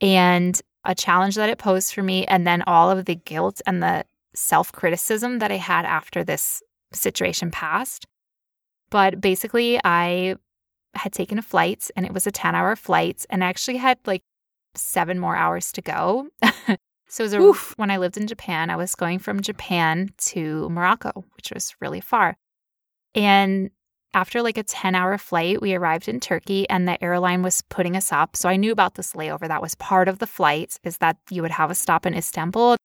and 0.00 0.60
a 0.84 0.96
challenge 0.96 1.36
that 1.36 1.48
it 1.48 1.58
posed 1.58 1.94
for 1.94 2.02
me 2.02 2.24
and 2.26 2.44
then 2.44 2.62
all 2.66 2.90
of 2.90 3.04
the 3.04 3.14
guilt 3.14 3.60
and 3.66 3.82
the 3.82 4.04
self-criticism 4.34 5.38
that 5.38 5.52
I 5.52 5.56
had 5.58 5.84
after 5.84 6.24
this 6.24 6.60
situation 6.92 7.52
passed. 7.52 8.04
But 8.90 9.20
basically, 9.20 9.80
I 9.84 10.36
had 10.94 11.12
taken 11.12 11.38
a 11.38 11.42
flight 11.42 11.88
and 11.94 12.04
it 12.04 12.12
was 12.12 12.26
a 12.26 12.32
10-hour 12.32 12.74
flight 12.76 13.24
and 13.30 13.44
I 13.44 13.48
actually 13.48 13.76
had 13.76 13.98
like 14.06 14.22
7 14.74 15.20
more 15.20 15.36
hours 15.36 15.70
to 15.72 15.82
go. 15.82 16.28
so 17.08 17.22
it 17.22 17.26
was 17.26 17.32
a, 17.34 17.40
Oof. 17.40 17.74
when 17.76 17.90
I 17.90 17.98
lived 17.98 18.16
in 18.16 18.26
Japan, 18.26 18.70
I 18.70 18.76
was 18.76 18.94
going 18.94 19.18
from 19.18 19.40
Japan 19.40 20.10
to 20.18 20.68
Morocco, 20.68 21.24
which 21.36 21.52
was 21.52 21.74
really 21.80 22.00
far. 22.00 22.36
And 23.14 23.70
after 24.14 24.42
like 24.42 24.56
a 24.58 24.62
10 24.62 24.94
hour 24.94 25.18
flight, 25.18 25.60
we 25.60 25.74
arrived 25.74 26.08
in 26.08 26.20
Turkey 26.20 26.68
and 26.70 26.88
the 26.88 27.02
airline 27.04 27.42
was 27.42 27.62
putting 27.68 27.96
us 27.96 28.12
up. 28.12 28.34
So 28.36 28.48
I 28.48 28.56
knew 28.56 28.72
about 28.72 28.94
this 28.94 29.12
layover. 29.12 29.46
That 29.46 29.62
was 29.62 29.74
part 29.74 30.08
of 30.08 30.18
the 30.18 30.26
flight 30.26 30.78
is 30.84 30.98
that 30.98 31.18
you 31.30 31.42
would 31.42 31.50
have 31.50 31.70
a 31.70 31.74
stop 31.74 32.06
in 32.06 32.14
Istanbul. 32.14 32.76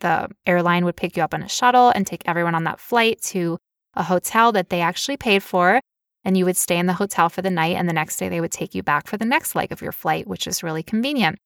The 0.00 0.28
airline 0.46 0.84
would 0.84 0.96
pick 0.96 1.16
you 1.16 1.22
up 1.22 1.34
on 1.34 1.42
a 1.42 1.48
shuttle 1.48 1.90
and 1.90 2.06
take 2.06 2.22
everyone 2.26 2.54
on 2.54 2.64
that 2.64 2.80
flight 2.80 3.20
to 3.22 3.58
a 3.94 4.02
hotel 4.02 4.52
that 4.52 4.70
they 4.70 4.80
actually 4.80 5.16
paid 5.16 5.42
for. 5.42 5.80
and 6.24 6.36
you 6.36 6.44
would 6.44 6.56
stay 6.56 6.78
in 6.78 6.86
the 6.86 6.92
hotel 6.92 7.28
for 7.28 7.42
the 7.42 7.50
night. 7.50 7.76
And 7.76 7.88
the 7.88 7.94
next 7.94 8.16
day, 8.18 8.28
they 8.28 8.40
would 8.40 8.52
take 8.52 8.74
you 8.74 8.82
back 8.82 9.06
for 9.06 9.16
the 9.16 9.24
next 9.24 9.54
leg 9.54 9.72
of 9.72 9.80
your 9.80 9.92
flight, 9.92 10.26
which 10.26 10.46
is 10.46 10.62
really 10.62 10.82
convenient. 10.82 11.38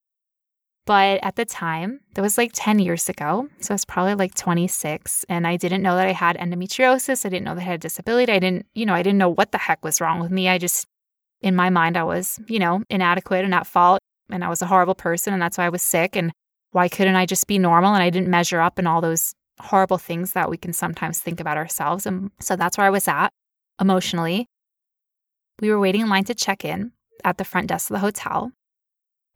But 0.86 1.20
at 1.22 1.36
the 1.36 1.46
time, 1.46 2.00
that 2.14 2.20
was 2.20 2.36
like 2.36 2.50
10 2.52 2.78
years 2.78 3.08
ago. 3.08 3.48
So 3.60 3.72
I 3.72 3.74
was 3.74 3.86
probably 3.86 4.14
like 4.14 4.34
26. 4.34 5.24
And 5.30 5.46
I 5.46 5.56
didn't 5.56 5.82
know 5.82 5.96
that 5.96 6.06
I 6.06 6.12
had 6.12 6.36
endometriosis. 6.36 7.24
I 7.24 7.30
didn't 7.30 7.44
know 7.44 7.54
that 7.54 7.62
I 7.62 7.64
had 7.64 7.74
a 7.76 7.78
disability. 7.78 8.32
I 8.32 8.38
didn't, 8.38 8.66
you 8.74 8.84
know, 8.84 8.92
I 8.92 9.02
didn't 9.02 9.18
know 9.18 9.30
what 9.30 9.52
the 9.52 9.58
heck 9.58 9.82
was 9.82 10.00
wrong 10.00 10.20
with 10.20 10.30
me. 10.30 10.48
I 10.48 10.58
just, 10.58 10.86
in 11.40 11.56
my 11.56 11.70
mind, 11.70 11.96
I 11.96 12.04
was, 12.04 12.38
you 12.48 12.58
know, 12.58 12.82
inadequate 12.90 13.44
and 13.44 13.54
at 13.54 13.66
fault. 13.66 13.98
And 14.30 14.44
I 14.44 14.48
was 14.48 14.60
a 14.60 14.66
horrible 14.66 14.94
person. 14.94 15.32
And 15.32 15.40
that's 15.40 15.56
why 15.56 15.64
I 15.64 15.70
was 15.70 15.82
sick. 15.82 16.16
And 16.16 16.32
why 16.72 16.88
couldn't 16.88 17.16
I 17.16 17.24
just 17.24 17.46
be 17.46 17.58
normal? 17.58 17.94
And 17.94 18.02
I 18.02 18.10
didn't 18.10 18.28
measure 18.28 18.60
up 18.60 18.78
and 18.78 18.86
all 18.86 19.00
those 19.00 19.32
horrible 19.60 19.98
things 19.98 20.32
that 20.32 20.50
we 20.50 20.58
can 20.58 20.72
sometimes 20.74 21.18
think 21.20 21.40
about 21.40 21.56
ourselves. 21.56 22.04
And 22.04 22.30
so 22.40 22.56
that's 22.56 22.76
where 22.76 22.86
I 22.86 22.90
was 22.90 23.08
at 23.08 23.30
emotionally. 23.80 24.46
We 25.60 25.70
were 25.70 25.80
waiting 25.80 26.02
in 26.02 26.08
line 26.08 26.24
to 26.24 26.34
check 26.34 26.64
in 26.64 26.92
at 27.22 27.38
the 27.38 27.44
front 27.44 27.68
desk 27.68 27.90
of 27.90 27.94
the 27.94 28.00
hotel. 28.00 28.52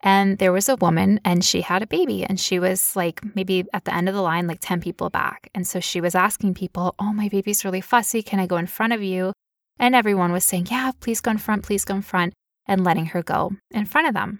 And 0.01 0.37
there 0.37 0.53
was 0.53 0.69
a 0.69 0.77
woman 0.77 1.19
and 1.25 1.43
she 1.43 1.61
had 1.61 1.83
a 1.83 1.87
baby 1.87 2.23
and 2.23 2.39
she 2.39 2.57
was 2.57 2.95
like 2.95 3.21
maybe 3.35 3.65
at 3.73 3.83
the 3.83 3.93
end 3.93 4.07
of 4.07 4.15
the 4.15 4.21
line, 4.21 4.47
like 4.47 4.59
10 4.61 4.79
people 4.79 5.09
back. 5.09 5.49
And 5.53 5.67
so 5.67 5.79
she 5.79 5.99
was 5.99 6.15
asking 6.15 6.53
people, 6.53 6.95
Oh, 6.99 7.11
my 7.13 7.27
baby's 7.27 7.65
really 7.65 7.81
fussy. 7.81 8.21
Can 8.21 8.39
I 8.39 8.47
go 8.47 8.57
in 8.57 8.67
front 8.67 8.93
of 8.93 9.03
you? 9.03 9.33
And 9.77 9.95
everyone 9.95 10.31
was 10.31 10.45
saying, 10.45 10.67
Yeah, 10.71 10.91
please 10.99 11.19
go 11.19 11.31
in 11.31 11.37
front, 11.37 11.63
please 11.63 11.83
go 11.83 11.95
in 11.95 12.01
front, 12.01 12.33
and 12.65 12.83
letting 12.83 13.07
her 13.07 13.23
go 13.23 13.51
in 13.71 13.85
front 13.85 14.07
of 14.07 14.13
them. 14.13 14.39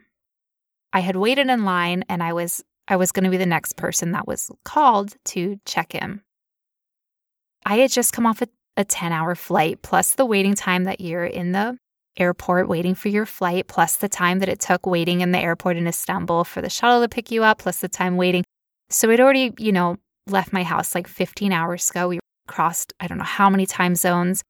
I 0.94 1.02
had 1.02 1.18
waited 1.18 1.50
in 1.50 1.66
line 1.66 2.06
and 2.08 2.24
I 2.24 2.34
was 2.34 2.64
I 2.88 2.96
was 2.96 3.12
going 3.12 3.26
to 3.26 3.30
be 3.30 3.38
the 3.38 3.46
next 3.46 3.76
person 3.76 4.12
that 4.14 4.28
was 4.28 4.50
called 4.66 5.16
to 5.26 5.60
check 5.66 5.94
in. 5.94 6.22
I 7.66 7.78
had 7.78 7.92
just 7.92 8.14
come 8.14 8.26
off 8.26 8.42
a, 8.42 8.48
a 8.78 8.84
10 8.84 9.12
hour 9.12 9.36
flight, 9.36 9.82
plus 9.84 10.16
the 10.16 10.26
waiting 10.26 10.56
time 10.56 10.86
that 10.86 11.00
you're 11.00 11.26
in 11.26 11.52
the 11.52 11.78
airport 12.18 12.68
waiting 12.68 12.96
for 12.96 13.10
your 13.10 13.26
flight, 13.26 13.68
plus 13.68 13.96
the 13.96 14.10
time 14.10 14.40
that 14.40 14.50
it 14.50 14.60
took 14.60 14.86
waiting 14.86 15.22
in 15.22 15.32
the 15.32 15.40
airport 15.40 15.78
in 15.78 15.88
Istanbul 15.88 16.44
for 16.44 16.62
the 16.62 16.70
shuttle 16.70 17.02
to 17.02 17.10
pick 17.10 17.32
you 17.32 17.44
up, 17.44 17.60
plus 17.60 17.80
the 17.80 17.88
time 17.88 18.18
waiting. 18.18 18.44
So 18.90 19.10
I'd 19.10 19.20
already, 19.20 19.54
you 19.58 19.72
know, 19.72 19.98
left 20.28 20.54
my 20.54 20.64
house 20.64 20.96
like 20.96 21.08
15 21.08 21.52
hours 21.52 21.90
ago. 21.90 22.08
We 22.08 22.20
crossed, 22.48 22.94
I 23.00 23.08
don't 23.08 23.18
know 23.18 23.24
how 23.24 23.50
many 23.50 23.66
time 23.66 23.96
zones. 23.96 24.44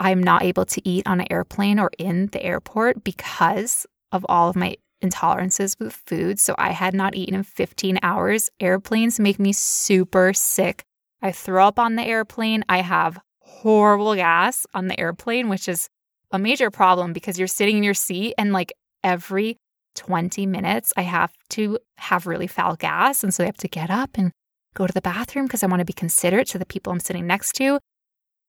I'm 0.00 0.22
not 0.22 0.42
able 0.42 0.64
to 0.66 0.88
eat 0.88 1.06
on 1.06 1.20
an 1.20 1.26
airplane 1.30 1.78
or 1.78 1.90
in 1.98 2.26
the 2.28 2.42
airport 2.42 3.04
because 3.04 3.86
of 4.10 4.26
all 4.28 4.48
of 4.48 4.56
my 4.56 4.76
intolerances 5.02 5.78
with 5.78 5.92
food. 6.06 6.40
So 6.40 6.54
I 6.58 6.70
had 6.70 6.94
not 6.94 7.14
eaten 7.14 7.34
in 7.34 7.42
15 7.42 7.98
hours. 8.02 8.50
Airplanes 8.60 9.20
make 9.20 9.38
me 9.38 9.52
super 9.52 10.32
sick. 10.32 10.82
I 11.22 11.32
throw 11.32 11.66
up 11.66 11.78
on 11.78 11.96
the 11.96 12.04
airplane. 12.04 12.64
I 12.68 12.78
have 12.78 13.18
horrible 13.40 14.14
gas 14.14 14.66
on 14.74 14.88
the 14.88 14.98
airplane, 14.98 15.48
which 15.48 15.68
is 15.68 15.88
a 16.34 16.38
major 16.38 16.68
problem 16.68 17.12
because 17.12 17.38
you're 17.38 17.48
sitting 17.48 17.76
in 17.76 17.84
your 17.84 17.94
seat 17.94 18.34
and 18.36 18.52
like 18.52 18.72
every 19.04 19.56
20 19.94 20.46
minutes 20.46 20.92
I 20.96 21.02
have 21.02 21.32
to 21.50 21.78
have 21.96 22.26
really 22.26 22.48
foul 22.48 22.74
gas. 22.74 23.22
And 23.22 23.32
so 23.32 23.44
I 23.44 23.46
have 23.46 23.56
to 23.58 23.68
get 23.68 23.88
up 23.88 24.10
and 24.14 24.32
go 24.74 24.84
to 24.86 24.92
the 24.92 25.00
bathroom 25.00 25.46
because 25.46 25.62
I 25.62 25.68
want 25.68 25.78
to 25.78 25.84
be 25.84 25.92
considerate 25.92 26.48
to 26.48 26.58
the 26.58 26.66
people 26.66 26.92
I'm 26.92 26.98
sitting 26.98 27.28
next 27.28 27.52
to. 27.52 27.78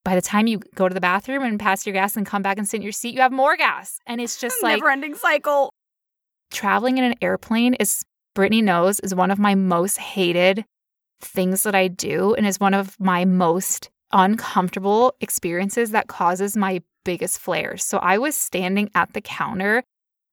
By 0.04 0.16
the 0.16 0.22
time 0.22 0.48
you 0.48 0.62
go 0.74 0.90
to 0.90 0.94
the 0.96 1.02
bathroom 1.02 1.44
and 1.44 1.60
pass 1.60 1.86
your 1.86 1.94
gas 1.94 2.18
and 2.18 2.26
come 2.26 2.42
back 2.42 2.58
and 2.58 2.68
sit 2.68 2.78
in 2.78 2.82
your 2.82 2.92
seat, 2.92 3.14
you 3.14 3.22
have 3.22 3.32
more 3.32 3.56
gas. 3.56 4.00
And 4.08 4.20
it's 4.20 4.40
just 4.40 4.58
like 4.64 4.80
never 4.80 4.90
ending 4.90 5.14
cycle. 5.14 5.72
Traveling 6.52 6.98
in 6.98 7.04
an 7.04 7.16
airplane 7.22 7.76
is, 7.76 8.04
Brittany 8.34 8.64
knows, 8.64 9.00
is 9.00 9.14
one 9.14 9.30
of 9.30 9.38
my 9.38 9.54
most 9.54 10.00
hated 10.00 10.66
things 11.22 11.62
that 11.64 11.76
I 11.76 11.88
do 11.88 12.34
and 12.34 12.48
is 12.48 12.60
one 12.60 12.74
of 12.74 13.00
my 13.00 13.26
most 13.26 13.92
uncomfortable 14.12 15.14
experiences 15.22 15.92
that 15.92 16.08
causes 16.08 16.58
my 16.58 16.82
biggest 17.06 17.40
flares. 17.40 17.86
So 17.86 18.00
I 18.00 18.18
was 18.18 18.36
standing 18.36 18.92
at 18.94 19.14
the 19.14 19.22
counter 19.22 19.84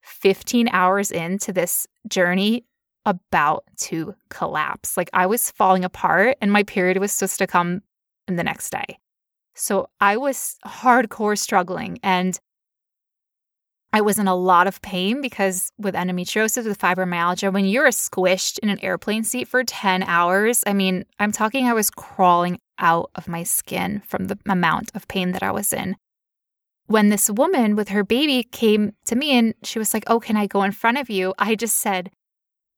15 0.02 0.68
hours 0.72 1.12
into 1.12 1.52
this 1.52 1.86
journey 2.08 2.64
about 3.06 3.64
to 3.76 4.14
collapse. 4.30 4.96
Like 4.96 5.10
I 5.12 5.26
was 5.26 5.52
falling 5.52 5.84
apart 5.84 6.36
and 6.40 6.50
my 6.50 6.64
period 6.64 6.98
was 6.98 7.12
supposed 7.12 7.38
to 7.38 7.46
come 7.46 7.82
in 8.26 8.34
the 8.34 8.44
next 8.44 8.70
day. 8.70 8.98
So 9.54 9.88
I 10.00 10.16
was 10.16 10.56
hardcore 10.66 11.38
struggling 11.38 11.98
and 12.02 12.38
I 13.94 14.00
was 14.00 14.18
in 14.18 14.26
a 14.26 14.34
lot 14.34 14.66
of 14.66 14.80
pain 14.80 15.20
because 15.20 15.70
with 15.78 15.94
endometriosis, 15.94 16.64
with 16.64 16.78
fibromyalgia, 16.78 17.52
when 17.52 17.66
you're 17.66 17.88
squished 17.88 18.58
in 18.60 18.70
an 18.70 18.82
airplane 18.82 19.22
seat 19.22 19.48
for 19.48 19.62
10 19.62 20.02
hours, 20.04 20.64
I 20.66 20.72
mean, 20.72 21.04
I'm 21.18 21.30
talking, 21.30 21.66
I 21.66 21.74
was 21.74 21.90
crawling 21.90 22.58
out 22.78 23.10
of 23.14 23.28
my 23.28 23.42
skin 23.42 24.00
from 24.06 24.28
the 24.28 24.38
amount 24.48 24.90
of 24.94 25.08
pain 25.08 25.32
that 25.32 25.42
I 25.42 25.50
was 25.50 25.74
in. 25.74 25.96
When 26.92 27.08
this 27.08 27.30
woman 27.30 27.74
with 27.74 27.88
her 27.88 28.04
baby 28.04 28.42
came 28.42 28.92
to 29.06 29.16
me 29.16 29.30
and 29.38 29.54
she 29.62 29.78
was 29.78 29.94
like, 29.94 30.04
Oh, 30.08 30.20
can 30.20 30.36
I 30.36 30.46
go 30.46 30.62
in 30.62 30.72
front 30.72 30.98
of 30.98 31.08
you? 31.08 31.32
I 31.38 31.54
just 31.54 31.78
said, 31.78 32.10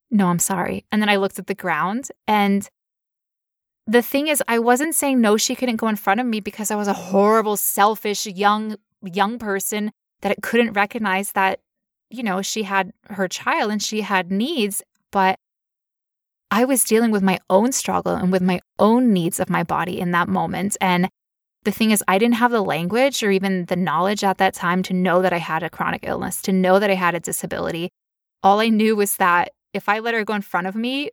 No, 0.09 0.29
I'm 0.29 0.39
sorry. 0.39 0.85
And 0.93 1.03
then 1.03 1.09
I 1.09 1.17
looked 1.17 1.41
at 1.41 1.49
the 1.49 1.55
ground. 1.55 2.11
And 2.29 2.69
the 3.89 4.03
thing 4.03 4.29
is, 4.29 4.41
I 4.47 4.61
wasn't 4.61 4.95
saying 4.95 5.21
no, 5.21 5.37
she 5.37 5.57
couldn't 5.57 5.83
go 5.83 5.89
in 5.89 5.97
front 5.97 6.21
of 6.21 6.27
me 6.29 6.39
because 6.39 6.71
I 6.71 6.77
was 6.77 6.87
a 6.87 6.93
horrible, 6.93 7.57
selfish, 7.57 8.25
young, 8.25 8.77
young 9.03 9.37
person 9.37 9.91
that 10.21 10.31
it 10.31 10.43
couldn't 10.43 10.75
recognize 10.75 11.33
that, 11.33 11.59
you 12.09 12.23
know, 12.23 12.41
she 12.41 12.63
had 12.63 12.93
her 13.11 13.27
child 13.27 13.73
and 13.73 13.83
she 13.83 14.03
had 14.03 14.31
needs, 14.31 14.81
but 15.11 15.41
I 16.53 16.65
was 16.65 16.85
dealing 16.85 17.11
with 17.11 17.25
my 17.25 17.41
own 17.51 17.73
struggle 17.73 18.15
and 18.15 18.31
with 18.31 18.43
my 18.43 18.61
own 18.79 19.13
needs 19.13 19.41
of 19.41 19.51
my 19.51 19.65
body 19.65 19.99
in 19.99 20.13
that 20.13 20.29
moment. 20.29 20.77
And 20.81 21.09
the 21.65 21.73
thing 21.73 21.91
is, 21.91 22.05
I 22.07 22.19
didn't 22.19 22.37
have 22.37 22.51
the 22.51 22.63
language 22.63 23.23
or 23.23 23.31
even 23.31 23.67
the 23.67 23.77
knowledge 23.77 24.23
at 24.23 24.39
that 24.39 24.55
time 24.55 24.83
to 24.85 24.93
know 24.95 25.23
that 25.23 25.33
I 25.33 25.39
had 25.39 25.63
a 25.63 25.71
chronic 25.71 26.05
illness, 26.07 26.43
to 26.43 26.53
know 26.53 26.79
that 26.79 26.91
I 26.91 26.95
had 26.95 27.15
a 27.15 27.21
disability. 27.21 27.91
All 28.43 28.61
I 28.61 28.69
knew 28.69 28.95
was 28.95 29.17
that 29.17 29.53
if 29.73 29.89
I 29.89 29.99
let 29.99 30.15
her 30.15 30.25
go 30.25 30.35
in 30.35 30.43
front 30.43 30.67
of 30.67 30.75
me, 30.75 31.11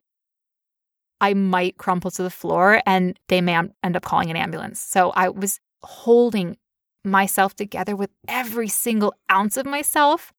I 1.21 1.33
might 1.33 1.77
crumple 1.77 2.11
to 2.11 2.23
the 2.23 2.29
floor 2.29 2.81
and 2.85 3.17
they 3.27 3.41
may 3.41 3.55
end 3.55 3.95
up 3.95 4.03
calling 4.03 4.29
an 4.29 4.35
ambulance. 4.35 4.81
So 4.81 5.11
I 5.11 5.29
was 5.29 5.59
holding 5.83 6.57
myself 7.03 7.55
together 7.55 7.95
with 7.95 8.09
every 8.27 8.67
single 8.67 9.13
ounce 9.31 9.55
of 9.55 9.65
myself. 9.65 10.33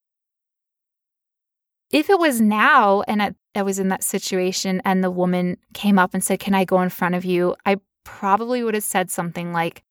If 1.91 2.11
it 2.11 2.19
was 2.19 2.41
now 2.41 3.03
and 3.03 3.23
I, 3.23 3.33
I, 3.55 3.63
was 3.63 3.79
in 3.79 3.89
that 3.89 4.03
situation 4.03 4.81
and 4.85 5.05
the 5.05 5.11
woman 5.11 5.59
came 5.75 5.99
up 5.99 6.15
and 6.15 6.25
said, 6.25 6.41
Can 6.41 6.55
I 6.55 6.65
go 6.65 6.81
in 6.81 6.89
front 6.89 7.15
of 7.15 7.25
you? 7.25 7.55
I 7.67 7.77
probably 8.05 8.63
would 8.63 8.75
have 8.75 8.85
said 8.85 9.11
something 9.11 9.53
like, 9.53 9.83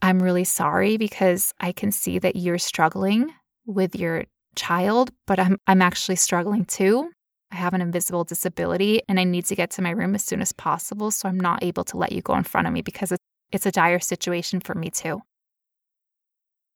I'm 0.00 0.22
really 0.22 0.44
sorry 0.44 0.96
because 0.96 1.52
I 1.60 1.72
can 1.72 1.90
see 1.90 2.18
that 2.18 2.36
you're 2.36 2.58
struggling 2.58 3.32
with 3.66 3.96
your 3.96 4.24
child, 4.54 5.10
but 5.26 5.38
I'm, 5.38 5.58
I'm 5.66 5.82
actually 5.82 6.16
struggling 6.16 6.64
too. 6.64 7.10
I 7.50 7.56
have 7.56 7.74
an 7.74 7.80
invisible 7.80 8.24
disability 8.24 9.02
and 9.08 9.18
I 9.18 9.24
need 9.24 9.46
to 9.46 9.56
get 9.56 9.70
to 9.72 9.82
my 9.82 9.90
room 9.90 10.14
as 10.14 10.24
soon 10.24 10.40
as 10.40 10.52
possible. 10.52 11.10
So 11.10 11.28
I'm 11.28 11.40
not 11.40 11.62
able 11.62 11.84
to 11.84 11.96
let 11.96 12.12
you 12.12 12.22
go 12.22 12.34
in 12.36 12.44
front 12.44 12.66
of 12.66 12.72
me 12.72 12.82
because 12.82 13.10
it's, 13.12 13.24
it's 13.50 13.66
a 13.66 13.72
dire 13.72 14.00
situation 14.00 14.60
for 14.60 14.74
me 14.74 14.90
too. 14.90 15.22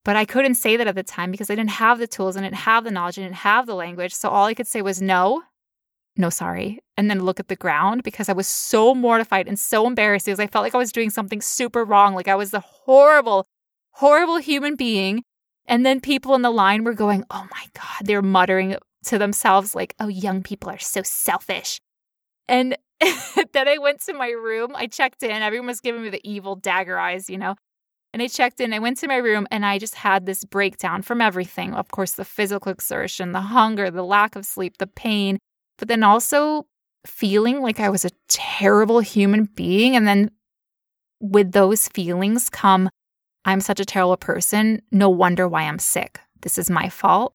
But 0.05 0.17
I 0.17 0.25
couldn't 0.25 0.57
say 0.57 0.77
that 0.77 0.89
at 0.89 0.95
the 0.95 1.03
time 1.03 1.31
because 1.31 1.51
I 1.51 1.55
didn't 1.55 1.71
have 1.71 1.99
the 1.99 2.09
tools, 2.09 2.37
I 2.37 2.41
didn't 2.41 2.57
have 2.57 2.83
the 2.85 2.91
knowledge, 2.91 3.19
I 3.19 3.23
didn't 3.23 3.37
have 3.37 3.67
the 3.67 3.75
language. 3.75 4.13
So 4.13 4.31
all 4.31 4.47
I 4.47 4.55
could 4.55 4.67
say 4.67 4.83
was 4.83 5.01
no, 5.01 5.43
no, 6.17 6.29
sorry. 6.29 6.79
And 6.97 7.11
then 7.11 7.21
look 7.21 7.41
at 7.41 7.49
the 7.49 7.57
ground 7.57 8.03
because 8.03 8.29
I 8.29 8.35
was 8.35 8.47
so 8.47 8.95
mortified 8.95 9.49
and 9.49 9.59
so 9.59 9.87
embarrassed 9.87 10.27
because 10.27 10.41
I 10.41 10.47
felt 10.47 10.63
like 10.63 10.75
I 10.75 10.79
was 10.79 10.93
doing 10.93 11.11
something 11.11 11.41
super 11.41 11.85
wrong. 11.85 12.15
Like 12.15 12.29
I 12.29 12.35
was 12.35 12.51
the 12.51 12.61
horrible, 12.61 13.47
horrible 13.93 14.37
human 14.37 14.77
being. 14.77 15.23
And 15.67 15.87
then 15.87 16.01
people 16.01 16.35
in 16.35 16.43
the 16.43 16.51
line 16.51 16.85
were 16.85 16.93
going, 16.93 17.25
oh 17.31 17.47
my 17.51 17.65
God, 17.75 18.07
they're 18.07 18.21
muttering 18.21 18.77
to 19.05 19.19
themselves, 19.19 19.75
like, 19.75 19.95
oh, 20.01 20.09
young 20.09 20.43
people 20.43 20.71
are 20.71 20.79
so 20.79 21.03
selfish. 21.03 21.81
And 22.47 22.77
then 23.53 23.69
I 23.69 23.79
went 23.79 24.03
to 24.03 24.13
my 24.13 24.29
room. 24.29 24.73
I 24.75 24.89
checked 24.89 25.23
in. 25.23 25.31
Everyone 25.31 25.69
was 25.69 25.81
giving 25.81 26.03
me 26.03 26.11
the 26.11 26.21
evil 26.29 26.57
dagger 26.57 26.99
eyes, 26.99 27.31
you 27.31 27.39
know. 27.39 27.57
And 28.13 28.21
I 28.21 28.29
checked 28.29 28.61
in, 28.61 28.75
I 28.75 28.79
went 28.79 28.99
to 28.99 29.09
my 29.09 29.17
room, 29.17 29.47
and 29.51 29.65
I 29.65 29.79
just 29.79 29.95
had 29.95 30.27
this 30.27 30.45
breakdown 30.45 31.01
from 31.01 31.23
everything. 31.23 31.73
Of 31.73 31.89
course, 31.89 32.13
the 32.13 32.27
physical 32.27 32.71
exertion, 32.71 33.33
the 33.33 33.41
hunger, 33.41 33.91
the 33.91 34.05
lack 34.05 34.37
of 34.37 34.45
sleep, 34.45 34.77
the 34.77 34.87
pain, 34.87 35.39
but 35.83 35.89
then 35.89 36.05
also 36.05 36.65
feeling 37.05 37.61
like 37.61 37.81
I 37.81 37.89
was 37.89 38.05
a 38.05 38.13
terrible 38.29 39.01
human 39.01 39.47
being. 39.47 39.97
And 39.97 40.07
then 40.07 40.31
with 41.19 41.51
those 41.51 41.89
feelings 41.89 42.49
come, 42.49 42.89
I'm 43.45 43.61
such 43.61 43.81
a 43.81 43.85
terrible 43.85 44.17
person. 44.17 44.83
No 44.93 45.11
wonder 45.11 45.49
why 45.49 45.63
I'm 45.63 45.81
sick. 45.81 46.21
This 46.43 46.57
is 46.57 46.71
my 46.71 46.89
fault. 46.89 47.35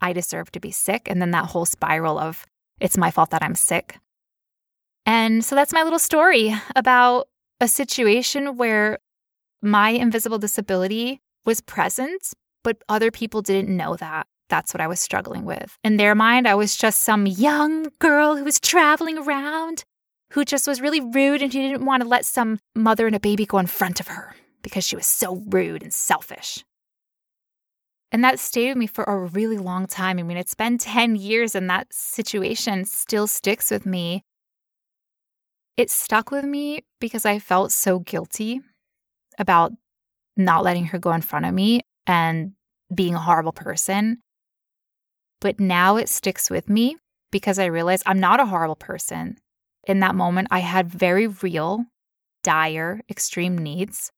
I 0.00 0.12
deserve 0.12 0.50
to 0.50 0.58
be 0.58 0.72
sick. 0.72 1.08
And 1.08 1.22
then 1.22 1.30
that 1.30 1.44
whole 1.44 1.64
spiral 1.64 2.18
of 2.18 2.44
it's 2.80 2.98
my 2.98 3.12
fault 3.12 3.30
that 3.30 3.44
I'm 3.44 3.54
sick. 3.54 3.98
And 5.06 5.44
so 5.44 5.54
that's 5.54 5.72
my 5.72 5.84
little 5.84 6.00
story 6.00 6.56
about 6.74 7.28
a 7.60 7.68
situation 7.68 8.56
where 8.56 8.98
my 9.62 9.90
invisible 9.90 10.38
disability 10.38 11.20
was 11.44 11.60
present, 11.60 12.32
but 12.64 12.82
other 12.88 13.12
people 13.12 13.42
didn't 13.42 13.76
know 13.76 13.94
that. 13.94 14.26
That's 14.48 14.72
what 14.72 14.80
I 14.80 14.86
was 14.86 15.00
struggling 15.00 15.44
with. 15.44 15.76
In 15.82 15.96
their 15.96 16.14
mind, 16.14 16.46
I 16.46 16.54
was 16.54 16.76
just 16.76 17.02
some 17.02 17.26
young 17.26 17.88
girl 17.98 18.36
who 18.36 18.44
was 18.44 18.60
traveling 18.60 19.18
around 19.18 19.84
who 20.32 20.44
just 20.44 20.66
was 20.66 20.80
really 20.80 21.00
rude 21.00 21.42
and 21.42 21.52
who 21.52 21.62
didn't 21.62 21.84
want 21.84 22.02
to 22.02 22.08
let 22.08 22.24
some 22.24 22.58
mother 22.74 23.06
and 23.06 23.16
a 23.16 23.20
baby 23.20 23.46
go 23.46 23.58
in 23.58 23.66
front 23.66 24.00
of 24.00 24.08
her 24.08 24.34
because 24.62 24.86
she 24.86 24.96
was 24.96 25.06
so 25.06 25.42
rude 25.48 25.82
and 25.82 25.94
selfish. 25.94 26.64
And 28.12 28.22
that 28.24 28.38
stayed 28.38 28.68
with 28.68 28.76
me 28.76 28.86
for 28.86 29.04
a 29.04 29.18
really 29.18 29.58
long 29.58 29.86
time. 29.86 30.18
I 30.18 30.22
mean, 30.22 30.36
it's 30.36 30.54
been 30.54 30.78
10 30.78 31.16
years 31.16 31.54
and 31.54 31.68
that 31.70 31.92
situation 31.92 32.84
still 32.84 33.26
sticks 33.26 33.70
with 33.70 33.84
me. 33.84 34.24
It 35.76 35.90
stuck 35.90 36.30
with 36.30 36.44
me 36.44 36.84
because 37.00 37.26
I 37.26 37.38
felt 37.38 37.72
so 37.72 37.98
guilty 37.98 38.60
about 39.38 39.72
not 40.36 40.64
letting 40.64 40.86
her 40.86 40.98
go 40.98 41.12
in 41.12 41.20
front 41.20 41.46
of 41.46 41.52
me 41.52 41.82
and 42.06 42.52
being 42.94 43.14
a 43.14 43.20
horrible 43.20 43.52
person. 43.52 44.22
But 45.40 45.60
now 45.60 45.96
it 45.96 46.08
sticks 46.08 46.50
with 46.50 46.68
me 46.68 46.96
because 47.30 47.58
I 47.58 47.66
realize 47.66 48.02
I'm 48.06 48.20
not 48.20 48.40
a 48.40 48.46
horrible 48.46 48.76
person. 48.76 49.36
In 49.86 50.00
that 50.00 50.14
moment, 50.14 50.48
I 50.50 50.60
had 50.60 50.88
very 50.88 51.26
real, 51.26 51.84
dire, 52.42 53.00
extreme 53.08 53.56
needs 53.56 54.10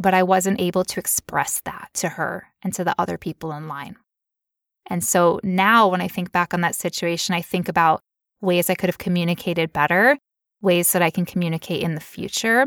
but 0.00 0.14
I 0.14 0.22
wasn't 0.22 0.60
able 0.60 0.82
to 0.84 0.98
express 0.98 1.60
that 1.66 1.90
to 1.94 2.08
her 2.08 2.48
and 2.62 2.72
to 2.74 2.84
the 2.84 2.94
other 2.98 3.18
people 3.18 3.52
in 3.52 3.68
line. 3.68 3.96
And 4.86 5.04
so 5.04 5.40
now, 5.44 5.88
when 5.88 6.00
I 6.00 6.08
think 6.08 6.32
back 6.32 6.54
on 6.54 6.62
that 6.62 6.74
situation, 6.74 7.34
I 7.34 7.42
think 7.42 7.68
about 7.68 8.00
ways 8.40 8.70
I 8.70 8.74
could 8.74 8.88
have 8.88 8.98
communicated 8.98 9.74
better, 9.74 10.16
ways 10.62 10.92
that 10.92 11.02
I 11.02 11.10
can 11.10 11.26
communicate 11.26 11.82
in 11.82 11.94
the 11.94 12.00
future. 12.00 12.62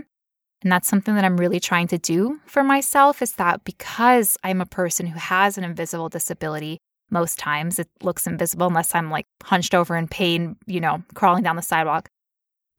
And 0.62 0.72
that's 0.72 0.88
something 0.88 1.16
that 1.16 1.26
I'm 1.26 1.38
really 1.38 1.60
trying 1.60 1.88
to 1.88 1.98
do 1.98 2.40
for 2.46 2.64
myself 2.64 3.22
is 3.22 3.34
that 3.34 3.64
because 3.64 4.38
I'm 4.44 4.62
a 4.62 4.68
person 4.68 5.08
who 5.08 5.20
has 5.20 5.58
an 5.58 5.64
invisible 5.64 6.10
disability, 6.10 6.78
most 7.10 7.38
times 7.38 7.80
it 7.80 7.90
looks 8.02 8.28
invisible 8.28 8.68
unless 8.68 8.96
I'm 8.96 9.10
like 9.10 9.26
hunched 9.44 9.76
over 9.76 9.96
in 9.96 10.08
pain, 10.08 10.56
you 10.66 10.80
know, 10.80 11.04
crawling 11.14 11.44
down 11.44 11.56
the 11.56 11.62
sidewalk. 11.62 12.10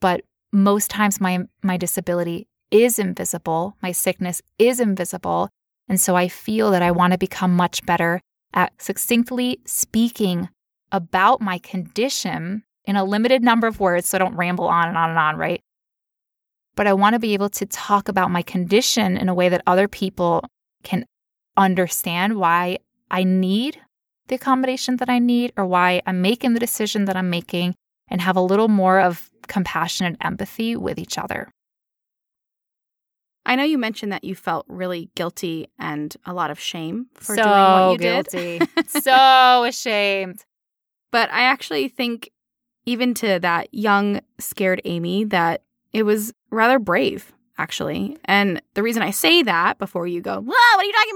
But 0.00 0.22
most 0.52 0.90
times 0.90 1.20
my 1.20 1.46
my 1.62 1.76
disability 1.76 2.48
is 2.70 2.98
invisible, 2.98 3.76
my 3.82 3.92
sickness 3.92 4.42
is 4.58 4.80
invisible. 4.80 5.48
And 5.88 6.00
so 6.00 6.16
I 6.16 6.28
feel 6.28 6.70
that 6.70 6.82
I 6.82 6.90
want 6.90 7.12
to 7.12 7.18
become 7.18 7.54
much 7.54 7.84
better 7.84 8.20
at 8.54 8.72
succinctly 8.80 9.60
speaking 9.66 10.48
about 10.92 11.40
my 11.40 11.58
condition 11.58 12.62
in 12.84 12.96
a 12.96 13.04
limited 13.04 13.42
number 13.42 13.66
of 13.66 13.80
words 13.80 14.08
so 14.08 14.16
I 14.16 14.20
don't 14.20 14.36
ramble 14.36 14.66
on 14.66 14.88
and 14.88 14.96
on 14.96 15.10
and 15.10 15.18
on, 15.18 15.36
right? 15.36 15.60
But 16.76 16.86
I 16.86 16.92
want 16.92 17.14
to 17.14 17.20
be 17.20 17.34
able 17.34 17.50
to 17.50 17.66
talk 17.66 18.08
about 18.08 18.30
my 18.30 18.42
condition 18.42 19.16
in 19.16 19.28
a 19.28 19.34
way 19.34 19.48
that 19.48 19.62
other 19.66 19.88
people 19.88 20.44
can 20.82 21.04
understand 21.56 22.36
why 22.36 22.78
I 23.10 23.24
need 23.24 23.80
the 24.28 24.34
accommodation 24.36 24.96
that 24.96 25.08
I 25.08 25.18
need 25.18 25.52
or 25.56 25.66
why 25.66 26.02
I'm 26.06 26.22
making 26.22 26.54
the 26.54 26.60
decision 26.60 27.04
that 27.06 27.16
I'm 27.16 27.30
making 27.30 27.74
and 28.08 28.20
have 28.20 28.36
a 28.36 28.40
little 28.40 28.68
more 28.68 29.00
of 29.00 29.30
compassion 29.46 30.06
and 30.06 30.16
empathy 30.20 30.76
with 30.76 30.98
each 30.98 31.18
other. 31.18 31.50
I 33.46 33.56
know 33.56 33.64
you 33.64 33.76
mentioned 33.76 34.10
that 34.12 34.24
you 34.24 34.34
felt 34.34 34.64
really 34.68 35.10
guilty 35.14 35.68
and 35.78 36.14
a 36.24 36.32
lot 36.32 36.50
of 36.50 36.58
shame 36.58 37.06
for 37.14 37.36
so 37.36 37.42
doing 37.42 37.54
what 37.54 37.92
you 37.92 37.98
guilty. 37.98 38.58
did. 38.58 38.88
so 39.02 39.64
ashamed. 39.64 40.44
But 41.12 41.30
I 41.30 41.42
actually 41.42 41.88
think, 41.88 42.30
even 42.86 43.14
to 43.14 43.38
that 43.40 43.72
young, 43.72 44.20
scared 44.38 44.80
Amy, 44.84 45.24
that 45.24 45.62
it 45.92 46.04
was 46.04 46.32
rather 46.50 46.78
brave, 46.78 47.32
actually. 47.58 48.16
And 48.24 48.62
the 48.72 48.82
reason 48.82 49.02
I 49.02 49.10
say 49.10 49.42
that 49.42 49.78
before 49.78 50.06
you 50.06 50.20
go, 50.20 50.40
"Whoa, 50.40 50.76
what 50.76 50.80
are 50.80 50.84
you 50.84 50.92
talking 50.92 51.12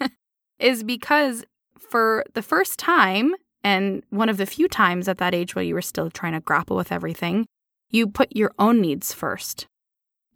about? 0.00 0.10
is 0.58 0.82
because 0.82 1.44
for 1.90 2.24
the 2.34 2.42
first 2.42 2.78
time, 2.78 3.34
and 3.64 4.02
one 4.10 4.28
of 4.28 4.36
the 4.36 4.46
few 4.46 4.68
times 4.68 5.08
at 5.08 5.18
that 5.18 5.34
age 5.34 5.54
where 5.54 5.64
you 5.64 5.74
were 5.74 5.82
still 5.82 6.10
trying 6.10 6.32
to 6.32 6.40
grapple 6.40 6.76
with 6.76 6.92
everything, 6.92 7.46
you 7.90 8.06
put 8.06 8.34
your 8.36 8.52
own 8.58 8.80
needs 8.80 9.12
first. 9.12 9.66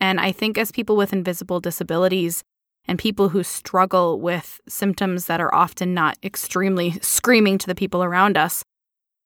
And 0.01 0.19
I 0.19 0.33
think 0.33 0.59
as 0.59 0.73
people 0.73 0.97
with 0.97 1.13
invisible 1.13 1.61
disabilities 1.61 2.43
and 2.87 2.99
people 2.99 3.29
who 3.29 3.45
struggle 3.45 4.21
with 4.21 4.61
symptoms 4.69 5.27
that 5.27 5.41
are 5.41 5.55
often 5.55 5.95
not 5.95 6.19
extremely 6.23 6.93
screaming 7.01 7.59
to 7.59 7.67
the 7.67 7.75
people 7.75 8.03
around 8.03 8.37
us, 8.37 8.65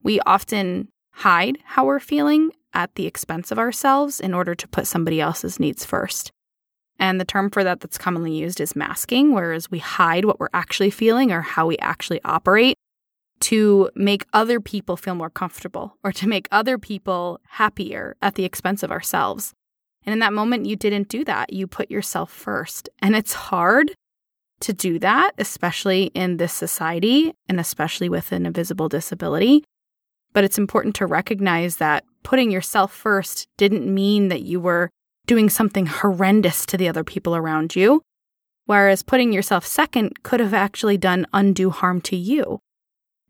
we 0.02 0.20
often 0.20 0.88
hide 1.12 1.58
how 1.64 1.86
we're 1.86 2.00
feeling 2.00 2.50
at 2.74 2.94
the 2.94 3.06
expense 3.06 3.50
of 3.50 3.58
ourselves 3.58 4.20
in 4.20 4.34
order 4.34 4.54
to 4.54 4.68
put 4.68 4.86
somebody 4.86 5.20
else's 5.20 5.58
needs 5.58 5.84
first. 5.84 6.30
And 6.98 7.20
the 7.20 7.24
term 7.24 7.50
for 7.50 7.62
that 7.62 7.80
that's 7.80 7.98
commonly 7.98 8.32
used 8.32 8.60
is 8.60 8.76
masking, 8.76 9.32
whereas 9.32 9.70
we 9.70 9.78
hide 9.78 10.24
what 10.24 10.40
we're 10.40 10.48
actually 10.54 10.90
feeling 10.90 11.30
or 11.30 11.42
how 11.42 11.66
we 11.66 11.76
actually 11.78 12.20
operate 12.24 12.76
to 13.40 13.90
make 13.94 14.26
other 14.32 14.60
people 14.60 14.96
feel 14.96 15.14
more 15.14 15.30
comfortable 15.30 15.96
or 16.02 16.12
to 16.12 16.26
make 16.26 16.48
other 16.50 16.78
people 16.78 17.40
happier 17.48 18.16
at 18.22 18.34
the 18.34 18.44
expense 18.44 18.82
of 18.82 18.90
ourselves. 18.90 19.52
And 20.04 20.12
in 20.12 20.20
that 20.20 20.32
moment, 20.32 20.66
you 20.66 20.76
didn't 20.76 21.08
do 21.08 21.24
that. 21.24 21.52
You 21.52 21.66
put 21.66 21.90
yourself 21.90 22.32
first. 22.32 22.88
And 23.00 23.14
it's 23.14 23.34
hard 23.34 23.92
to 24.60 24.72
do 24.72 24.98
that, 25.00 25.32
especially 25.36 26.04
in 26.14 26.38
this 26.38 26.52
society 26.52 27.34
and 27.48 27.60
especially 27.60 28.08
with 28.08 28.32
an 28.32 28.46
invisible 28.46 28.88
disability. 28.88 29.64
But 30.32 30.44
it's 30.44 30.58
important 30.58 30.94
to 30.96 31.06
recognize 31.06 31.76
that 31.76 32.04
putting 32.22 32.50
yourself 32.50 32.92
first 32.92 33.46
didn't 33.56 33.92
mean 33.92 34.28
that 34.28 34.42
you 34.42 34.60
were 34.60 34.90
doing 35.26 35.50
something 35.50 35.86
horrendous 35.86 36.66
to 36.66 36.76
the 36.76 36.88
other 36.88 37.04
people 37.04 37.36
around 37.36 37.76
you, 37.76 38.02
whereas 38.66 39.02
putting 39.02 39.32
yourself 39.32 39.66
second 39.66 40.22
could 40.22 40.40
have 40.40 40.54
actually 40.54 40.96
done 40.96 41.26
undue 41.32 41.70
harm 41.70 42.00
to 42.02 42.16
you. 42.16 42.60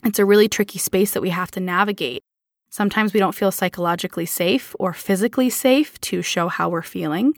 It's 0.05 0.19
a 0.19 0.25
really 0.25 0.49
tricky 0.49 0.79
space 0.79 1.13
that 1.13 1.23
we 1.23 1.31
have 1.31 1.51
to 1.53 1.61
navigate. 1.61 2.23
Sometimes 2.71 3.15
we 3.15 3.21
don't 3.21 3.35
feel 3.35 3.51
psychologically 3.51 4.27
safe 4.27 4.75
or 4.79 4.93
physically 4.93 5.49
safe 5.49 5.99
to 6.03 6.23
show 6.23 6.49
how 6.49 6.69
we're 6.69 6.83
feeling. 6.83 7.35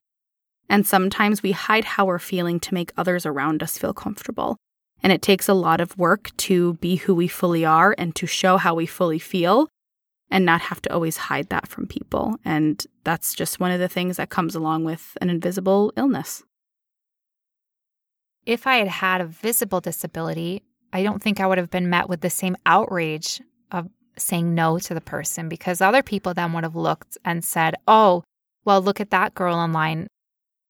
And 0.69 0.87
sometimes 0.87 1.43
we 1.43 1.53
hide 1.53 1.85
how 1.85 2.07
we're 2.07 2.19
feeling 2.19 2.61
to 2.61 2.75
make 2.75 2.93
others 2.97 3.25
around 3.25 3.63
us 3.63 3.79
feel 3.79 3.95
comfortable. 3.95 4.57
And 5.03 5.13
it 5.13 5.23
takes 5.23 5.49
a 5.49 5.55
lot 5.55 5.81
of 5.81 5.97
work 5.97 6.37
to 6.39 6.75
be 6.75 6.97
who 6.97 7.15
we 7.15 7.29
fully 7.29 7.65
are 7.65 7.95
and 7.97 8.15
to 8.17 8.27
show 8.27 8.57
how 8.57 8.75
we 8.75 8.85
fully 8.85 9.19
feel 9.19 9.69
and 10.31 10.45
not 10.45 10.61
have 10.61 10.83
to 10.83 10.93
always 10.93 11.17
hide 11.17 11.49
that 11.49 11.69
from 11.69 11.87
people. 11.87 12.37
And 12.45 12.85
that's 13.05 13.35
just 13.35 13.61
one 13.61 13.71
of 13.71 13.81
the 13.81 13.89
things 13.89 14.17
that 14.17 14.31
comes 14.31 14.55
along 14.55 14.85
with 14.85 15.17
an 15.21 15.31
invisible 15.31 15.93
illness. 15.97 16.43
If 18.45 18.67
I 18.67 18.77
had 18.77 18.89
had 18.89 19.21
a 19.21 19.27
visible 19.27 19.81
disability, 19.81 20.63
I 20.93 21.03
don't 21.03 21.23
think 21.23 21.41
I 21.41 21.47
would 21.47 21.59
have 21.59 21.71
been 21.71 21.91
met 21.91 22.09
with 22.09 22.21
the 22.21 22.31
same 22.31 22.57
outrage 22.65 23.43
of 23.71 23.89
saying 24.17 24.55
no 24.55 24.79
to 24.79 24.95
the 24.95 25.01
person 25.01 25.49
because 25.49 25.81
other 25.81 26.03
people 26.03 26.35
then 26.35 26.53
would 26.53 26.65
have 26.65 26.77
looked 26.77 27.19
and 27.25 27.45
said, 27.45 27.75
oh, 27.87 28.25
well, 28.65 28.81
look 28.81 29.01
at 29.01 29.11
that 29.11 29.35
girl 29.35 29.55
online. 29.55 30.07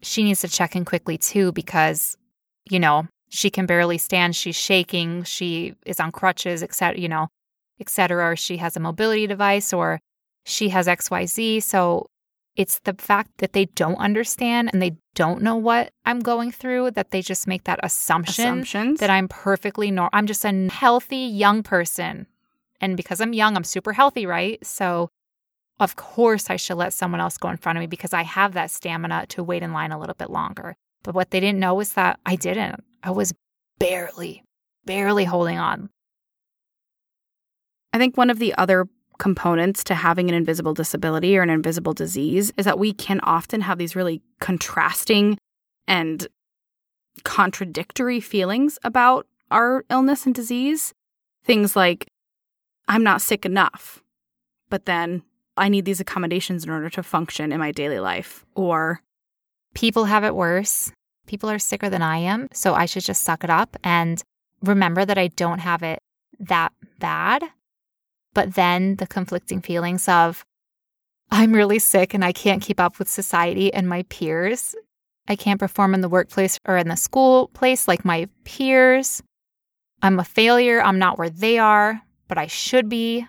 She 0.03 0.23
needs 0.23 0.41
to 0.43 0.49
check 0.49 0.77
in 0.77 0.85
quickly 0.85 1.19
too 1.19 1.53
because, 1.53 2.17
you 2.69 2.79
know, 2.79 3.07
she 3.29 3.51
can 3.51 3.67
barely 3.67 3.99
stand. 3.99 4.37
She's 4.37 4.57
shaking. 4.57 5.25
She 5.25 5.75
is 5.85 6.01
on 6.01 6.13
crutches, 6.13 6.63
etc. 6.63 6.99
You 6.99 7.09
know, 7.09 7.29
etc. 7.81 8.33
Or 8.33 8.37
she 8.37 8.59
has 8.59 8.77
a 8.77 8.81
mobility 8.81 9.27
device, 9.27 9.73
or 9.73 10.01
she 10.45 10.71
has 10.71 10.89
X, 10.89 11.11
Y, 11.11 11.27
Z. 11.27 11.61
So 11.61 12.07
it's 12.57 12.81
the 12.81 12.95
fact 12.99 13.31
that 13.39 13.53
they 13.53 13.67
don't 13.67 13.97
understand 13.97 14.71
and 14.73 14.83
they 14.83 14.97
don't 15.15 15.43
know 15.43 15.57
what 15.57 15.93
I'm 16.05 16.21
going 16.21 16.51
through 16.51 16.93
that 16.93 17.13
they 17.13 17.23
just 17.23 17.47
make 17.47 17.65
that 17.65 17.81
assumption 17.83 18.65
that 18.97 19.11
I'm 19.11 19.29
perfectly 19.29 19.91
normal. 19.91 20.11
I'm 20.13 20.27
just 20.27 20.45
a 20.45 20.69
healthy 20.69 21.17
young 21.17 21.63
person 21.63 22.27
and 22.81 22.97
because 22.97 23.21
I'm 23.21 23.33
young, 23.33 23.57
I'm 23.57 23.65
super 23.65 23.93
healthy, 23.93 24.27
right? 24.27 24.65
So, 24.65 25.09
of 25.81 25.97
course, 25.97 26.51
I 26.51 26.57
should 26.57 26.77
let 26.77 26.93
someone 26.93 27.21
else 27.21 27.39
go 27.39 27.49
in 27.49 27.57
front 27.57 27.79
of 27.79 27.81
me 27.81 27.87
because 27.87 28.13
I 28.13 28.23
have 28.23 28.55
that 28.55 28.71
stamina 28.71 29.27
to 29.29 29.43
wait 29.43 29.63
in 29.63 29.73
line 29.73 29.93
a 29.93 29.99
little 29.99 30.15
bit 30.15 30.31
longer. 30.31 30.77
But 31.03 31.15
what 31.15 31.31
they 31.31 31.41
didn't 31.41 31.61
know 31.61 31.75
was 31.75 31.93
that 31.93 32.19
I 32.27 32.37
didn't. 32.37 32.83
I 33.03 33.11
was 33.11 33.33
barely, 33.79 34.43
barely 34.85 35.25
holding 35.25 35.59
on. 35.59 35.91
I 37.99 38.01
think 38.01 38.17
one 38.17 38.31
of 38.31 38.39
the 38.39 38.55
other 38.55 38.87
components 39.19 39.83
to 39.83 39.97
having 39.97 40.29
an 40.29 40.35
invisible 40.37 40.73
disability 40.73 41.37
or 41.37 41.43
an 41.43 41.51
invisible 41.51 41.95
disease 41.95 42.53
is 42.57 42.65
that 42.65 42.79
we 42.79 42.93
can 42.93 43.19
often 43.25 43.61
have 43.63 43.77
these 43.77 43.97
really 43.97 44.23
contrasting 44.39 45.37
and 45.89 46.29
contradictory 47.25 48.21
feelings 48.21 48.79
about 48.85 49.27
our 49.51 49.85
illness 49.91 50.27
and 50.27 50.35
disease. 50.37 50.95
Things 51.43 51.75
like 51.75 52.07
I'm 52.87 53.03
not 53.03 53.21
sick 53.21 53.45
enough, 53.45 54.01
but 54.71 54.87
then 54.87 55.25
I 55.57 55.69
need 55.69 55.85
these 55.85 55.99
accommodations 55.99 56.63
in 56.63 56.71
order 56.71 56.89
to 56.91 57.03
function 57.03 57.51
in 57.51 57.59
my 57.59 57.73
daily 57.73 57.99
life. 57.99 58.47
Or 58.55 59.03
people 59.75 60.05
have 60.05 60.23
it 60.23 60.37
worse. 60.37 60.93
People 61.27 61.51
are 61.51 61.59
sicker 61.59 61.91
than 61.91 62.03
I 62.03 62.19
am. 62.19 62.49
So 62.53 62.75
I 62.75 62.87
should 62.87 63.05
just 63.05 63.25
suck 63.25 63.43
it 63.43 63.51
up 63.51 63.77
and 63.83 64.23
remember 64.63 65.05
that 65.05 65.19
I 65.19 65.27
don't 65.27 65.59
have 65.59 65.83
it 65.83 65.99
that 66.39 66.73
bad. 67.01 67.43
But 68.39 68.55
then 68.55 68.97
the 68.97 69.07
conflicting 69.07 69.61
feelings 69.61 70.09
of, 70.09 70.45
I'm 71.31 71.53
really 71.53 71.81
sick 71.81 72.15
and 72.15 72.25
I 72.25 72.33
can't 72.33 72.63
keep 72.63 72.79
up 72.79 72.99
with 72.99 73.09
society 73.09 73.73
and 73.75 73.89
my 73.89 74.05
peers. 74.05 74.77
I 75.27 75.35
can't 75.35 75.61
perform 75.61 75.93
in 75.93 76.03
the 76.03 76.09
workplace 76.09 76.59
or 76.65 76.77
in 76.77 76.89
the 76.89 76.97
school 76.97 77.49
place 77.49 77.89
like 77.89 78.05
my 78.05 78.29
peers. 78.45 79.23
I'm 80.03 80.21
a 80.21 80.25
failure. 80.25 80.81
I'm 80.81 80.99
not 80.99 81.19
where 81.19 81.31
they 81.31 81.59
are 81.59 82.01
but 82.29 82.39
I 82.39 82.47
should 82.47 82.89
be. 82.89 83.27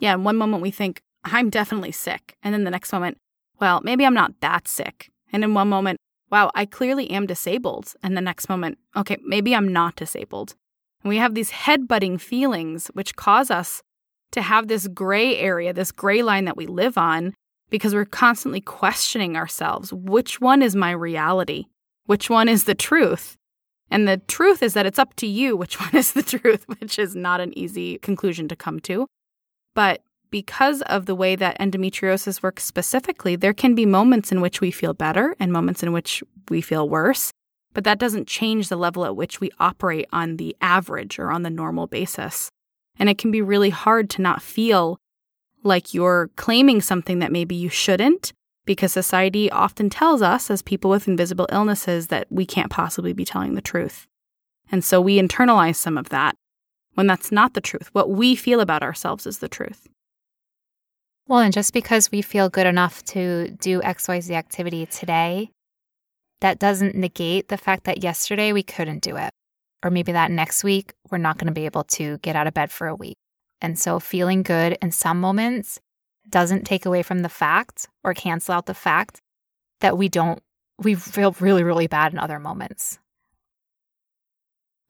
Yeah, 0.00 0.14
in 0.14 0.24
one 0.24 0.36
moment 0.36 0.62
we 0.62 0.70
think, 0.70 1.02
I'm 1.22 1.50
definitely 1.50 1.92
sick. 1.92 2.34
And 2.42 2.54
then 2.54 2.64
the 2.64 2.70
next 2.70 2.92
moment, 2.92 3.18
well, 3.60 3.80
maybe 3.84 4.04
I'm 4.04 4.14
not 4.14 4.40
that 4.40 4.66
sick. 4.66 5.10
And 5.32 5.44
in 5.44 5.54
one 5.54 5.68
moment, 5.68 5.98
wow, 6.30 6.50
I 6.54 6.64
clearly 6.64 7.10
am 7.10 7.26
disabled. 7.26 7.92
And 8.02 8.16
the 8.16 8.22
next 8.22 8.48
moment, 8.48 8.78
okay, 8.96 9.18
maybe 9.22 9.54
I'm 9.54 9.70
not 9.72 9.96
disabled. 9.96 10.54
And 11.02 11.10
we 11.10 11.18
have 11.18 11.34
these 11.34 11.50
head 11.50 11.86
butting 11.86 12.16
feelings, 12.18 12.88
which 12.94 13.16
cause 13.16 13.50
us 13.50 13.82
to 14.32 14.42
have 14.42 14.68
this 14.68 14.86
gray 14.88 15.38
area, 15.38 15.72
this 15.72 15.92
gray 15.92 16.22
line 16.22 16.44
that 16.44 16.56
we 16.56 16.66
live 16.66 16.96
on, 16.96 17.34
because 17.70 17.94
we're 17.94 18.04
constantly 18.04 18.60
questioning 18.60 19.36
ourselves. 19.36 19.92
Which 19.92 20.40
one 20.40 20.62
is 20.62 20.76
my 20.76 20.90
reality? 20.90 21.66
Which 22.06 22.28
one 22.28 22.48
is 22.48 22.64
the 22.64 22.74
truth? 22.74 23.36
And 23.90 24.06
the 24.06 24.18
truth 24.18 24.62
is 24.62 24.74
that 24.74 24.86
it's 24.86 24.98
up 24.98 25.14
to 25.16 25.26
you 25.26 25.56
which 25.56 25.80
one 25.80 25.94
is 25.94 26.12
the 26.12 26.22
truth, 26.22 26.64
which 26.78 26.98
is 26.98 27.16
not 27.16 27.40
an 27.40 27.56
easy 27.56 27.98
conclusion 27.98 28.48
to 28.48 28.56
come 28.56 28.80
to. 28.80 29.06
But 29.74 30.02
because 30.30 30.82
of 30.82 31.06
the 31.06 31.14
way 31.14 31.34
that 31.36 31.58
endometriosis 31.58 32.42
works 32.42 32.64
specifically, 32.64 33.34
there 33.36 33.52
can 33.52 33.74
be 33.74 33.86
moments 33.86 34.30
in 34.30 34.40
which 34.40 34.60
we 34.60 34.70
feel 34.70 34.94
better 34.94 35.34
and 35.40 35.52
moments 35.52 35.82
in 35.82 35.92
which 35.92 36.22
we 36.48 36.60
feel 36.60 36.88
worse. 36.88 37.32
But 37.72 37.84
that 37.84 37.98
doesn't 37.98 38.28
change 38.28 38.68
the 38.68 38.76
level 38.76 39.04
at 39.04 39.16
which 39.16 39.40
we 39.40 39.50
operate 39.58 40.06
on 40.12 40.36
the 40.36 40.56
average 40.60 41.18
or 41.18 41.30
on 41.30 41.42
the 41.42 41.50
normal 41.50 41.86
basis. 41.86 42.50
And 43.00 43.08
it 43.08 43.18
can 43.18 43.32
be 43.32 43.42
really 43.42 43.70
hard 43.70 44.10
to 44.10 44.22
not 44.22 44.42
feel 44.42 45.00
like 45.64 45.94
you're 45.94 46.30
claiming 46.36 46.80
something 46.80 47.18
that 47.18 47.32
maybe 47.32 47.54
you 47.56 47.70
shouldn't, 47.70 48.32
because 48.66 48.92
society 48.92 49.50
often 49.50 49.90
tells 49.90 50.22
us, 50.22 50.50
as 50.50 50.62
people 50.62 50.90
with 50.90 51.08
invisible 51.08 51.48
illnesses, 51.50 52.06
that 52.08 52.26
we 52.30 52.46
can't 52.46 52.70
possibly 52.70 53.12
be 53.12 53.24
telling 53.24 53.54
the 53.54 53.62
truth. 53.62 54.06
And 54.70 54.84
so 54.84 55.00
we 55.00 55.18
internalize 55.18 55.76
some 55.76 55.98
of 55.98 56.10
that 56.10 56.36
when 56.94 57.06
that's 57.06 57.32
not 57.32 57.54
the 57.54 57.60
truth. 57.60 57.88
What 57.92 58.10
we 58.10 58.36
feel 58.36 58.60
about 58.60 58.82
ourselves 58.82 59.26
is 59.26 59.38
the 59.38 59.48
truth. 59.48 59.88
Well, 61.26 61.40
and 61.40 61.52
just 61.52 61.72
because 61.72 62.10
we 62.12 62.22
feel 62.22 62.48
good 62.50 62.66
enough 62.66 63.02
to 63.06 63.50
do 63.60 63.80
XYZ 63.80 64.30
activity 64.32 64.84
today, 64.86 65.50
that 66.40 66.58
doesn't 66.58 66.94
negate 66.94 67.48
the 67.48 67.56
fact 67.56 67.84
that 67.84 68.02
yesterday 68.02 68.52
we 68.52 68.62
couldn't 68.62 69.02
do 69.02 69.16
it. 69.16 69.30
Or 69.82 69.90
maybe 69.90 70.12
that 70.12 70.30
next 70.30 70.62
week 70.62 70.94
we're 71.10 71.18
not 71.18 71.38
going 71.38 71.46
to 71.46 71.52
be 71.52 71.64
able 71.64 71.84
to 71.84 72.18
get 72.18 72.36
out 72.36 72.46
of 72.46 72.54
bed 72.54 72.70
for 72.70 72.86
a 72.86 72.94
week. 72.94 73.16
And 73.60 73.78
so 73.78 74.00
feeling 74.00 74.42
good 74.42 74.78
in 74.80 74.90
some 74.90 75.20
moments 75.20 75.80
doesn't 76.28 76.64
take 76.64 76.86
away 76.86 77.02
from 77.02 77.20
the 77.20 77.28
fact 77.28 77.88
or 78.04 78.14
cancel 78.14 78.54
out 78.54 78.66
the 78.66 78.74
fact 78.74 79.20
that 79.80 79.98
we 79.98 80.08
don't, 80.08 80.40
we 80.78 80.94
feel 80.94 81.34
really, 81.40 81.62
really 81.62 81.86
bad 81.86 82.12
in 82.12 82.18
other 82.18 82.38
moments. 82.38 82.98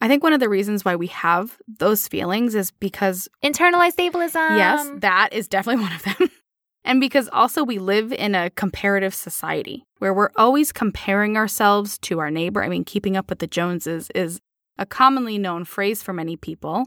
I 0.01 0.09
think 0.09 0.23
one 0.23 0.33
of 0.33 0.41
the 0.41 0.49
reasons 0.49 0.85
why 0.85 0.97
we 0.97 1.09
have 1.09 1.59
those 1.69 2.09
feelings 2.09 2.55
is 2.55 2.71
because 2.71 3.29
internalized 3.45 3.97
ableism. 3.97 4.57
Yes, 4.57 4.91
that 5.01 5.29
is 5.33 5.47
definitely 5.47 5.83
one 5.83 5.93
of 5.93 6.03
them. 6.03 6.31
and 6.85 7.01
because 7.01 7.29
also 7.33 7.63
we 7.63 7.79
live 7.79 8.13
in 8.13 8.35
a 8.35 8.51
comparative 8.51 9.15
society 9.15 9.85
where 9.99 10.15
we're 10.15 10.31
always 10.37 10.73
comparing 10.73 11.37
ourselves 11.37 11.99
to 11.99 12.19
our 12.19 12.31
neighbor. 12.31 12.65
I 12.65 12.69
mean, 12.69 12.85
keeping 12.85 13.17
up 13.17 13.29
with 13.29 13.41
the 13.41 13.47
Joneses 13.47 14.11
is 14.15 14.41
a 14.81 14.87
commonly 14.87 15.39
known 15.39 15.65
phrase 15.65 16.03
for 16.03 16.13
many 16.13 16.37
people. 16.37 16.87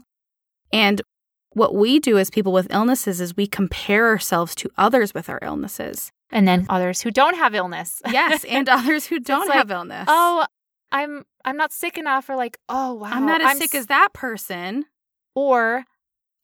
And 0.72 1.00
what 1.52 1.74
we 1.74 2.00
do 2.00 2.18
as 2.18 2.28
people 2.28 2.52
with 2.52 2.66
illnesses 2.70 3.20
is 3.20 3.36
we 3.36 3.46
compare 3.46 4.08
ourselves 4.08 4.54
to 4.56 4.70
others 4.76 5.14
with 5.14 5.30
our 5.30 5.38
illnesses. 5.40 6.10
And 6.30 6.48
then 6.48 6.66
others 6.68 7.00
who 7.00 7.12
don't 7.12 7.36
have 7.36 7.54
illness. 7.54 8.02
yes, 8.10 8.44
and 8.44 8.68
others 8.68 9.06
who 9.06 9.20
don't 9.20 9.48
like, 9.48 9.56
have 9.56 9.70
illness. 9.70 10.06
Oh, 10.08 10.44
I'm 10.90 11.24
I'm 11.44 11.56
not 11.56 11.72
sick 11.72 11.96
enough 11.96 12.28
or 12.28 12.34
like, 12.34 12.58
oh 12.68 12.94
wow. 12.94 13.10
I'm 13.12 13.24
not 13.24 13.40
as 13.40 13.46
I'm 13.52 13.58
sick 13.58 13.74
s- 13.74 13.82
as 13.82 13.86
that 13.86 14.12
person. 14.12 14.86
Or 15.36 15.84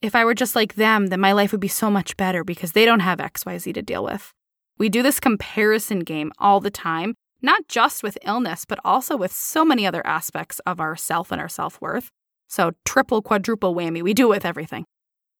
if 0.01 0.15
I 0.15 0.23
were 0.23 0.33
just 0.33 0.55
like 0.55 0.75
them, 0.75 1.07
then 1.07 1.19
my 1.19 1.33
life 1.33 1.51
would 1.51 1.61
be 1.61 1.67
so 1.67 1.91
much 1.91 2.15
better 2.15 2.43
because 2.43 2.71
they 2.71 2.85
don't 2.85 3.01
have 3.01 3.19
XYZ 3.19 3.73
to 3.73 3.81
deal 3.81 4.03
with. 4.03 4.31
We 4.77 4.87
do 4.87 5.03
this 5.03 5.19
comparison 5.19 5.99
game 5.99 6.31
all 6.39 6.59
the 6.59 6.71
time, 6.71 7.15
not 7.41 7.67
just 7.67 8.03
with 8.03 8.17
illness, 8.23 8.65
but 8.65 8.79
also 8.85 9.17
with 9.17 9.31
so 9.31 9.65
many 9.65 9.85
other 9.85 10.05
aspects 10.05 10.59
of 10.65 10.79
our 10.79 10.95
self 10.95 11.31
and 11.31 11.41
our 11.41 11.49
self 11.49 11.79
worth. 11.81 12.09
So, 12.47 12.71
triple, 12.85 13.21
quadruple 13.21 13.73
whammy, 13.73 14.01
we 14.01 14.13
do 14.13 14.25
it 14.25 14.35
with 14.35 14.45
everything. 14.45 14.85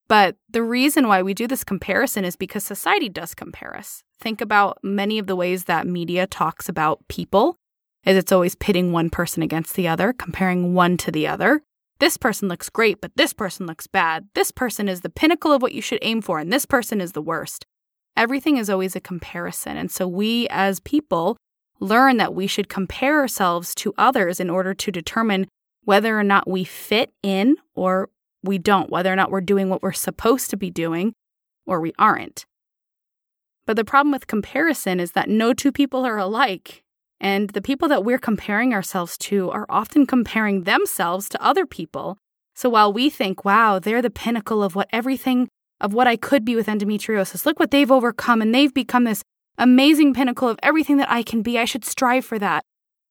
But 0.07 0.35
the 0.49 0.63
reason 0.63 1.07
why 1.07 1.21
we 1.21 1.33
do 1.33 1.47
this 1.47 1.63
comparison 1.63 2.25
is 2.25 2.35
because 2.35 2.63
society 2.63 3.09
does 3.09 3.33
compare 3.33 3.75
us. 3.77 4.03
Think 4.19 4.41
about 4.41 4.77
many 4.83 5.19
of 5.19 5.27
the 5.27 5.35
ways 5.35 5.65
that 5.65 5.87
media 5.87 6.27
talks 6.27 6.67
about 6.67 7.07
people, 7.07 7.55
as 8.05 8.17
it's 8.17 8.31
always 8.31 8.55
pitting 8.55 8.91
one 8.91 9.09
person 9.09 9.41
against 9.41 9.75
the 9.75 9.87
other, 9.87 10.11
comparing 10.11 10.73
one 10.73 10.97
to 10.97 11.11
the 11.11 11.27
other. 11.27 11.61
This 11.99 12.17
person 12.17 12.47
looks 12.47 12.69
great, 12.69 12.99
but 12.99 13.11
this 13.15 13.31
person 13.31 13.67
looks 13.67 13.87
bad. 13.87 14.27
This 14.33 14.51
person 14.51 14.89
is 14.89 15.01
the 15.01 15.09
pinnacle 15.09 15.51
of 15.51 15.61
what 15.61 15.73
you 15.73 15.81
should 15.81 15.99
aim 16.01 16.21
for, 16.21 16.39
and 16.39 16.51
this 16.51 16.65
person 16.65 16.99
is 16.99 17.11
the 17.11 17.21
worst. 17.21 17.65
Everything 18.17 18.57
is 18.57 18.69
always 18.69 18.95
a 18.95 19.01
comparison. 19.01 19.77
And 19.77 19.89
so 19.89 20.07
we 20.07 20.47
as 20.49 20.79
people 20.79 21.37
learn 21.81 22.17
that 22.17 22.33
we 22.33 22.47
should 22.47 22.69
compare 22.69 23.19
ourselves 23.19 23.75
to 23.75 23.93
others 23.97 24.39
in 24.39 24.49
order 24.49 24.73
to 24.73 24.91
determine 24.91 25.47
whether 25.83 26.17
or 26.17 26.23
not 26.23 26.47
we 26.47 26.63
fit 26.63 27.11
in 27.23 27.55
or 27.75 28.09
we 28.43 28.57
don't, 28.57 28.89
whether 28.89 29.11
or 29.11 29.15
not 29.15 29.31
we're 29.31 29.41
doing 29.41 29.67
what 29.67 29.81
we're 29.81 29.91
supposed 29.91 30.49
to 30.51 30.57
be 30.57 30.69
doing 30.69 31.13
or 31.65 31.81
we 31.81 31.91
aren't. 31.97 32.45
But 33.65 33.75
the 33.75 33.83
problem 33.83 34.11
with 34.11 34.27
comparison 34.27 34.99
is 34.99 35.11
that 35.13 35.29
no 35.29 35.53
two 35.53 35.71
people 35.71 36.05
are 36.05 36.17
alike. 36.17 36.83
And 37.19 37.51
the 37.51 37.61
people 37.61 37.87
that 37.89 38.03
we're 38.03 38.17
comparing 38.17 38.73
ourselves 38.73 39.17
to 39.19 39.51
are 39.51 39.67
often 39.69 40.07
comparing 40.07 40.63
themselves 40.63 41.29
to 41.29 41.43
other 41.43 41.65
people. 41.65 42.17
So 42.55 42.69
while 42.69 42.91
we 42.91 43.09
think, 43.09 43.45
wow, 43.45 43.79
they're 43.79 44.01
the 44.01 44.09
pinnacle 44.09 44.63
of 44.63 44.75
what 44.75 44.89
everything 44.91 45.47
of 45.79 45.93
what 45.93 46.07
I 46.07 46.15
could 46.15 46.45
be 46.45 46.55
with 46.55 46.67
endometriosis, 46.67 47.45
look 47.45 47.59
what 47.59 47.71
they've 47.71 47.91
overcome 47.91 48.41
and 48.41 48.53
they've 48.53 48.73
become 48.73 49.03
this 49.03 49.23
amazing 49.61 50.13
pinnacle 50.13 50.49
of 50.49 50.59
everything 50.61 50.97
that 50.97 51.09
I 51.09 51.23
can 51.23 51.41
be. 51.41 51.57
I 51.57 51.65
should 51.65 51.85
strive 51.85 52.25
for 52.25 52.37
that. 52.39 52.63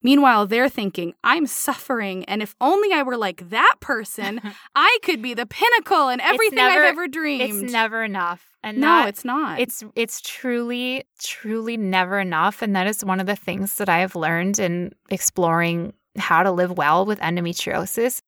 Meanwhile, 0.02 0.46
they're 0.46 0.70
thinking, 0.70 1.12
I'm 1.22 1.46
suffering, 1.46 2.24
and 2.24 2.42
if 2.42 2.54
only 2.60 2.90
I 2.92 3.02
were 3.02 3.18
like 3.18 3.50
that 3.50 3.76
person, 3.80 4.40
I 4.74 4.98
could 5.02 5.20
be 5.20 5.34
the 5.34 5.44
pinnacle 5.44 6.08
and 6.08 6.22
everything 6.22 6.56
never, 6.56 6.84
I've 6.84 6.92
ever 6.92 7.08
dreamed. 7.08 7.64
It's 7.64 7.72
never 7.72 8.02
enough. 8.02 8.46
And 8.62 8.78
no, 8.78 8.86
that, 8.86 9.08
it's 9.08 9.24
not. 9.24 9.60
It's 9.60 9.84
it's 9.94 10.20
truly, 10.22 11.04
truly 11.22 11.76
never 11.76 12.18
enough. 12.18 12.62
And 12.62 12.74
that 12.76 12.86
is 12.86 13.04
one 13.04 13.20
of 13.20 13.26
the 13.26 13.36
things 13.36 13.76
that 13.76 13.88
I 13.88 13.98
have 13.98 14.16
learned 14.16 14.58
in 14.58 14.94
exploring 15.10 15.92
how 16.16 16.42
to 16.42 16.50
live 16.50 16.76
well 16.76 17.06
with 17.06 17.20
endometriosis 17.20 18.20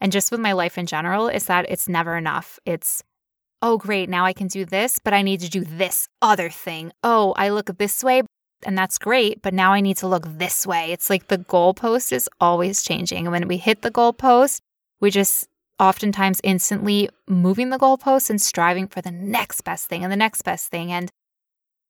and 0.00 0.12
just 0.12 0.30
with 0.30 0.40
my 0.40 0.52
life 0.52 0.78
in 0.78 0.86
general 0.86 1.28
is 1.28 1.46
that 1.46 1.66
it's 1.68 1.88
never 1.88 2.16
enough. 2.16 2.58
It's 2.64 3.02
oh 3.62 3.76
great, 3.78 4.08
now 4.08 4.24
I 4.24 4.32
can 4.32 4.46
do 4.46 4.64
this, 4.64 4.98
but 5.02 5.12
I 5.12 5.22
need 5.22 5.40
to 5.40 5.50
do 5.50 5.64
this 5.64 6.08
other 6.22 6.50
thing. 6.50 6.92
Oh, 7.02 7.34
I 7.36 7.50
look 7.50 7.76
this 7.78 8.02
way, 8.04 8.22
and 8.64 8.76
that's 8.76 8.98
great, 8.98 9.42
but 9.42 9.54
now 9.54 9.72
I 9.72 9.80
need 9.80 9.96
to 9.98 10.08
look 10.08 10.24
this 10.26 10.66
way. 10.66 10.92
It's 10.92 11.10
like 11.10 11.28
the 11.28 11.38
goalpost 11.38 12.12
is 12.12 12.28
always 12.40 12.82
changing. 12.82 13.26
And 13.26 13.32
when 13.32 13.48
we 13.48 13.56
hit 13.56 13.82
the 13.82 13.90
goalpost, 13.90 14.60
we 15.00 15.10
just 15.10 15.46
oftentimes 15.78 16.40
instantly 16.42 17.08
moving 17.28 17.70
the 17.70 17.78
goalpost 17.78 18.30
and 18.30 18.40
striving 18.40 18.88
for 18.88 19.00
the 19.00 19.12
next 19.12 19.62
best 19.62 19.86
thing 19.86 20.02
and 20.02 20.12
the 20.12 20.16
next 20.16 20.42
best 20.42 20.68
thing. 20.70 20.90
And 20.90 21.08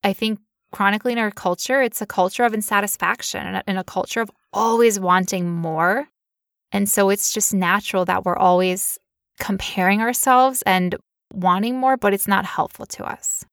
I 0.05 0.13
think 0.13 0.41
chronically 0.73 1.13
in 1.13 1.19
our 1.19 1.31
culture, 1.31 1.81
it's 1.81 2.03
a 2.03 2.07
culture 2.07 2.45
of 2.45 2.53
insatisfaction 2.53 3.63
and 3.67 3.79
a 3.79 3.85
culture 3.85 4.21
of 4.21 4.31
always 4.53 5.01
wanting 5.01 5.51
more. 5.51 6.09
And 6.71 6.87
so 6.87 7.09
it's 7.09 7.33
just 7.33 7.55
natural 7.55 8.05
that 8.05 8.27
we're 8.27 8.37
always 8.37 8.99
comparing 9.41 10.03
ourselves 10.03 10.61
and 10.63 10.97
wanting 11.33 11.77
more, 11.77 11.97
but 11.97 12.15
it's 12.15 12.29
not 12.29 12.45
helpful 12.45 12.87
to 12.87 13.05
us. 13.05 13.45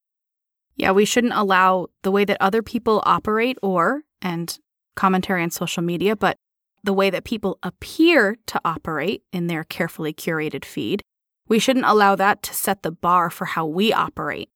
Yeah, 0.76 0.92
we 0.92 1.06
shouldn't 1.06 1.34
allow 1.34 1.88
the 2.04 2.12
way 2.12 2.26
that 2.26 2.38
other 2.42 2.62
people 2.62 3.02
operate 3.06 3.58
or, 3.62 4.02
and 4.22 4.58
commentary 4.96 5.44
on 5.44 5.52
social 5.52 5.84
media, 5.84 6.16
but 6.16 6.38
the 6.84 6.94
way 6.94 7.10
that 7.10 7.24
people 7.24 7.58
appear 7.64 8.38
to 8.46 8.62
operate 8.64 9.24
in 9.34 9.48
their 9.48 9.64
carefully 9.64 10.14
curated 10.14 10.64
feed. 10.64 11.02
We 11.48 11.60
shouldn't 11.60 11.86
allow 11.86 12.16
that 12.16 12.44
to 12.44 12.54
set 12.54 12.84
the 12.84 12.92
bar 12.92 13.30
for 13.30 13.46
how 13.46 13.66
we 13.66 13.92
operate. 13.94 14.50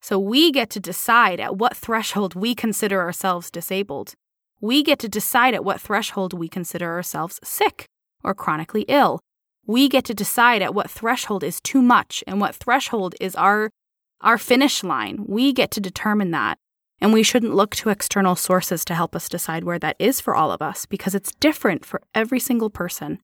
So 0.00 0.18
we 0.18 0.50
get 0.50 0.70
to 0.70 0.80
decide 0.80 1.40
at 1.40 1.56
what 1.56 1.76
threshold 1.76 2.34
we 2.34 2.54
consider 2.54 3.00
ourselves 3.00 3.50
disabled. 3.50 4.14
We 4.60 4.82
get 4.82 4.98
to 5.00 5.08
decide 5.08 5.54
at 5.54 5.64
what 5.64 5.80
threshold 5.80 6.32
we 6.32 6.48
consider 6.48 6.90
ourselves 6.90 7.38
sick 7.42 7.86
or 8.22 8.34
chronically 8.34 8.84
ill. 8.88 9.20
We 9.70 9.88
get 9.88 10.04
to 10.06 10.14
decide 10.14 10.62
at 10.62 10.74
what 10.74 10.90
threshold 10.90 11.44
is 11.44 11.60
too 11.60 11.80
much 11.80 12.24
and 12.26 12.40
what 12.40 12.56
threshold 12.56 13.14
is 13.20 13.36
our 13.36 13.70
our 14.20 14.36
finish 14.36 14.82
line. 14.82 15.24
We 15.28 15.52
get 15.52 15.70
to 15.70 15.80
determine 15.80 16.32
that. 16.32 16.58
And 17.00 17.12
we 17.12 17.22
shouldn't 17.22 17.54
look 17.54 17.76
to 17.76 17.88
external 17.88 18.34
sources 18.34 18.84
to 18.86 18.96
help 18.96 19.14
us 19.14 19.28
decide 19.28 19.62
where 19.62 19.78
that 19.78 19.94
is 20.00 20.20
for 20.20 20.34
all 20.34 20.50
of 20.50 20.60
us 20.60 20.86
because 20.86 21.14
it's 21.14 21.36
different 21.36 21.84
for 21.84 22.02
every 22.16 22.40
single 22.40 22.68
person. 22.68 23.20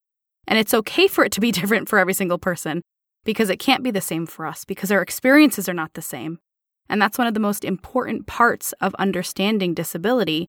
And 0.47 0.57
it's 0.57 0.73
okay 0.73 1.09
for 1.09 1.25
it 1.25 1.33
to 1.33 1.41
be 1.41 1.51
different 1.61 1.89
for 1.89 1.99
every 1.99 2.15
single 2.15 2.39
person 2.39 2.81
because 3.25 3.51
it 3.51 3.59
can't 3.59 3.83
be 3.83 3.91
the 3.91 4.01
same 4.01 4.25
for 4.25 4.47
us 4.47 4.65
because 4.65 4.93
our 4.93 5.03
experiences 5.03 5.69
are 5.69 5.75
not 5.75 5.95
the 5.95 6.01
same. 6.01 6.39
And 6.89 7.03
that's 7.03 7.19
one 7.19 7.27
of 7.27 7.35
the 7.35 7.41
most 7.41 7.65
important 7.65 8.29
parts 8.29 8.73
of 8.81 8.95
understanding 9.01 9.75
disability 9.75 10.47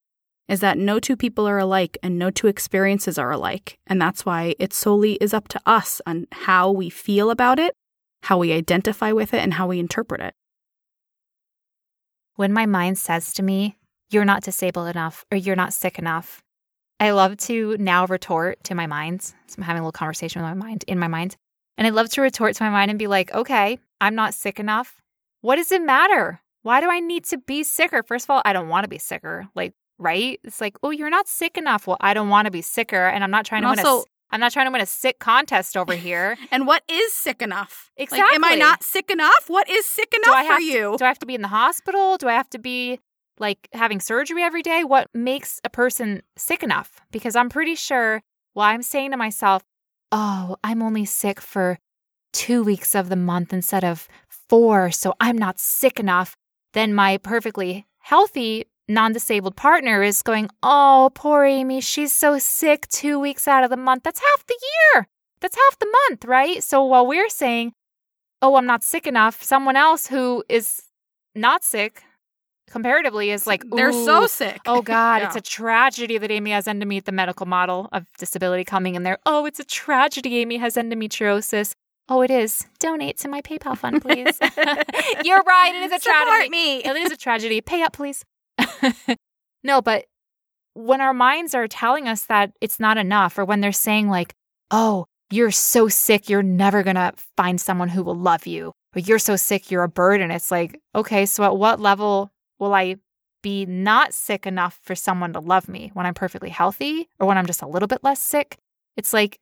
is 0.47 0.59
that 0.61 0.77
no 0.77 0.99
two 0.99 1.17
people 1.17 1.47
are 1.47 1.59
alike 1.59 1.97
and 2.01 2.17
no 2.17 2.29
two 2.29 2.47
experiences 2.47 3.17
are 3.17 3.31
alike. 3.31 3.77
And 3.85 4.01
that's 4.01 4.25
why 4.25 4.55
it 4.59 4.73
solely 4.73 5.13
is 5.15 5.33
up 5.33 5.47
to 5.49 5.61
us 5.65 6.01
on 6.05 6.27
how 6.31 6.71
we 6.71 6.89
feel 6.89 7.29
about 7.29 7.59
it 7.59 7.75
how 8.23 8.37
we 8.37 8.51
identify 8.51 9.11
with 9.11 9.33
it, 9.33 9.39
and 9.39 9.53
how 9.53 9.67
we 9.67 9.79
interpret 9.79 10.21
it. 10.21 10.33
When 12.35 12.53
my 12.53 12.65
mind 12.65 12.97
says 12.97 13.33
to 13.33 13.43
me, 13.43 13.77
you're 14.09 14.25
not 14.25 14.43
disabled 14.43 14.89
enough 14.89 15.25
or 15.31 15.37
you're 15.37 15.55
not 15.55 15.73
sick 15.73 15.97
enough, 15.97 16.41
I 16.99 17.11
love 17.11 17.37
to 17.37 17.77
now 17.79 18.05
retort 18.05 18.63
to 18.65 18.75
my 18.75 18.87
mind. 18.87 19.21
So 19.21 19.55
I'm 19.57 19.63
having 19.63 19.81
a 19.81 19.83
little 19.83 19.91
conversation 19.91 20.41
with 20.41 20.49
my 20.49 20.55
mind 20.55 20.83
in 20.87 20.99
my 20.99 21.07
mind. 21.07 21.35
And 21.77 21.85
I 21.85 21.91
love 21.91 22.09
to 22.09 22.21
retort 22.21 22.55
to 22.55 22.63
my 22.63 22.69
mind 22.69 22.89
and 22.89 22.99
be 22.99 23.07
like, 23.07 23.31
okay, 23.33 23.79
I'm 24.01 24.15
not 24.15 24.33
sick 24.33 24.59
enough. 24.59 24.99
What 25.41 25.57
does 25.57 25.71
it 25.71 25.81
matter? 25.81 26.41
Why 26.63 26.81
do 26.81 26.89
I 26.89 26.99
need 26.99 27.23
to 27.25 27.37
be 27.37 27.63
sicker? 27.63 28.01
First 28.01 28.25
of 28.25 28.31
all, 28.31 28.41
I 28.45 28.53
don't 28.53 28.69
want 28.69 28.83
to 28.83 28.89
be 28.89 28.97
sicker. 28.97 29.47
Like, 29.55 29.73
right? 29.99 30.39
It's 30.43 30.61
like, 30.61 30.77
oh, 30.83 30.91
you're 30.91 31.09
not 31.09 31.27
sick 31.27 31.57
enough. 31.57 31.87
Well, 31.87 31.97
I 32.01 32.13
don't 32.13 32.29
want 32.29 32.45
to 32.45 32.51
be 32.51 32.61
sicker, 32.61 33.07
and 33.07 33.23
I'm 33.23 33.31
not 33.31 33.45
trying 33.45 33.63
And 33.63 33.77
to 33.77 33.81
also- 33.83 33.97
win 33.99 34.03
a. 34.03 34.11
I'm 34.29 34.41
not 34.41 34.51
trying 34.51 34.65
to 34.65 34.71
win 34.73 34.81
a 34.81 34.85
sick 34.85 35.19
contest 35.19 35.77
over 35.77 35.93
here. 36.07 36.37
And 36.51 36.67
what 36.67 36.83
is 36.89 37.13
sick 37.13 37.41
enough? 37.41 37.91
Like, 37.97 38.11
am 38.13 38.43
I 38.43 38.55
not 38.55 38.83
sick 38.83 39.09
enough? 39.09 39.45
What 39.47 39.69
is 39.69 39.85
sick 39.85 40.13
enough 40.13 40.45
for 40.47 40.59
you? 40.59 40.91
To, 40.91 40.97
do 40.97 41.05
I 41.05 41.07
have 41.07 41.19
to 41.19 41.25
be 41.25 41.33
in 41.35 41.41
the 41.41 41.47
hospital? 41.47 42.17
Do 42.17 42.27
I 42.27 42.33
have 42.33 42.49
to 42.49 42.59
be 42.59 42.99
like 43.39 43.69
having 43.71 44.01
surgery 44.01 44.43
every 44.43 44.61
day? 44.63 44.83
What 44.83 45.07
makes 45.13 45.61
a 45.63 45.69
person 45.69 46.23
sick 46.35 46.61
enough? 46.61 46.99
Because 47.09 47.37
I'm 47.37 47.47
pretty 47.49 47.75
sure. 47.75 48.21
Well, 48.53 48.65
I'm 48.65 48.83
saying 48.83 49.11
to 49.11 49.17
myself, 49.17 49.63
oh, 50.11 50.57
I'm 50.61 50.81
only 50.81 51.05
sick 51.05 51.39
for 51.39 51.79
two 52.33 52.63
weeks 52.63 52.95
of 52.95 53.07
the 53.07 53.15
month 53.15 53.53
instead 53.53 53.85
of 53.85 54.09
four, 54.27 54.91
so 54.91 55.13
I'm 55.21 55.37
not 55.37 55.57
sick 55.57 56.01
enough. 56.01 56.35
Then 56.73 56.93
my 56.93 57.17
perfectly 57.17 57.85
healthy 57.99 58.65
non 58.87 59.11
disabled 59.13 59.55
partner 59.55 60.03
is 60.03 60.21
going, 60.21 60.49
Oh, 60.63 61.11
poor 61.13 61.43
Amy, 61.45 61.81
she's 61.81 62.13
so 62.15 62.37
sick 62.39 62.87
two 62.87 63.19
weeks 63.19 63.47
out 63.47 63.63
of 63.63 63.69
the 63.69 63.77
month. 63.77 64.03
That's 64.03 64.19
half 64.19 64.45
the 64.47 64.59
year. 64.95 65.07
That's 65.41 65.55
half 65.55 65.79
the 65.79 65.93
month, 66.09 66.25
right? 66.25 66.63
So 66.63 66.83
while 66.83 67.05
we're 67.07 67.29
saying, 67.29 67.73
Oh, 68.41 68.55
I'm 68.55 68.65
not 68.65 68.83
sick 68.83 69.07
enough, 69.07 69.43
someone 69.43 69.75
else 69.75 70.07
who 70.07 70.43
is 70.49 70.83
not 71.35 71.63
sick 71.63 72.03
comparatively 72.69 73.31
is 73.31 73.47
like, 73.47 73.63
They're 73.69 73.93
so 73.93 74.27
sick. 74.27 74.61
Oh 74.65 74.81
God, 74.95 75.21
it's 75.23 75.35
a 75.35 75.41
tragedy 75.41 76.17
that 76.17 76.31
Amy 76.31 76.51
has 76.51 76.65
endome- 76.67 77.03
the 77.03 77.11
medical 77.11 77.45
model 77.45 77.89
of 77.91 78.05
disability 78.17 78.63
coming 78.63 78.95
in 78.95 79.03
there. 79.03 79.17
Oh, 79.25 79.45
it's 79.45 79.59
a 79.59 79.63
tragedy 79.65 80.37
Amy 80.37 80.57
has 80.57 80.75
endometriosis. 80.75 81.73
Oh, 82.09 82.21
it 82.21 82.31
is. 82.31 82.65
Donate 82.79 83.17
to 83.19 83.27
my 83.27 83.41
PayPal 83.41 83.77
fund, 83.77 84.01
please. 84.01 84.39
You're 85.25 85.43
right. 85.43 85.73
It 85.75 85.83
is 85.83 85.91
a 85.91 85.99
Support 85.99 86.23
tragedy. 86.27 86.49
me. 86.49 86.77
It 86.77 86.95
is 86.95 87.11
a 87.11 87.17
tragedy. 87.17 87.59
Pay 87.59 87.83
up, 87.83 87.91
please. 87.93 88.23
no, 89.63 89.81
but 89.81 90.05
when 90.73 91.01
our 91.01 91.13
minds 91.13 91.55
are 91.55 91.67
telling 91.67 92.07
us 92.07 92.25
that 92.25 92.51
it's 92.61 92.79
not 92.79 92.97
enough, 92.97 93.37
or 93.37 93.45
when 93.45 93.61
they're 93.61 93.71
saying, 93.71 94.09
like, 94.09 94.35
oh, 94.71 95.05
you're 95.29 95.51
so 95.51 95.87
sick, 95.87 96.29
you're 96.29 96.43
never 96.43 96.83
going 96.83 96.95
to 96.95 97.13
find 97.35 97.59
someone 97.59 97.89
who 97.89 98.03
will 98.03 98.15
love 98.15 98.45
you, 98.45 98.71
or 98.95 98.99
you're 98.99 99.19
so 99.19 99.35
sick, 99.35 99.71
you're 99.71 99.83
a 99.83 99.89
burden. 99.89 100.31
It's 100.31 100.51
like, 100.51 100.79
okay, 100.95 101.25
so 101.25 101.43
at 101.43 101.57
what 101.57 101.79
level 101.79 102.31
will 102.59 102.73
I 102.73 102.97
be 103.41 103.65
not 103.65 104.13
sick 104.13 104.45
enough 104.45 104.79
for 104.83 104.95
someone 104.95 105.33
to 105.33 105.39
love 105.39 105.67
me 105.67 105.91
when 105.93 106.05
I'm 106.05 106.13
perfectly 106.13 106.49
healthy 106.49 107.07
or 107.19 107.27
when 107.27 107.37
I'm 107.37 107.45
just 107.45 107.61
a 107.61 107.67
little 107.67 107.87
bit 107.87 108.03
less 108.03 108.21
sick? 108.21 108.57
It's 108.95 109.13
like, 109.13 109.39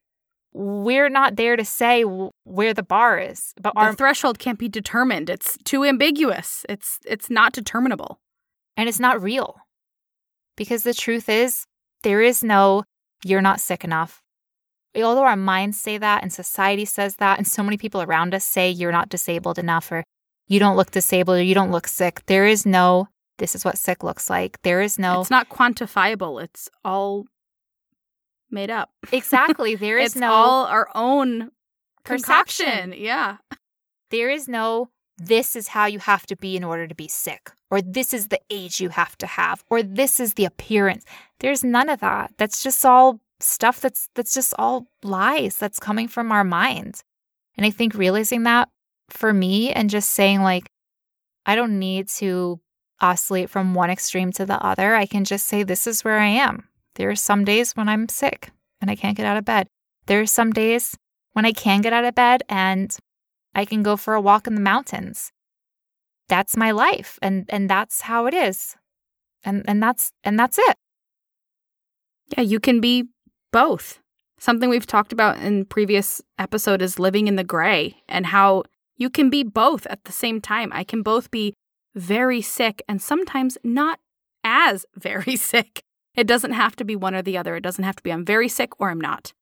we're 0.53 1.09
not 1.09 1.35
there 1.35 1.57
to 1.57 1.65
say 1.65 2.03
where 2.03 2.73
the 2.73 2.83
bar 2.83 3.19
is, 3.19 3.53
but 3.61 3.73
the 3.73 3.79
our 3.79 3.93
threshold 3.93 4.39
can't 4.39 4.57
be 4.57 4.69
determined. 4.69 5.29
It's 5.29 5.57
too 5.65 5.83
ambiguous. 5.83 6.65
It's 6.69 6.99
it's 7.05 7.29
not 7.29 7.51
determinable. 7.51 8.19
And 8.77 8.87
it's 8.89 8.99
not 8.99 9.21
real. 9.21 9.55
Because 10.57 10.83
the 10.83 10.93
truth 10.93 11.27
is, 11.29 11.65
there 12.03 12.21
is 12.21 12.43
no, 12.43 12.83
you're 13.23 13.41
not 13.41 13.59
sick 13.59 13.83
enough. 13.83 14.21
Although 14.95 15.23
our 15.25 15.35
minds 15.35 15.79
say 15.79 15.97
that 15.97 16.23
and 16.23 16.31
society 16.31 16.85
says 16.85 17.17
that, 17.17 17.37
and 17.37 17.45
so 17.47 17.61
many 17.63 17.77
people 17.77 18.01
around 18.01 18.33
us 18.33 18.45
say 18.45 18.69
you're 18.69 18.91
not 18.93 19.09
disabled 19.09 19.59
enough 19.59 19.91
or 19.91 20.03
you 20.47 20.59
don't 20.59 20.77
look 20.77 20.91
disabled 20.91 21.37
or 21.39 21.43
you 21.43 21.53
don't 21.53 21.71
look 21.71 21.87
sick, 21.87 22.21
there 22.27 22.45
is 22.45 22.65
no, 22.65 23.07
this 23.37 23.55
is 23.55 23.65
what 23.65 23.77
sick 23.77 24.03
looks 24.03 24.29
like. 24.29 24.61
There 24.61 24.81
is 24.81 24.97
no, 24.97 25.19
It's 25.21 25.29
not 25.31 25.49
quantifiable. 25.49 26.41
It's 26.41 26.69
all 26.85 27.25
made 28.49 28.69
up. 28.69 28.91
exactly, 29.11 29.75
there 29.75 29.97
is 29.99 30.11
it's 30.13 30.21
no, 30.21 30.31
all 30.31 30.65
our 30.65 30.87
own 30.95 31.51
Perception. 32.05 32.65
concoction. 32.65 32.93
Yeah. 33.03 33.37
there 34.11 34.29
is 34.29 34.47
no, 34.47 34.89
this 35.17 35.55
is 35.55 35.69
how 35.69 35.85
you 35.85 35.99
have 35.99 36.25
to 36.27 36.35
be 36.35 36.57
in 36.57 36.63
order 36.63 36.87
to 36.87 36.95
be 36.95 37.07
sick, 37.07 37.51
or 37.71 37.81
this 37.81 38.13
is 38.13 38.27
the 38.27 38.41
age 38.49 38.81
you 38.81 38.89
have 38.89 39.17
to 39.19 39.27
have, 39.27 39.63
or 39.69 39.81
this 39.81 40.19
is 40.19 40.33
the 40.33 40.45
appearance. 40.45 41.05
There's 41.39 41.63
none 41.63 41.89
of 41.89 42.01
that. 42.01 42.33
That's 42.37 42.61
just 42.61 42.83
all 42.85 43.21
stuff 43.39 43.81
that's 43.81 44.09
that's 44.15 44.33
just 44.33 44.53
all 44.57 44.87
lies 45.03 45.57
that's 45.57 45.79
coming 45.79 46.07
from 46.07 46.31
our 46.31 46.43
minds. 46.43 47.03
And 47.57 47.65
I 47.65 47.69
think 47.69 47.93
realizing 47.93 48.43
that 48.43 48.69
for 49.09 49.33
me 49.33 49.71
and 49.71 49.89
just 49.89 50.11
saying 50.11 50.41
like 50.41 50.67
I 51.45 51.55
don't 51.55 51.79
need 51.79 52.09
to 52.17 52.59
oscillate 53.01 53.49
from 53.49 53.73
one 53.73 53.89
extreme 53.89 54.31
to 54.33 54.45
the 54.45 54.61
other. 54.63 54.95
I 54.95 55.05
can 55.05 55.25
just 55.25 55.47
say 55.47 55.63
this 55.63 55.85
is 55.85 56.03
where 56.03 56.19
I 56.19 56.27
am. 56.27 56.67
There 56.95 57.09
are 57.09 57.15
some 57.15 57.45
days 57.45 57.73
when 57.73 57.89
I'm 57.89 58.09
sick 58.09 58.51
and 58.81 58.89
I 58.89 58.95
can't 58.95 59.17
get 59.17 59.25
out 59.25 59.37
of 59.37 59.45
bed. 59.45 59.67
There 60.07 60.21
are 60.21 60.25
some 60.25 60.51
days 60.51 60.97
when 61.33 61.45
I 61.45 61.51
can 61.51 61.81
get 61.81 61.93
out 61.93 62.05
of 62.05 62.15
bed 62.15 62.43
and 62.49 62.95
I 63.55 63.65
can 63.65 63.81
go 63.81 63.97
for 63.97 64.13
a 64.13 64.21
walk 64.21 64.45
in 64.45 64.55
the 64.55 64.61
mountains. 64.61 65.31
That's 66.27 66.57
my 66.57 66.71
life 66.71 67.17
and 67.21 67.45
and 67.49 67.69
that's 67.69 68.01
how 68.01 68.25
it 68.25 68.33
is. 68.33 68.75
And 69.43 69.63
and 69.67 69.81
that's 69.81 70.11
and 70.23 70.37
that's 70.37 70.59
it. 70.59 70.75
Yeah, 72.37 72.41
you 72.41 72.59
can 72.59 72.81
be 72.81 73.05
both. 73.51 73.99
Something 74.37 74.69
we've 74.69 74.85
talked 74.85 75.13
about 75.13 75.37
in 75.37 75.65
previous 75.65 76.21
episode 76.37 76.81
is 76.81 76.99
living 76.99 77.27
in 77.27 77.37
the 77.37 77.43
gray 77.43 78.03
and 78.09 78.25
how 78.25 78.63
you 78.97 79.09
can 79.09 79.29
be 79.29 79.43
both 79.43 79.87
at 79.87 80.03
the 80.03 80.11
same 80.11 80.41
time. 80.41 80.71
I 80.73 80.83
can 80.83 81.01
both 81.01 81.31
be 81.31 81.53
very 81.95 82.41
sick 82.41 82.81
and 82.87 83.01
sometimes 83.01 83.57
not 83.63 83.99
as 84.43 84.85
very 84.95 85.35
sick. 85.35 85.83
It 86.15 86.27
doesn't 86.27 86.53
have 86.53 86.75
to 86.77 86.85
be 86.85 86.95
one 86.95 87.15
or 87.15 87.21
the 87.21 87.37
other. 87.37 87.55
It 87.55 87.63
doesn't 87.63 87.83
have 87.83 87.95
to 87.97 88.03
be 88.03 88.11
I'm 88.11 88.25
very 88.25 88.49
sick 88.49 88.79
or 88.79 88.89
I'm 88.89 89.01
not. 89.01 89.33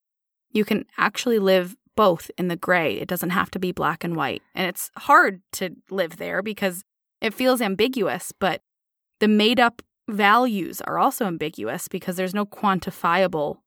You 0.52 0.66
can 0.66 0.86
actually 0.98 1.40
live 1.40 1.76
both 1.96 2.32
in 2.38 2.48
the 2.48 2.56
gray. 2.56 2.96
It 2.96 3.08
doesn't 3.08 3.32
have 3.32 3.52
to 3.52 3.60
be 3.60 3.72
black 3.72 4.04
and 4.04 4.16
white. 4.16 4.42
And 4.56 4.68
it's 4.68 4.90
hard 4.98 5.42
to 5.54 5.76
live 5.90 6.18
there 6.18 6.42
because 6.42 6.84
it 7.22 7.34
feels 7.34 7.62
ambiguous, 7.62 8.32
but 8.38 8.62
the 9.20 9.28
made 9.28 9.60
up 9.60 9.82
values 10.10 10.82
are 10.82 11.00
also 11.00 11.26
ambiguous 11.26 11.88
because 11.88 12.16
there's 12.16 12.34
no 12.34 12.46
quantifiable 12.46 13.58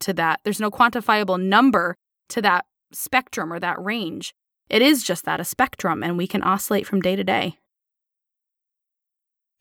to 0.00 0.12
that. 0.14 0.40
There's 0.44 0.60
no 0.60 0.70
quantifiable 0.70 1.40
number 1.40 1.96
to 2.30 2.42
that 2.42 2.66
spectrum 2.92 3.52
or 3.52 3.60
that 3.60 3.82
range. 3.82 4.34
It 4.68 4.82
is 4.82 5.02
just 5.02 5.24
that 5.24 5.40
a 5.40 5.44
spectrum, 5.44 6.02
and 6.02 6.16
we 6.16 6.26
can 6.26 6.42
oscillate 6.42 6.86
from 6.86 7.00
day 7.00 7.16
to 7.16 7.24
day. 7.24 7.58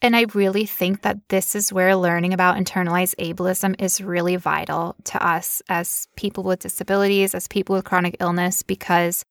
And 0.01 0.15
I 0.15 0.25
really 0.33 0.65
think 0.65 1.01
that 1.01 1.17
this 1.27 1.55
is 1.55 1.73
where 1.73 1.95
learning 1.95 2.33
about 2.33 2.55
internalized 2.55 3.15
ableism 3.17 3.75
is 3.81 3.99
really 4.01 4.37
vital 4.37 4.95
to 5.05 5.25
us 5.25 5.61
as 5.67 6.07
people 6.15 6.43
with 6.43 6.59
disabilities, 6.59 7.35
as 7.35 7.49
people 7.49 7.75
with 7.75 7.83
chronic 7.83 8.15
illness, 8.21 8.63
because 8.63 9.23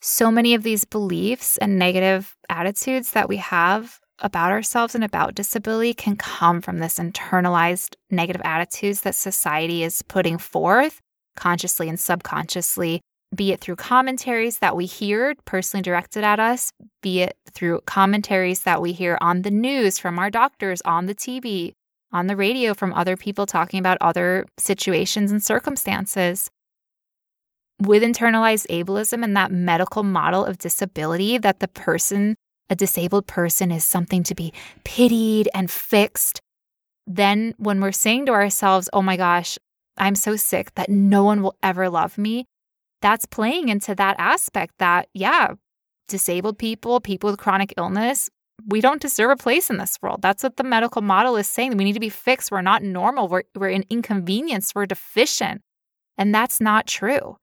so 0.00 0.30
many 0.30 0.54
of 0.54 0.62
these 0.62 0.84
beliefs 0.84 1.56
and 1.58 1.78
negative 1.78 2.36
attitudes 2.48 3.10
that 3.10 3.28
we 3.28 3.38
have 3.38 3.98
about 4.20 4.52
ourselves 4.52 4.94
and 4.94 5.02
about 5.02 5.34
disability 5.34 5.92
can 5.92 6.16
come 6.16 6.60
from 6.60 6.78
this 6.78 6.98
internalized 6.98 7.96
negative 8.10 8.42
attitudes 8.44 9.00
that 9.00 9.14
society 9.14 9.82
is 9.82 10.02
putting 10.02 10.38
forth 10.38 11.00
consciously 11.36 11.88
and 11.88 11.98
subconsciously 11.98 13.00
be 13.34 13.52
it 13.52 13.60
through 13.60 13.76
commentaries 13.76 14.58
that 14.58 14.76
we 14.76 14.86
hear 14.86 15.34
personally 15.44 15.82
directed 15.82 16.24
at 16.24 16.38
us, 16.38 16.72
be 17.02 17.22
it 17.22 17.36
through 17.50 17.80
commentaries 17.86 18.60
that 18.60 18.80
we 18.80 18.92
hear 18.92 19.18
on 19.20 19.42
the 19.42 19.50
news 19.50 19.98
from 19.98 20.18
our 20.18 20.30
doctors, 20.30 20.80
on 20.82 21.06
the 21.06 21.14
TV, 21.14 21.72
on 22.12 22.28
the 22.28 22.36
radio 22.36 22.72
from 22.72 22.92
other 22.94 23.16
people 23.16 23.46
talking 23.46 23.80
about 23.80 23.98
other 24.00 24.46
situations 24.58 25.30
and 25.30 25.42
circumstances. 25.42 26.50
With 27.80 28.02
internalized 28.02 28.66
ableism 28.68 29.22
and 29.22 29.36
that 29.36 29.50
medical 29.50 30.02
model 30.02 30.44
of 30.44 30.58
disability, 30.58 31.36
that 31.38 31.60
the 31.60 31.68
person, 31.68 32.36
a 32.70 32.76
disabled 32.76 33.26
person, 33.26 33.70
is 33.70 33.84
something 33.84 34.22
to 34.22 34.34
be 34.34 34.52
pitied 34.84 35.48
and 35.52 35.70
fixed, 35.70 36.40
then 37.06 37.54
when 37.58 37.80
we're 37.80 37.92
saying 37.92 38.26
to 38.26 38.32
ourselves, 38.32 38.88
oh 38.92 39.02
my 39.02 39.16
gosh, 39.16 39.58
I'm 39.98 40.14
so 40.14 40.36
sick 40.36 40.74
that 40.74 40.88
no 40.88 41.24
one 41.24 41.42
will 41.42 41.56
ever 41.62 41.90
love 41.90 42.16
me, 42.16 42.46
that's 43.06 43.24
playing 43.24 43.68
into 43.68 43.94
that 43.94 44.16
aspect 44.18 44.74
that, 44.78 45.08
yeah, 45.14 45.54
disabled 46.08 46.58
people, 46.58 47.00
people 47.00 47.30
with 47.30 47.38
chronic 47.38 47.72
illness, 47.76 48.28
we 48.66 48.80
don't 48.80 49.00
deserve 49.00 49.30
a 49.30 49.36
place 49.36 49.70
in 49.70 49.76
this 49.76 49.96
world. 50.02 50.22
That's 50.22 50.42
what 50.42 50.56
the 50.56 50.64
medical 50.64 51.02
model 51.02 51.36
is 51.36 51.46
saying. 51.46 51.76
We 51.76 51.84
need 51.84 51.92
to 51.92 52.00
be 52.00 52.08
fixed. 52.08 52.50
We're 52.50 52.62
not 52.62 52.82
normal. 52.82 53.28
We're, 53.28 53.44
we're 53.54 53.68
an 53.68 53.84
inconvenience. 53.90 54.74
We're 54.74 54.86
deficient. 54.86 55.62
And 56.18 56.34
that's 56.34 56.60
not 56.60 56.88
true. 56.88 57.36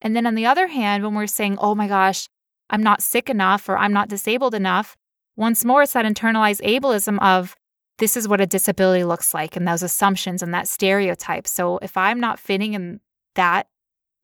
And 0.00 0.14
then 0.14 0.26
on 0.26 0.36
the 0.36 0.46
other 0.46 0.68
hand, 0.68 1.02
when 1.02 1.16
we're 1.16 1.26
saying, 1.26 1.58
oh 1.60 1.74
my 1.74 1.88
gosh, 1.88 2.28
I'm 2.68 2.84
not 2.84 3.02
sick 3.02 3.28
enough 3.28 3.68
or 3.68 3.76
I'm 3.76 3.92
not 3.92 4.08
disabled 4.08 4.54
enough, 4.54 4.96
once 5.36 5.64
more, 5.64 5.82
it's 5.82 5.94
that 5.94 6.04
internalized 6.04 6.62
ableism 6.62 7.18
of 7.20 7.56
this 7.98 8.16
is 8.16 8.28
what 8.28 8.40
a 8.40 8.46
disability 8.46 9.02
looks 9.02 9.34
like 9.34 9.56
and 9.56 9.66
those 9.66 9.82
assumptions 9.82 10.40
and 10.40 10.54
that 10.54 10.68
stereotype. 10.68 11.48
So 11.48 11.78
if 11.78 11.96
I'm 11.96 12.20
not 12.20 12.38
fitting 12.38 12.74
in 12.74 13.00
that 13.34 13.66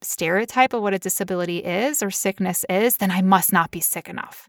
stereotype 0.03 0.73
of 0.73 0.83
what 0.83 0.95
a 0.95 0.99
disability 0.99 1.59
is 1.59 2.03
or 2.03 2.11
sickness 2.11 2.65
is, 2.69 2.99
then 2.99 3.11
I 3.11 3.23
must 3.23 3.53
not 3.53 3.71
be 3.71 3.81
sick 3.81 4.09
enough. 4.09 4.49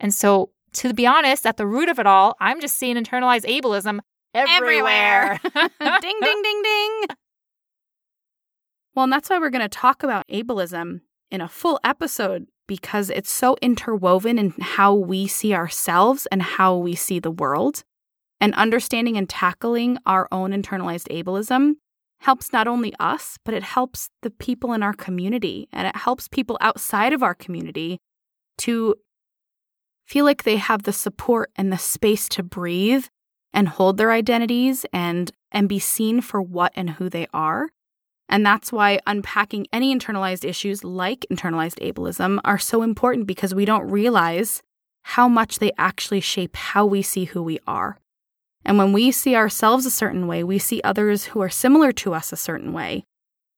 And 0.00 0.12
so, 0.12 0.50
to 0.74 0.92
be 0.92 1.06
honest, 1.06 1.46
at 1.46 1.56
the 1.56 1.66
root 1.66 1.88
of 1.88 1.98
it 1.98 2.06
all, 2.06 2.36
I'm 2.40 2.60
just 2.60 2.76
seeing 2.76 2.96
internalized 2.96 3.46
ableism 3.46 4.00
everywhere. 4.34 5.40
ding, 5.54 5.70
ding, 5.80 6.42
ding, 6.42 6.62
ding. 6.62 7.06
Well, 8.94 9.04
and 9.04 9.12
that's 9.12 9.30
why 9.30 9.38
we're 9.38 9.50
going 9.50 9.62
to 9.62 9.68
talk 9.68 10.02
about 10.02 10.26
ableism 10.28 11.00
in 11.30 11.40
a 11.40 11.48
full 11.48 11.78
episode 11.84 12.46
because 12.66 13.10
it's 13.10 13.30
so 13.30 13.56
interwoven 13.62 14.38
in 14.38 14.54
how 14.60 14.94
we 14.94 15.26
see 15.26 15.54
ourselves 15.54 16.26
and 16.26 16.42
how 16.42 16.76
we 16.76 16.94
see 16.94 17.18
the 17.18 17.30
world. 17.30 17.84
And 18.40 18.54
understanding 18.54 19.16
and 19.16 19.28
tackling 19.28 19.98
our 20.06 20.28
own 20.30 20.52
internalized 20.52 21.08
ableism 21.08 21.74
helps 22.20 22.52
not 22.52 22.66
only 22.66 22.92
us, 22.98 23.38
but 23.44 23.54
it 23.54 23.62
helps 23.62 24.10
the 24.22 24.30
people 24.30 24.72
in 24.72 24.82
our 24.82 24.92
community 24.92 25.68
and 25.72 25.86
it 25.86 25.96
helps 25.96 26.28
people 26.28 26.58
outside 26.60 27.12
of 27.12 27.22
our 27.22 27.34
community 27.34 27.98
to 28.58 28.94
feel 30.06 30.24
like 30.24 30.42
they 30.42 30.56
have 30.56 30.82
the 30.82 30.92
support 30.92 31.50
and 31.56 31.72
the 31.72 31.78
space 31.78 32.28
to 32.30 32.42
breathe 32.42 33.06
and 33.52 33.68
hold 33.68 33.96
their 33.96 34.10
identities 34.10 34.84
and 34.92 35.30
and 35.50 35.68
be 35.68 35.78
seen 35.78 36.20
for 36.20 36.42
what 36.42 36.72
and 36.76 36.90
who 36.90 37.08
they 37.08 37.26
are. 37.32 37.68
And 38.28 38.44
that's 38.44 38.70
why 38.70 39.00
unpacking 39.06 39.66
any 39.72 39.96
internalized 39.96 40.44
issues 40.44 40.84
like 40.84 41.24
internalized 41.32 41.78
ableism 41.80 42.40
are 42.44 42.58
so 42.58 42.82
important 42.82 43.26
because 43.26 43.54
we 43.54 43.64
don't 43.64 43.90
realize 43.90 44.62
how 45.02 45.28
much 45.28 45.58
they 45.58 45.72
actually 45.78 46.20
shape 46.20 46.54
how 46.54 46.84
we 46.84 47.00
see 47.00 47.24
who 47.24 47.42
we 47.42 47.58
are. 47.66 47.98
And 48.64 48.78
when 48.78 48.92
we 48.92 49.10
see 49.10 49.34
ourselves 49.34 49.86
a 49.86 49.90
certain 49.90 50.26
way, 50.26 50.44
we 50.44 50.58
see 50.58 50.80
others 50.82 51.26
who 51.26 51.40
are 51.40 51.48
similar 51.48 51.92
to 51.92 52.14
us 52.14 52.32
a 52.32 52.36
certain 52.36 52.72
way. 52.72 53.04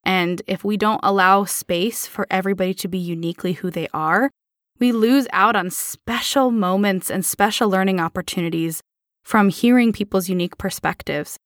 And 0.05 0.43
if 0.47 0.65
we 0.65 0.77
don't 0.77 1.01
allow 1.03 1.45
space 1.45 2.07
for 2.07 2.27
everybody 2.31 2.75
to 2.75 2.89
be 2.89 2.99
uniquely 2.99 3.55
who 3.55 3.71
they 3.71 3.89
are, 3.93 4.31
we 4.79 4.93
lose 4.93 5.27
out 5.33 5.57
on 5.57 5.71
special 5.71 6.51
moments 6.51 7.11
and 7.11 7.25
special 7.25 7.69
learning 7.69 8.01
opportunities 8.01 8.83
from 9.23 9.51
hearing 9.51 9.93
people's 9.93 10.29
unique 10.29 10.57
perspectives. 10.57 11.37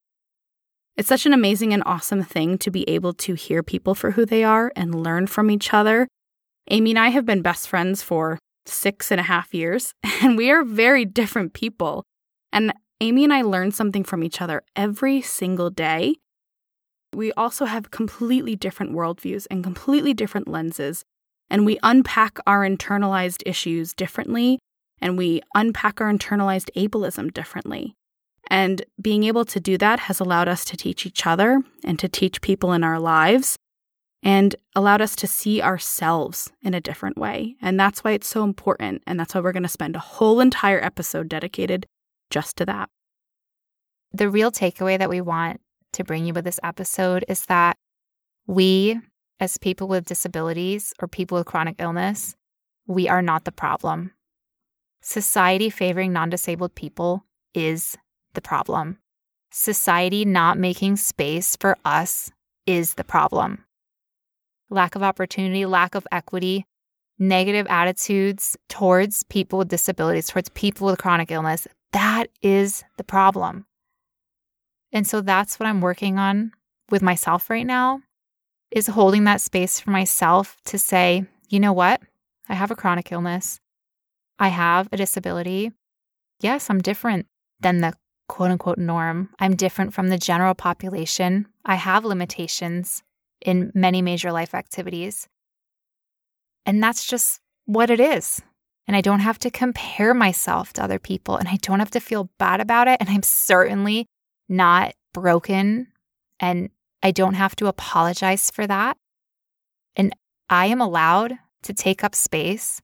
It's 0.96 1.08
such 1.08 1.26
an 1.26 1.32
amazing 1.32 1.72
and 1.72 1.82
awesome 1.84 2.22
thing 2.22 2.56
to 2.58 2.70
be 2.70 2.88
able 2.88 3.12
to 3.14 3.34
hear 3.34 3.64
people 3.64 3.96
for 3.96 4.12
who 4.12 4.24
they 4.24 4.44
are 4.44 4.72
and 4.76 4.94
learn 4.94 5.26
from 5.26 5.50
each 5.50 5.74
other. 5.74 6.06
Amy 6.70 6.92
and 6.92 6.98
I 6.98 7.08
have 7.08 7.26
been 7.26 7.42
best 7.42 7.68
friends 7.68 8.00
for 8.02 8.38
six 8.64 9.10
and 9.10 9.20
a 9.20 9.24
half 9.24 9.52
years, 9.52 9.92
and 10.22 10.36
we 10.36 10.50
are 10.50 10.62
very 10.62 11.04
different 11.04 11.52
people. 11.52 12.04
And 12.52 12.72
Amy 13.04 13.22
and 13.22 13.34
I 13.34 13.42
learn 13.42 13.70
something 13.70 14.02
from 14.02 14.24
each 14.24 14.40
other 14.40 14.62
every 14.74 15.20
single 15.20 15.68
day. 15.68 16.14
We 17.14 17.32
also 17.32 17.66
have 17.66 17.90
completely 17.90 18.56
different 18.56 18.92
worldviews 18.92 19.46
and 19.50 19.62
completely 19.62 20.14
different 20.14 20.48
lenses, 20.48 21.04
and 21.50 21.66
we 21.66 21.78
unpack 21.82 22.38
our 22.46 22.62
internalized 22.66 23.42
issues 23.44 23.92
differently, 23.92 24.58
and 25.02 25.18
we 25.18 25.42
unpack 25.54 26.00
our 26.00 26.10
internalized 26.10 26.70
ableism 26.76 27.30
differently. 27.34 27.94
And 28.48 28.82
being 28.98 29.24
able 29.24 29.44
to 29.44 29.60
do 29.60 29.76
that 29.76 30.00
has 30.00 30.18
allowed 30.18 30.48
us 30.48 30.64
to 30.64 30.76
teach 30.76 31.04
each 31.04 31.26
other 31.26 31.62
and 31.84 31.98
to 31.98 32.08
teach 32.08 32.40
people 32.40 32.72
in 32.72 32.82
our 32.82 32.98
lives 32.98 33.58
and 34.22 34.56
allowed 34.74 35.02
us 35.02 35.14
to 35.16 35.26
see 35.26 35.60
ourselves 35.60 36.50
in 36.62 36.72
a 36.72 36.80
different 36.80 37.18
way. 37.18 37.56
And 37.60 37.78
that's 37.78 38.02
why 38.02 38.12
it's 38.12 38.26
so 38.26 38.44
important. 38.44 39.02
And 39.06 39.20
that's 39.20 39.34
why 39.34 39.42
we're 39.42 39.52
going 39.52 39.62
to 39.62 39.68
spend 39.68 39.94
a 39.94 39.98
whole 39.98 40.40
entire 40.40 40.82
episode 40.82 41.28
dedicated 41.28 41.84
just 42.34 42.56
to 42.56 42.66
that. 42.66 42.90
The 44.12 44.28
real 44.28 44.50
takeaway 44.50 44.98
that 44.98 45.08
we 45.08 45.20
want 45.20 45.60
to 45.92 46.02
bring 46.02 46.26
you 46.26 46.34
with 46.34 46.44
this 46.44 46.58
episode 46.64 47.24
is 47.28 47.46
that 47.46 47.76
we, 48.48 49.00
as 49.38 49.56
people 49.56 49.86
with 49.86 50.04
disabilities 50.04 50.92
or 51.00 51.06
people 51.06 51.38
with 51.38 51.46
chronic 51.46 51.76
illness, 51.78 52.34
we 52.88 53.08
are 53.08 53.22
not 53.22 53.44
the 53.44 53.52
problem. 53.52 54.10
Society 55.00 55.70
favoring 55.70 56.12
non 56.12 56.28
disabled 56.28 56.74
people 56.74 57.24
is 57.54 57.96
the 58.34 58.40
problem. 58.40 58.98
Society 59.52 60.24
not 60.24 60.58
making 60.58 60.96
space 60.96 61.54
for 61.54 61.76
us 61.84 62.32
is 62.66 62.94
the 62.94 63.04
problem. 63.04 63.64
Lack 64.70 64.96
of 64.96 65.04
opportunity, 65.04 65.66
lack 65.66 65.94
of 65.94 66.04
equity, 66.10 66.66
negative 67.16 67.66
attitudes 67.70 68.56
towards 68.68 69.22
people 69.22 69.60
with 69.60 69.68
disabilities, 69.68 70.26
towards 70.26 70.48
people 70.48 70.88
with 70.88 70.98
chronic 70.98 71.30
illness, 71.30 71.68
that 71.94 72.26
is 72.42 72.84
the 72.96 73.04
problem. 73.04 73.66
And 74.92 75.06
so 75.06 75.20
that's 75.20 75.58
what 75.58 75.68
I'm 75.68 75.80
working 75.80 76.18
on 76.18 76.52
with 76.90 77.02
myself 77.02 77.48
right 77.48 77.66
now 77.66 78.00
is 78.70 78.88
holding 78.88 79.24
that 79.24 79.40
space 79.40 79.78
for 79.78 79.90
myself 79.90 80.56
to 80.66 80.78
say, 80.78 81.24
you 81.48 81.60
know 81.60 81.72
what? 81.72 82.02
I 82.48 82.54
have 82.54 82.72
a 82.72 82.76
chronic 82.76 83.12
illness. 83.12 83.60
I 84.38 84.48
have 84.48 84.88
a 84.90 84.96
disability. 84.96 85.70
Yes, 86.40 86.68
I'm 86.68 86.80
different 86.80 87.26
than 87.60 87.80
the 87.80 87.94
quote 88.28 88.50
unquote 88.50 88.78
norm. 88.78 89.30
I'm 89.38 89.54
different 89.54 89.94
from 89.94 90.08
the 90.08 90.18
general 90.18 90.54
population. 90.54 91.46
I 91.64 91.76
have 91.76 92.04
limitations 92.04 93.04
in 93.40 93.70
many 93.74 94.02
major 94.02 94.32
life 94.32 94.54
activities. 94.54 95.28
And 96.66 96.82
that's 96.82 97.06
just 97.06 97.40
what 97.66 97.90
it 97.90 98.00
is. 98.00 98.42
And 98.86 98.96
I 98.96 99.00
don't 99.00 99.20
have 99.20 99.38
to 99.40 99.50
compare 99.50 100.12
myself 100.12 100.72
to 100.74 100.84
other 100.84 100.98
people 100.98 101.36
and 101.36 101.48
I 101.48 101.56
don't 101.56 101.78
have 101.78 101.90
to 101.92 102.00
feel 102.00 102.30
bad 102.38 102.60
about 102.60 102.86
it. 102.86 102.98
And 103.00 103.08
I'm 103.08 103.22
certainly 103.22 104.06
not 104.48 104.92
broken 105.14 105.88
and 106.38 106.68
I 107.02 107.10
don't 107.10 107.34
have 107.34 107.56
to 107.56 107.66
apologize 107.66 108.50
for 108.50 108.66
that. 108.66 108.96
And 109.96 110.14
I 110.50 110.66
am 110.66 110.80
allowed 110.80 111.34
to 111.62 111.72
take 111.72 112.04
up 112.04 112.14
space. 112.14 112.80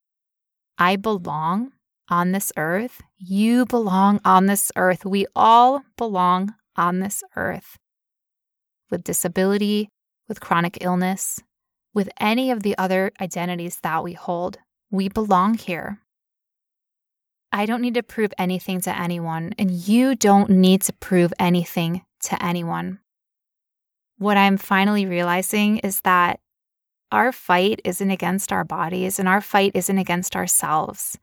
I 0.79 0.97
belong 0.97 1.73
on 2.09 2.33
this 2.33 2.53
earth. 2.57 3.03
You 3.19 3.67
belong 3.67 4.21
on 4.25 4.47
this 4.47 4.73
earth. 4.77 5.05
We 5.05 5.27
all 5.37 5.83
belong 5.97 6.55
on 6.77 7.01
this 7.01 7.23
earth 7.37 7.77
with 8.91 9.05
disability, 9.05 9.89
with 10.29 10.41
chronic 10.41 10.79
illness, 10.81 11.41
with 11.95 12.09
any 12.19 12.51
of 12.51 12.63
the 12.63 12.77
other 12.79 13.13
identities 13.21 13.79
that 13.83 14.03
we 14.03 14.15
hold. 14.15 14.59
We 14.91 15.09
belong 15.09 15.55
here. 15.55 16.01
I 17.53 17.67
don't 17.67 17.83
need 17.83 17.95
to 17.95 18.03
prove 18.03 18.33
anything 18.39 18.81
to 18.83 18.97
anyone, 18.97 19.55
and 19.59 19.71
you 19.71 20.15
don't 20.15 20.51
need 20.51 20.83
to 20.83 20.93
prove 20.93 21.33
anything 21.39 22.03
to 22.25 22.45
anyone. 22.45 23.01
What 24.19 24.37
I'm 24.37 24.57
finally 24.57 25.07
realizing 25.07 25.79
is 25.79 26.01
that 26.03 26.41
our 27.11 27.33
fight 27.33 27.81
isn't 27.85 28.11
against 28.11 28.53
our 28.53 28.65
bodies 28.65 29.19
and 29.19 29.29
our 29.29 29.41
fight 29.41 29.73
isn't 29.75 29.99
against 29.99 30.37
ourselves, 30.37 31.19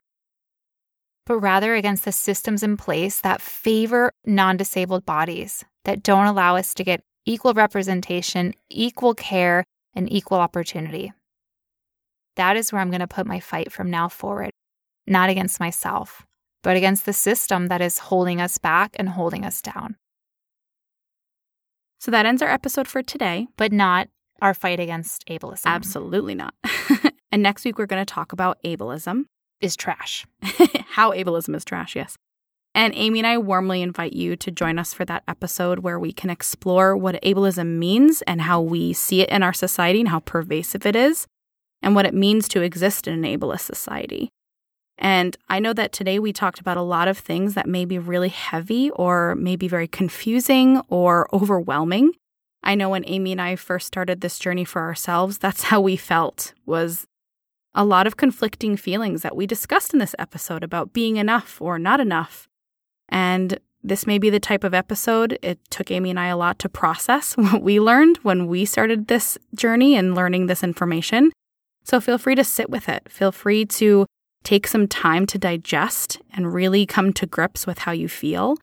but 1.25 1.37
rather 1.37 1.75
against 1.75 2.05
the 2.05 2.11
systems 2.11 2.63
in 2.63 2.75
place 2.75 3.21
that 3.21 3.41
favor 3.41 4.11
non 4.25 4.57
disabled 4.57 5.05
bodies, 5.05 5.63
that 5.85 6.03
don't 6.03 6.25
allow 6.25 6.55
us 6.55 6.73
to 6.73 6.83
get 6.83 7.03
equal 7.25 7.53
representation, 7.53 8.53
equal 8.69 9.13
care, 9.13 9.63
and 9.93 10.11
equal 10.11 10.39
opportunity. 10.39 11.13
That 12.37 12.55
is 12.55 12.71
where 12.71 12.81
I'm 12.81 12.91
going 12.91 13.01
to 13.01 13.07
put 13.07 13.25
my 13.25 13.39
fight 13.39 13.71
from 13.71 13.89
now 13.89 14.07
forward, 14.07 14.51
not 15.07 15.29
against 15.29 15.59
myself, 15.59 16.25
but 16.61 16.77
against 16.77 17.05
the 17.05 17.13
system 17.13 17.67
that 17.67 17.81
is 17.81 17.97
holding 17.97 18.39
us 18.39 18.59
back 18.59 18.95
and 18.99 19.09
holding 19.09 19.43
us 19.43 19.59
down. 19.61 19.95
So 21.99 22.11
that 22.11 22.27
ends 22.27 22.43
our 22.43 22.49
episode 22.49 22.87
for 22.87 23.01
today. 23.01 23.47
But 23.57 23.71
not 23.71 24.07
our 24.39 24.53
fight 24.53 24.79
against 24.79 25.25
ableism. 25.27 25.65
Absolutely 25.65 26.35
not. 26.35 26.53
and 27.31 27.41
next 27.41 27.65
week, 27.65 27.79
we're 27.79 27.87
going 27.87 28.05
to 28.05 28.13
talk 28.13 28.31
about 28.31 28.59
ableism. 28.63 29.23
Is 29.59 29.75
trash. 29.75 30.27
How 30.89 31.11
ableism 31.13 31.55
is 31.55 31.65
trash, 31.65 31.95
yes. 31.95 32.15
And 32.75 32.93
Amy 32.95 33.21
and 33.21 33.27
I 33.27 33.39
warmly 33.39 33.81
invite 33.81 34.13
you 34.13 34.35
to 34.35 34.51
join 34.51 34.77
us 34.77 34.93
for 34.93 35.05
that 35.05 35.23
episode 35.27 35.79
where 35.79 35.99
we 35.99 36.13
can 36.13 36.29
explore 36.29 36.95
what 36.95 37.19
ableism 37.23 37.79
means 37.79 38.21
and 38.27 38.41
how 38.41 38.61
we 38.61 38.93
see 38.93 39.21
it 39.21 39.29
in 39.29 39.41
our 39.41 39.53
society 39.53 40.01
and 40.01 40.09
how 40.09 40.19
pervasive 40.19 40.85
it 40.85 40.95
is 40.95 41.25
and 41.81 41.95
what 41.95 42.05
it 42.05 42.13
means 42.13 42.47
to 42.49 42.61
exist 42.61 43.07
in 43.07 43.13
an 43.13 43.39
ableist 43.39 43.61
society. 43.61 44.29
And 44.97 45.37
I 45.47 45.59
know 45.59 45.73
that 45.73 45.91
today 45.91 46.17
we 46.17 46.33
talked 46.33 46.59
about 46.59 46.77
a 46.77 46.81
lot 46.81 47.07
of 47.07 47.17
things 47.17 47.53
that 47.53 47.67
may 47.67 47.85
be 47.85 47.99
really 47.99 48.29
heavy 48.29 48.89
or 48.91 49.35
maybe 49.35 49.67
very 49.67 49.87
confusing 49.87 50.81
or 50.89 51.27
overwhelming. 51.33 52.13
I 52.63 52.75
know 52.75 52.89
when 52.89 53.03
Amy 53.05 53.31
and 53.31 53.41
I 53.41 53.55
first 53.55 53.85
started 53.85 54.21
this 54.21 54.39
journey 54.39 54.65
for 54.65 54.81
ourselves, 54.81 55.37
that's 55.37 55.63
how 55.63 55.79
we 55.79 55.95
felt 55.95 56.53
was 56.65 57.05
a 57.75 57.85
lot 57.85 58.07
of 58.07 58.17
conflicting 58.17 58.75
feelings 58.75 59.21
that 59.21 59.35
we 59.35 59.45
discussed 59.45 59.93
in 59.93 59.99
this 59.99 60.15
episode 60.17 60.63
about 60.63 60.93
being 60.93 61.17
enough 61.17 61.61
or 61.61 61.77
not 61.77 61.99
enough. 61.99 62.47
And 63.07 63.59
this 63.83 64.07
may 64.07 64.17
be 64.17 64.31
the 64.31 64.39
type 64.39 64.63
of 64.63 64.73
episode 64.73 65.37
it 65.43 65.59
took 65.69 65.91
Amy 65.91 66.09
and 66.09 66.19
I 66.19 66.27
a 66.27 66.37
lot 66.37 66.57
to 66.59 66.69
process 66.69 67.33
what 67.37 67.61
we 67.61 67.79
learned 67.79 68.17
when 68.23 68.47
we 68.47 68.65
started 68.65 69.07
this 69.07 69.37
journey 69.55 69.95
and 69.95 70.15
learning 70.15 70.47
this 70.47 70.63
information. 70.63 71.31
So 71.87 72.01
feel 72.01 72.17
free 72.17 72.35
to 72.35 72.43
sit 72.43 72.69
with 72.69 72.89
it. 72.89 73.09
Feel 73.09 73.31
free 73.31 73.63
to 73.65 74.05
take 74.43 74.67
some 74.67 74.89
time 74.89 75.25
to 75.27 75.37
digest 75.37 76.19
and 76.33 76.53
really 76.53 76.85
come 76.85 77.13
to 77.13 77.25
grips 77.25 77.65
with 77.65 77.79
how 77.79 77.93
you 77.93 78.09
feel. 78.09 78.57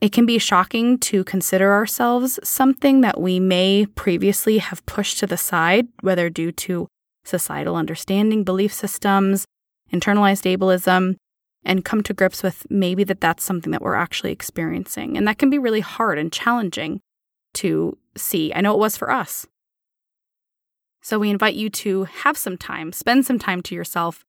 It 0.00 0.10
can 0.10 0.26
be 0.26 0.38
shocking 0.38 0.98
to 0.98 1.22
consider 1.22 1.72
ourselves 1.72 2.40
something 2.42 3.02
that 3.02 3.20
we 3.20 3.38
may 3.38 3.86
previously 3.94 4.58
have 4.58 4.84
pushed 4.86 5.18
to 5.20 5.26
the 5.28 5.36
side, 5.36 5.86
whether 6.00 6.28
due 6.28 6.50
to 6.66 6.88
societal 7.24 7.76
understanding, 7.76 8.42
belief 8.42 8.74
systems, 8.74 9.44
internalized 9.92 10.52
ableism. 10.52 11.14
and 11.66 11.84
come 11.84 12.02
to 12.02 12.12
grips 12.12 12.42
with 12.42 12.66
maybe 12.68 13.04
that 13.04 13.22
that's 13.22 13.42
something 13.42 13.70
that 13.70 13.80
we're 13.80 13.94
actually 13.94 14.32
experiencing. 14.32 15.16
And 15.16 15.26
that 15.26 15.38
can 15.38 15.48
be 15.48 15.58
really 15.58 15.80
hard 15.80 16.18
and 16.18 16.30
challenging 16.30 17.00
to 17.54 17.96
see. 18.16 18.52
I 18.52 18.60
know 18.60 18.74
it 18.74 18.78
was 18.78 18.98
for 18.98 19.10
us. 19.10 19.46
So 21.04 21.18
we 21.18 21.28
invite 21.28 21.54
you 21.54 21.68
to 21.68 22.04
have 22.04 22.34
some 22.38 22.56
time, 22.56 22.90
spend 22.90 23.26
some 23.26 23.38
time 23.38 23.60
to 23.64 23.74
yourself 23.74 24.24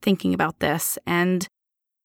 thinking 0.00 0.32
about 0.32 0.60
this. 0.60 0.96
And 1.04 1.48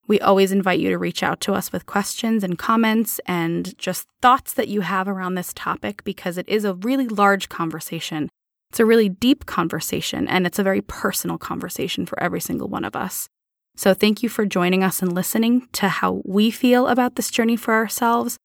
we 0.07 0.19
always 0.19 0.51
invite 0.51 0.79
you 0.79 0.89
to 0.89 0.97
reach 0.97 1.21
out 1.21 1.39
to 1.41 1.53
us 1.53 1.71
with 1.71 1.85
questions 1.85 2.43
and 2.43 2.57
comments 2.57 3.19
and 3.27 3.77
just 3.77 4.07
thoughts 4.23 4.53
that 4.53 4.67
you 4.67 4.81
have 4.81 5.07
around 5.07 5.35
this 5.35 5.53
topic 5.53 6.03
because 6.03 6.39
it 6.39 6.49
is 6.49 6.65
a 6.65 6.73
really 6.73 7.07
large 7.07 7.49
conversation. 7.49 8.27
It's 8.71 8.79
a 8.79 8.85
really 8.85 9.09
deep 9.09 9.45
conversation 9.45 10.27
and 10.27 10.47
it's 10.47 10.57
a 10.57 10.63
very 10.63 10.81
personal 10.81 11.37
conversation 11.37 12.07
for 12.07 12.19
every 12.19 12.41
single 12.41 12.67
one 12.67 12.83
of 12.83 12.95
us. 12.95 13.29
So 13.75 13.93
thank 13.93 14.23
you 14.23 14.29
for 14.29 14.47
joining 14.47 14.83
us 14.83 15.03
and 15.03 15.13
listening 15.13 15.67
to 15.73 15.87
how 15.87 16.23
we 16.25 16.49
feel 16.49 16.87
about 16.87 17.15
this 17.15 17.29
journey 17.29 17.57
for 17.57 17.75
ourselves. 17.75 18.37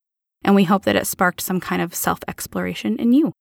And 0.44 0.54
we 0.54 0.64
hope 0.64 0.84
that 0.84 0.96
it 0.96 1.06
sparked 1.06 1.40
some 1.40 1.58
kind 1.58 1.80
of 1.80 1.94
self 1.94 2.18
exploration 2.28 2.98
in 2.98 3.14
you. 3.14 3.32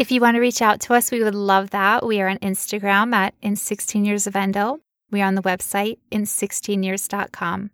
If 0.00 0.10
you 0.10 0.22
want 0.22 0.36
to 0.36 0.40
reach 0.40 0.62
out 0.62 0.80
to 0.80 0.94
us, 0.94 1.10
we 1.10 1.22
would 1.22 1.34
love 1.34 1.70
that. 1.70 2.06
We 2.06 2.22
are 2.22 2.28
on 2.28 2.38
Instagram 2.38 3.12
at 3.12 3.34
in 3.42 3.54
16 3.54 4.02
years 4.02 4.26
of 4.26 4.34
endo. 4.34 4.78
We 5.10 5.20
are 5.20 5.26
on 5.26 5.34
the 5.34 5.42
website 5.42 5.98
in 6.10 6.22
16years.com. 6.22 7.70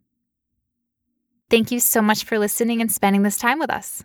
Thank 1.49 1.71
you 1.71 1.79
so 1.79 2.03
much 2.03 2.25
for 2.25 2.37
listening 2.41 2.81
and 2.81 2.91
spending 2.91 3.23
this 3.23 3.39
time 3.39 3.61
with 3.61 3.71
us. 3.71 4.03